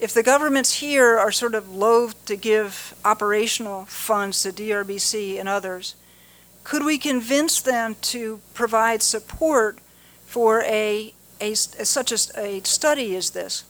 if 0.00 0.12
the 0.12 0.22
governments 0.22 0.74
here 0.74 1.18
are 1.18 1.30
sort 1.30 1.54
of 1.54 1.72
loath 1.72 2.24
to 2.26 2.36
give 2.36 2.94
operational 3.04 3.84
funds 3.84 4.42
to 4.42 4.50
DRBC 4.52 5.38
and 5.38 5.48
others, 5.48 5.94
could 6.64 6.84
we 6.84 6.98
convince 6.98 7.62
them 7.62 7.94
to 8.02 8.40
provide 8.54 9.02
support 9.02 9.78
for 10.26 10.62
a, 10.62 11.14
a, 11.40 11.52
a 11.52 11.56
such 11.56 12.10
a, 12.10 12.40
a 12.40 12.60
study 12.64 13.14
as 13.14 13.30
this? 13.30 13.64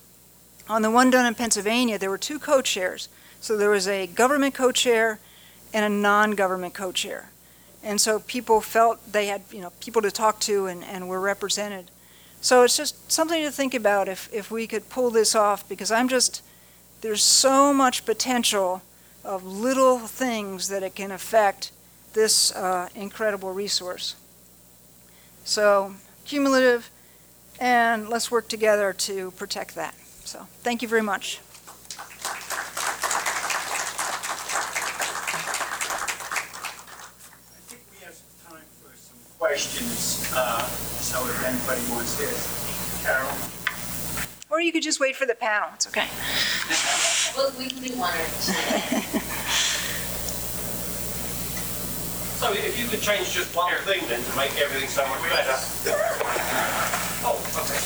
On 0.69 0.81
the 0.81 0.91
one 0.91 1.11
done 1.11 1.27
in 1.27 1.35
Pennsylvania, 1.35 1.99
there 1.99 2.11
were 2.11 2.19
two 2.19 2.39
co-chairs. 2.39 3.09
So 3.45 3.59
there 3.59 3.69
was 3.69 3.87
a 3.87 4.07
government 4.07 4.55
co-chair 4.55 5.19
and 5.75 5.85
a 5.85 5.89
non-government 5.91 6.73
co-chair. 6.73 7.29
And 7.83 8.01
so 8.01 8.21
people 8.21 8.63
felt 8.63 9.13
they 9.13 9.27
had, 9.27 9.43
you 9.53 9.61
know, 9.61 9.71
people 9.81 10.01
to 10.01 10.11
talk 10.11 10.41
to 10.41 10.65
and, 10.65 10.83
and 10.83 11.11
were 11.11 11.21
represented. 11.21 11.91
So 12.41 12.63
it's 12.63 12.75
just 12.75 13.13
something 13.13 13.45
to 13.45 13.51
think 13.51 13.75
about 13.75 14.09
if, 14.09 14.33
if 14.33 14.51
we 14.51 14.67
could 14.67 14.89
pull 14.89 15.11
this 15.11 15.35
off 15.35 15.69
because 15.69 15.93
I'm 15.93 16.09
just, 16.09 16.43
there's 17.03 17.23
so 17.23 17.75
much 17.75 18.07
potential 18.07 18.81
of 19.23 19.45
little 19.45 19.99
things 19.99 20.69
that 20.69 20.83
it 20.83 20.95
can 20.95 21.11
affect 21.11 21.71
this 22.15 22.51
uh, 22.57 22.89
incredible 22.95 23.53
resource. 23.53 24.17
So 25.45 25.97
cumulative, 26.25 26.91
and 27.61 28.09
let's 28.09 28.31
work 28.31 28.49
together 28.49 28.95
to 28.95 29.33
protect 29.33 29.75
that. 29.75 29.95
So 30.25 30.47
thank 30.63 30.81
you 30.81 30.89
very 30.89 31.03
much. 31.03 31.41
Questions, 39.55 40.33
uh, 40.35 40.67
so 40.99 41.23
if 41.29 41.45
anybody 41.47 41.81
wants 41.95 42.19
to 42.19 42.27
Carol. 43.07 43.31
Or 44.51 44.61
you 44.61 44.73
could 44.73 44.83
just 44.83 44.99
wait 44.99 45.15
for 45.15 45.27
the 45.27 45.37
panel, 45.37 45.69
it's 45.75 45.87
okay. 45.87 46.09
Well, 47.39 47.55
we 47.57 47.71
can 47.71 47.79
do 47.79 47.95
one 47.95 48.11
or 48.11 48.27
two. 48.43 48.51
So 52.35 52.53
if 52.53 52.79
you 52.79 52.87
could 52.89 53.01
change 53.01 53.33
just 53.33 53.55
one 53.57 53.73
thing 53.87 54.03
then 54.09 54.21
to 54.21 54.37
make 54.37 54.51
everything 54.61 54.89
so 54.89 55.07
much 55.09 55.23
better. 55.31 55.57
Oh, 57.25 57.39
okay. 57.57 57.79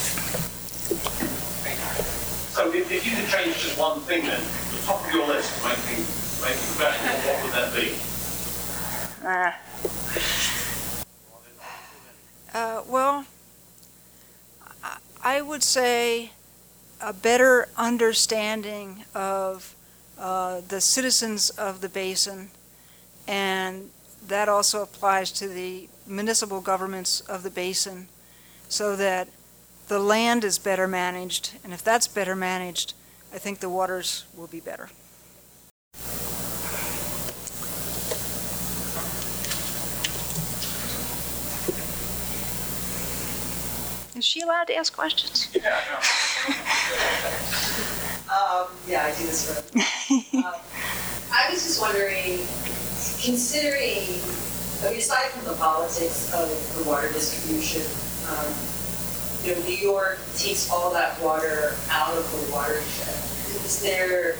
So 2.51 2.73
if, 2.73 2.91
if 2.91 3.05
you 3.05 3.15
could 3.15 3.29
change 3.29 3.55
just 3.61 3.77
one 3.79 4.01
thing 4.01 4.23
then, 4.23 4.41
the 4.73 4.81
top 4.83 5.05
of 5.05 5.13
your 5.13 5.27
list, 5.27 5.61
to 5.61 5.67
make 5.69 5.77
things, 5.85 6.41
make 6.41 6.55
things 6.55 6.77
better, 6.77 6.97
what 7.23 7.43
would 7.45 7.53
that 7.53 7.71
be? 7.71 7.95
Uh, 9.23 10.58
uh, 12.53 12.81
well, 12.87 13.25
I 15.21 15.41
would 15.41 15.63
say 15.63 16.31
a 17.01 17.13
better 17.13 17.67
understanding 17.77 19.03
of 19.13 19.75
uh, 20.17 20.61
the 20.67 20.81
citizens 20.81 21.49
of 21.51 21.81
the 21.81 21.89
basin, 21.89 22.49
and 23.27 23.89
that 24.27 24.49
also 24.49 24.81
applies 24.81 25.31
to 25.33 25.47
the 25.47 25.87
municipal 26.07 26.61
governments 26.61 27.21
of 27.21 27.43
the 27.43 27.49
basin, 27.49 28.07
so 28.67 28.95
that 28.95 29.27
the 29.87 29.99
land 29.99 30.43
is 30.43 30.59
better 30.59 30.87
managed, 30.87 31.57
and 31.63 31.73
if 31.73 31.83
that's 31.83 32.07
better 32.07 32.35
managed, 32.35 32.93
I 33.33 33.37
think 33.37 33.59
the 33.59 33.69
waters 33.69 34.25
will 34.35 34.47
be 34.47 34.59
better. 34.59 34.89
Is 44.19 44.25
she 44.25 44.41
allowed 44.41 44.67
to 44.67 44.75
ask 44.75 44.93
questions? 44.93 45.47
Yeah, 45.55 45.63
Um, 48.29 48.67
yeah, 48.85 49.05
I 49.05 49.15
do 49.17 49.25
this 49.25 49.47
for. 49.47 49.63
um, 50.37 50.53
I 51.31 51.49
was 51.49 51.63
just 51.63 51.79
wondering, 51.79 52.43
considering, 53.23 54.19
I 54.83 54.91
mean, 54.91 54.99
aside 54.99 55.31
from 55.31 55.45
the 55.45 55.55
politics 55.55 56.31
of 56.33 56.51
the 56.77 56.83
water 56.83 57.07
distribution, 57.13 57.81
um, 58.27 58.51
you 59.41 59.55
know, 59.55 59.61
New 59.65 59.77
York 59.77 60.19
takes 60.35 60.69
all 60.69 60.91
that 60.91 61.19
water 61.21 61.75
out 61.89 62.13
of 62.13 62.27
the 62.29 62.51
watershed. 62.53 63.15
Is 63.63 63.81
there 63.81 64.35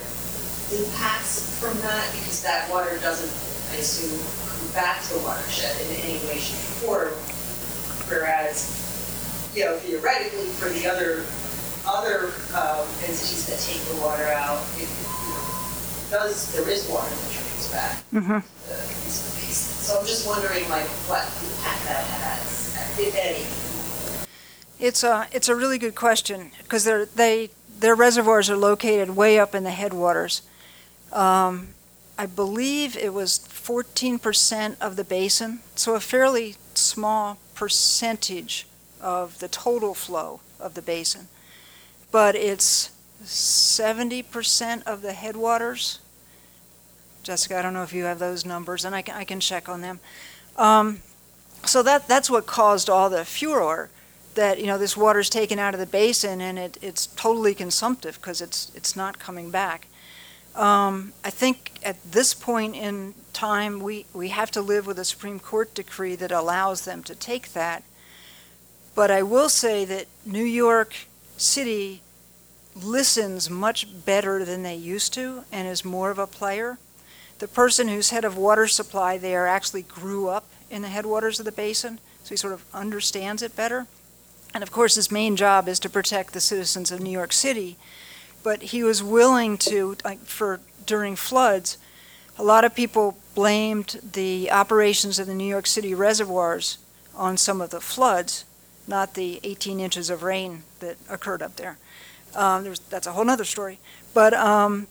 impacts 0.75 1.57
from 1.57 1.79
that 1.87 2.11
because 2.11 2.43
that 2.43 2.69
water 2.69 2.99
doesn't, 2.99 3.31
I 3.73 3.79
assume, 3.79 4.19
come 4.45 4.73
back 4.73 5.01
to 5.07 5.13
the 5.13 5.19
watershed 5.23 5.73
in 5.87 5.95
any 6.03 6.19
way, 6.27 6.37
shape, 6.37 6.83
or 6.85 7.09
form? 7.09 7.13
Whereas 8.11 8.78
you 9.55 9.65
know, 9.65 9.77
theoretically 9.77 10.47
for 10.59 10.69
the 10.69 10.87
other 10.87 11.25
other 11.87 12.33
um, 12.53 12.85
entities 13.01 13.47
that 13.47 13.59
take 13.59 13.81
the 13.95 14.01
water 14.05 14.25
out, 14.27 14.61
it, 14.77 14.87
does 16.11 16.53
there 16.53 16.67
is 16.69 16.87
water 16.89 17.09
that 17.09 17.31
drains 17.31 17.69
back 17.71 18.03
Mhm. 18.11 18.43
the, 18.67 18.73
into 18.73 19.23
the 19.23 19.31
basin. 19.39 19.73
So 19.83 19.99
I'm 19.99 20.05
just 20.05 20.27
wondering, 20.27 20.67
like, 20.69 20.85
what 21.07 21.25
impact 21.25 21.85
that 21.85 22.03
has, 22.05 22.75
if 22.99 23.15
any. 23.15 23.45
It's 24.83 25.03
a, 25.03 25.27
it's 25.31 25.49
a 25.49 25.55
really 25.55 25.77
good 25.77 25.95
question 25.95 26.51
because 26.63 26.83
they're, 26.83 27.05
they, 27.05 27.49
their 27.79 27.95
reservoirs 27.95 28.49
are 28.49 28.57
located 28.57 29.15
way 29.15 29.39
up 29.39 29.53
in 29.55 29.63
the 29.63 29.71
headwaters. 29.71 30.41
Um, 31.11 31.69
I 32.17 32.25
believe 32.25 32.97
it 32.97 33.13
was 33.13 33.39
14% 33.39 34.77
of 34.79 34.95
the 34.95 35.03
basin, 35.03 35.59
so 35.75 35.95
a 35.95 35.99
fairly 35.99 36.55
small 36.75 37.37
percentage 37.55 38.65
of 39.01 39.39
the 39.39 39.47
total 39.47 39.93
flow 39.93 40.41
of 40.59 40.73
the 40.73 40.81
basin, 40.81 41.27
but 42.11 42.35
it's 42.35 42.91
70% 43.23 44.83
of 44.83 45.01
the 45.01 45.13
headwaters. 45.13 45.99
Jessica, 47.23 47.59
I 47.59 47.61
don't 47.61 47.73
know 47.73 47.83
if 47.83 47.93
you 47.93 48.05
have 48.05 48.19
those 48.19 48.45
numbers, 48.45 48.85
and 48.85 48.95
I 48.95 49.01
can, 49.01 49.15
I 49.15 49.23
can 49.23 49.39
check 49.39 49.67
on 49.67 49.81
them. 49.81 49.99
Um, 50.57 51.01
so 51.65 51.83
that, 51.83 52.07
that's 52.07 52.29
what 52.29 52.45
caused 52.45 52.89
all 52.89 53.09
the 53.09 53.25
furor 53.25 53.89
that 54.35 54.59
you 54.59 54.67
know 54.67 54.77
this 54.77 54.95
water 54.95 55.19
is 55.19 55.29
taken 55.29 55.59
out 55.59 55.73
of 55.73 55.79
the 55.79 55.85
basin 55.85 56.39
and 56.39 56.57
it, 56.57 56.77
it's 56.81 57.07
totally 57.07 57.53
consumptive 57.53 58.15
because 58.21 58.41
it's 58.41 58.71
it's 58.75 58.95
not 58.95 59.17
coming 59.19 59.49
back. 59.49 59.87
Um, 60.55 61.13
I 61.23 61.29
think 61.29 61.79
at 61.83 61.97
this 62.11 62.33
point 62.33 62.75
in 62.75 63.13
time 63.33 63.79
we, 63.79 64.05
we 64.13 64.29
have 64.29 64.51
to 64.51 64.61
live 64.61 64.85
with 64.87 64.99
a 64.99 65.05
Supreme 65.05 65.39
Court 65.39 65.73
decree 65.73 66.15
that 66.15 66.31
allows 66.31 66.85
them 66.85 67.03
to 67.03 67.15
take 67.15 67.53
that. 67.53 67.83
But 68.99 69.11
I 69.11 69.23
will 69.23 69.47
say 69.47 69.85
that 69.85 70.07
New 70.25 70.43
York 70.43 70.93
City 71.37 72.01
listens 72.75 73.49
much 73.49 73.87
better 74.03 74.43
than 74.43 74.63
they 74.63 74.75
used 74.75 75.13
to 75.13 75.45
and 75.53 75.69
is 75.69 75.85
more 75.85 76.11
of 76.11 76.19
a 76.19 76.27
player. 76.27 76.79
The 77.37 77.47
person 77.47 77.87
who's 77.87 78.09
head 78.09 78.25
of 78.25 78.35
water 78.35 78.67
supply 78.67 79.17
there 79.17 79.47
actually 79.47 79.83
grew 79.83 80.27
up 80.27 80.49
in 80.69 80.81
the 80.81 80.89
headwaters 80.89 81.39
of 81.39 81.45
the 81.45 81.53
basin, 81.53 81.99
so 82.25 82.31
he 82.31 82.35
sort 82.35 82.51
of 82.51 82.65
understands 82.73 83.41
it 83.41 83.55
better. 83.55 83.87
And 84.53 84.63
of 84.63 84.71
course, 84.73 84.95
his 84.95 85.09
main 85.09 85.37
job 85.37 85.69
is 85.69 85.79
to 85.79 85.89
protect 85.89 86.33
the 86.33 86.41
citizens 86.41 86.91
of 86.91 86.99
New 86.99 87.09
York 87.09 87.31
City. 87.31 87.77
But 88.43 88.63
he 88.63 88.83
was 88.83 89.01
willing 89.01 89.57
to, 89.59 89.95
like 90.03 90.19
for 90.25 90.59
during 90.85 91.15
floods, 91.15 91.77
a 92.37 92.43
lot 92.43 92.65
of 92.65 92.75
people 92.75 93.17
blamed 93.33 94.01
the 94.11 94.51
operations 94.51 95.19
of 95.19 95.27
the 95.27 95.33
New 95.33 95.47
York 95.47 95.67
City 95.67 95.93
reservoirs 95.95 96.79
on 97.15 97.37
some 97.37 97.61
of 97.61 97.69
the 97.69 97.79
floods, 97.79 98.43
not 98.89 99.13
the 99.13 99.39
18 99.43 99.79
inches 99.79 100.09
of 100.09 100.23
rain 100.23 100.63
that 100.79 100.97
occurred 101.09 101.41
up 101.41 101.55
there. 101.55 101.77
Um, 102.35 102.63
there's, 102.63 102.79
that's 102.79 103.07
a 103.07 103.13
whole 103.13 103.29
other 103.29 103.45
story. 103.45 103.79
But 104.13 104.33
um, 104.33 104.87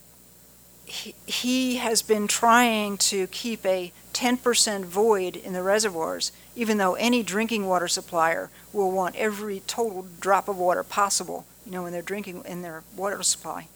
he, 0.84 1.14
he 1.26 1.76
has 1.76 2.01
been 2.01 2.26
trying 2.28 2.96
to 2.99 3.26
keep 3.26 3.66
a 3.66 3.92
10% 4.14 4.84
void 4.84 5.36
in 5.36 5.53
the 5.53 5.62
reservoirs, 5.62 6.32
even 6.57 6.78
though 6.78 6.94
any 6.94 7.22
drinking 7.22 7.66
water 7.66 7.88
supplier 7.88 8.51
will 8.72 8.90
want 8.90 9.14
every 9.16 9.61
total 9.66 10.07
drop 10.20 10.49
of 10.49 10.57
water 10.57 10.82
possible, 10.82 11.44
you 11.66 11.72
know, 11.72 11.82
when 11.82 11.92
they're 11.92 12.03
drinking 12.03 12.42
in 12.46 12.62
their 12.62 12.82
water 12.96 13.22
supply. 13.22 13.68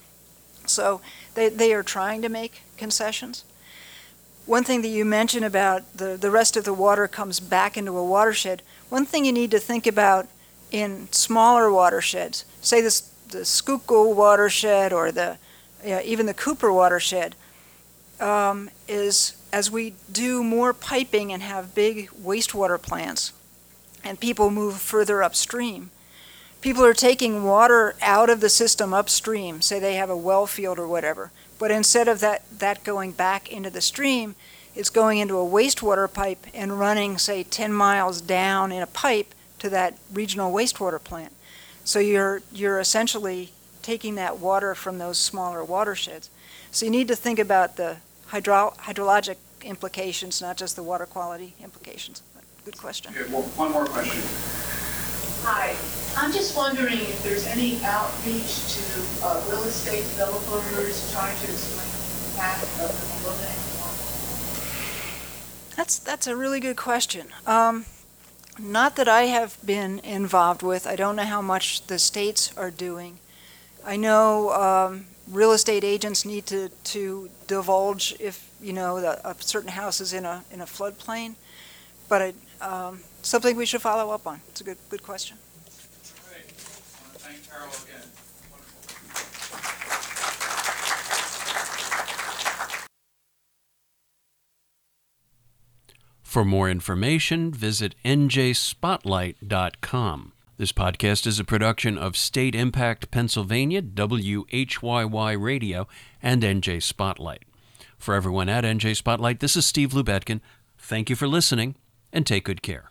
So 0.66 1.00
they, 1.34 1.48
they 1.48 1.74
are 1.74 1.82
trying 1.82 2.22
to 2.22 2.28
make 2.28 2.62
concessions. 2.76 3.44
One 4.46 4.64
thing 4.64 4.82
that 4.82 4.88
you 4.88 5.04
mentioned 5.04 5.44
about 5.44 5.96
the, 5.96 6.16
the 6.16 6.30
rest 6.30 6.56
of 6.56 6.64
the 6.64 6.74
water 6.74 7.06
comes 7.06 7.38
back 7.38 7.76
into 7.76 7.96
a 7.96 8.04
watershed, 8.04 8.62
one 8.92 9.06
thing 9.06 9.24
you 9.24 9.32
need 9.32 9.50
to 9.50 9.58
think 9.58 9.86
about 9.86 10.28
in 10.70 11.10
smaller 11.12 11.72
watersheds, 11.72 12.44
say 12.60 12.82
the 12.82 13.44
Schuylkill 13.46 14.12
watershed 14.12 14.92
or 14.92 15.10
the 15.10 15.38
yeah, 15.82 16.02
even 16.02 16.26
the 16.26 16.34
Cooper 16.34 16.70
watershed, 16.70 17.34
um, 18.20 18.68
is 18.86 19.42
as 19.50 19.70
we 19.70 19.94
do 20.12 20.44
more 20.44 20.74
piping 20.74 21.32
and 21.32 21.42
have 21.42 21.74
big 21.74 22.10
wastewater 22.10 22.80
plants, 22.80 23.32
and 24.04 24.20
people 24.20 24.50
move 24.50 24.76
further 24.76 25.22
upstream, 25.22 25.90
people 26.60 26.84
are 26.84 26.92
taking 26.92 27.44
water 27.44 27.96
out 28.02 28.28
of 28.28 28.40
the 28.40 28.50
system 28.50 28.92
upstream. 28.92 29.62
Say 29.62 29.78
they 29.78 29.94
have 29.94 30.10
a 30.10 30.16
well 30.16 30.46
field 30.46 30.78
or 30.78 30.86
whatever, 30.86 31.30
but 31.58 31.70
instead 31.70 32.08
of 32.08 32.20
that 32.20 32.42
that 32.58 32.84
going 32.84 33.12
back 33.12 33.50
into 33.50 33.70
the 33.70 33.80
stream, 33.80 34.34
it's 34.74 34.90
going 34.90 35.18
into 35.18 35.38
a 35.38 35.44
wastewater 35.44 36.12
pipe 36.12 36.46
and 36.54 36.78
running, 36.78 37.18
say, 37.18 37.42
10 37.42 37.72
miles 37.72 38.20
down 38.20 38.72
in 38.72 38.82
a 38.82 38.86
pipe 38.86 39.34
to 39.58 39.68
that 39.70 39.98
regional 40.12 40.52
wastewater 40.52 41.02
plant. 41.02 41.32
So 41.84 41.98
you're 41.98 42.42
you're 42.52 42.78
essentially 42.78 43.52
taking 43.82 44.14
that 44.14 44.38
water 44.38 44.74
from 44.74 44.98
those 44.98 45.18
smaller 45.18 45.64
watersheds. 45.64 46.30
So 46.70 46.86
you 46.86 46.90
need 46.90 47.08
to 47.08 47.16
think 47.16 47.38
about 47.38 47.76
the 47.76 47.96
hydro- 48.28 48.74
hydrologic 48.78 49.36
implications, 49.62 50.40
not 50.40 50.56
just 50.56 50.76
the 50.76 50.82
water 50.82 51.06
quality 51.06 51.54
implications. 51.60 52.22
Good 52.64 52.78
question. 52.78 53.12
Okay, 53.12 53.30
well, 53.32 53.42
one 53.42 53.72
more 53.72 53.86
question. 53.86 54.22
Hi, 55.44 55.74
I'm 56.16 56.32
just 56.32 56.56
wondering 56.56 57.00
if 57.00 57.22
there's 57.24 57.46
any 57.48 57.82
outreach 57.82 58.74
to 58.74 58.82
uh, 59.24 59.42
real 59.50 59.64
estate 59.64 60.04
developers 60.14 61.12
trying 61.12 61.36
to 61.36 61.44
explain 61.50 61.90
the 61.90 62.30
impact 62.30 62.62
of 62.80 62.94
the 62.94 63.24
building. 63.24 63.71
That's 65.76 65.98
that's 65.98 66.26
a 66.26 66.36
really 66.36 66.60
good 66.60 66.76
question. 66.76 67.28
Um, 67.46 67.86
not 68.58 68.96
that 68.96 69.08
I 69.08 69.22
have 69.24 69.56
been 69.64 69.98
involved 70.00 70.62
with. 70.62 70.86
I 70.86 70.96
don't 70.96 71.16
know 71.16 71.24
how 71.24 71.40
much 71.40 71.86
the 71.86 71.98
states 71.98 72.52
are 72.56 72.70
doing. 72.70 73.18
I 73.84 73.96
know 73.96 74.52
um, 74.52 75.06
real 75.28 75.52
estate 75.52 75.84
agents 75.84 76.24
need 76.24 76.46
to, 76.46 76.68
to 76.68 77.30
divulge 77.46 78.14
if 78.20 78.48
you 78.60 78.72
know 78.72 78.98
a 78.98 79.34
certain 79.40 79.70
house 79.70 80.00
is 80.00 80.12
in 80.12 80.24
a 80.24 80.44
in 80.50 80.60
a 80.60 80.66
floodplain, 80.66 81.34
but 82.08 82.22
it, 82.22 82.34
um, 82.60 83.00
something 83.22 83.56
we 83.56 83.66
should 83.66 83.82
follow 83.82 84.12
up 84.12 84.26
on. 84.26 84.40
It's 84.48 84.60
a 84.60 84.64
good 84.64 84.78
good 84.90 85.02
question. 85.02 85.38
All 85.38 86.32
right. 86.32 86.44
I 86.44 87.02
want 87.02 87.14
to 87.14 87.20
thank 87.20 87.50
Carol 87.50 87.68
again. 87.68 87.91
For 96.32 96.44
more 96.46 96.70
information, 96.70 97.52
visit 97.52 97.94
njspotlight.com. 98.06 100.32
This 100.56 100.72
podcast 100.72 101.26
is 101.26 101.38
a 101.38 101.44
production 101.44 101.98
of 101.98 102.16
State 102.16 102.54
Impact 102.54 103.10
Pennsylvania, 103.10 103.82
WHYY 103.82 105.36
Radio, 105.38 105.86
and 106.22 106.42
NJ 106.42 106.82
Spotlight. 106.82 107.42
For 107.98 108.14
everyone 108.14 108.48
at 108.48 108.64
NJ 108.64 108.96
Spotlight, 108.96 109.40
this 109.40 109.58
is 109.58 109.66
Steve 109.66 109.90
Lubetkin. 109.90 110.40
Thank 110.78 111.10
you 111.10 111.16
for 111.16 111.28
listening, 111.28 111.74
and 112.14 112.26
take 112.26 112.44
good 112.44 112.62
care. 112.62 112.86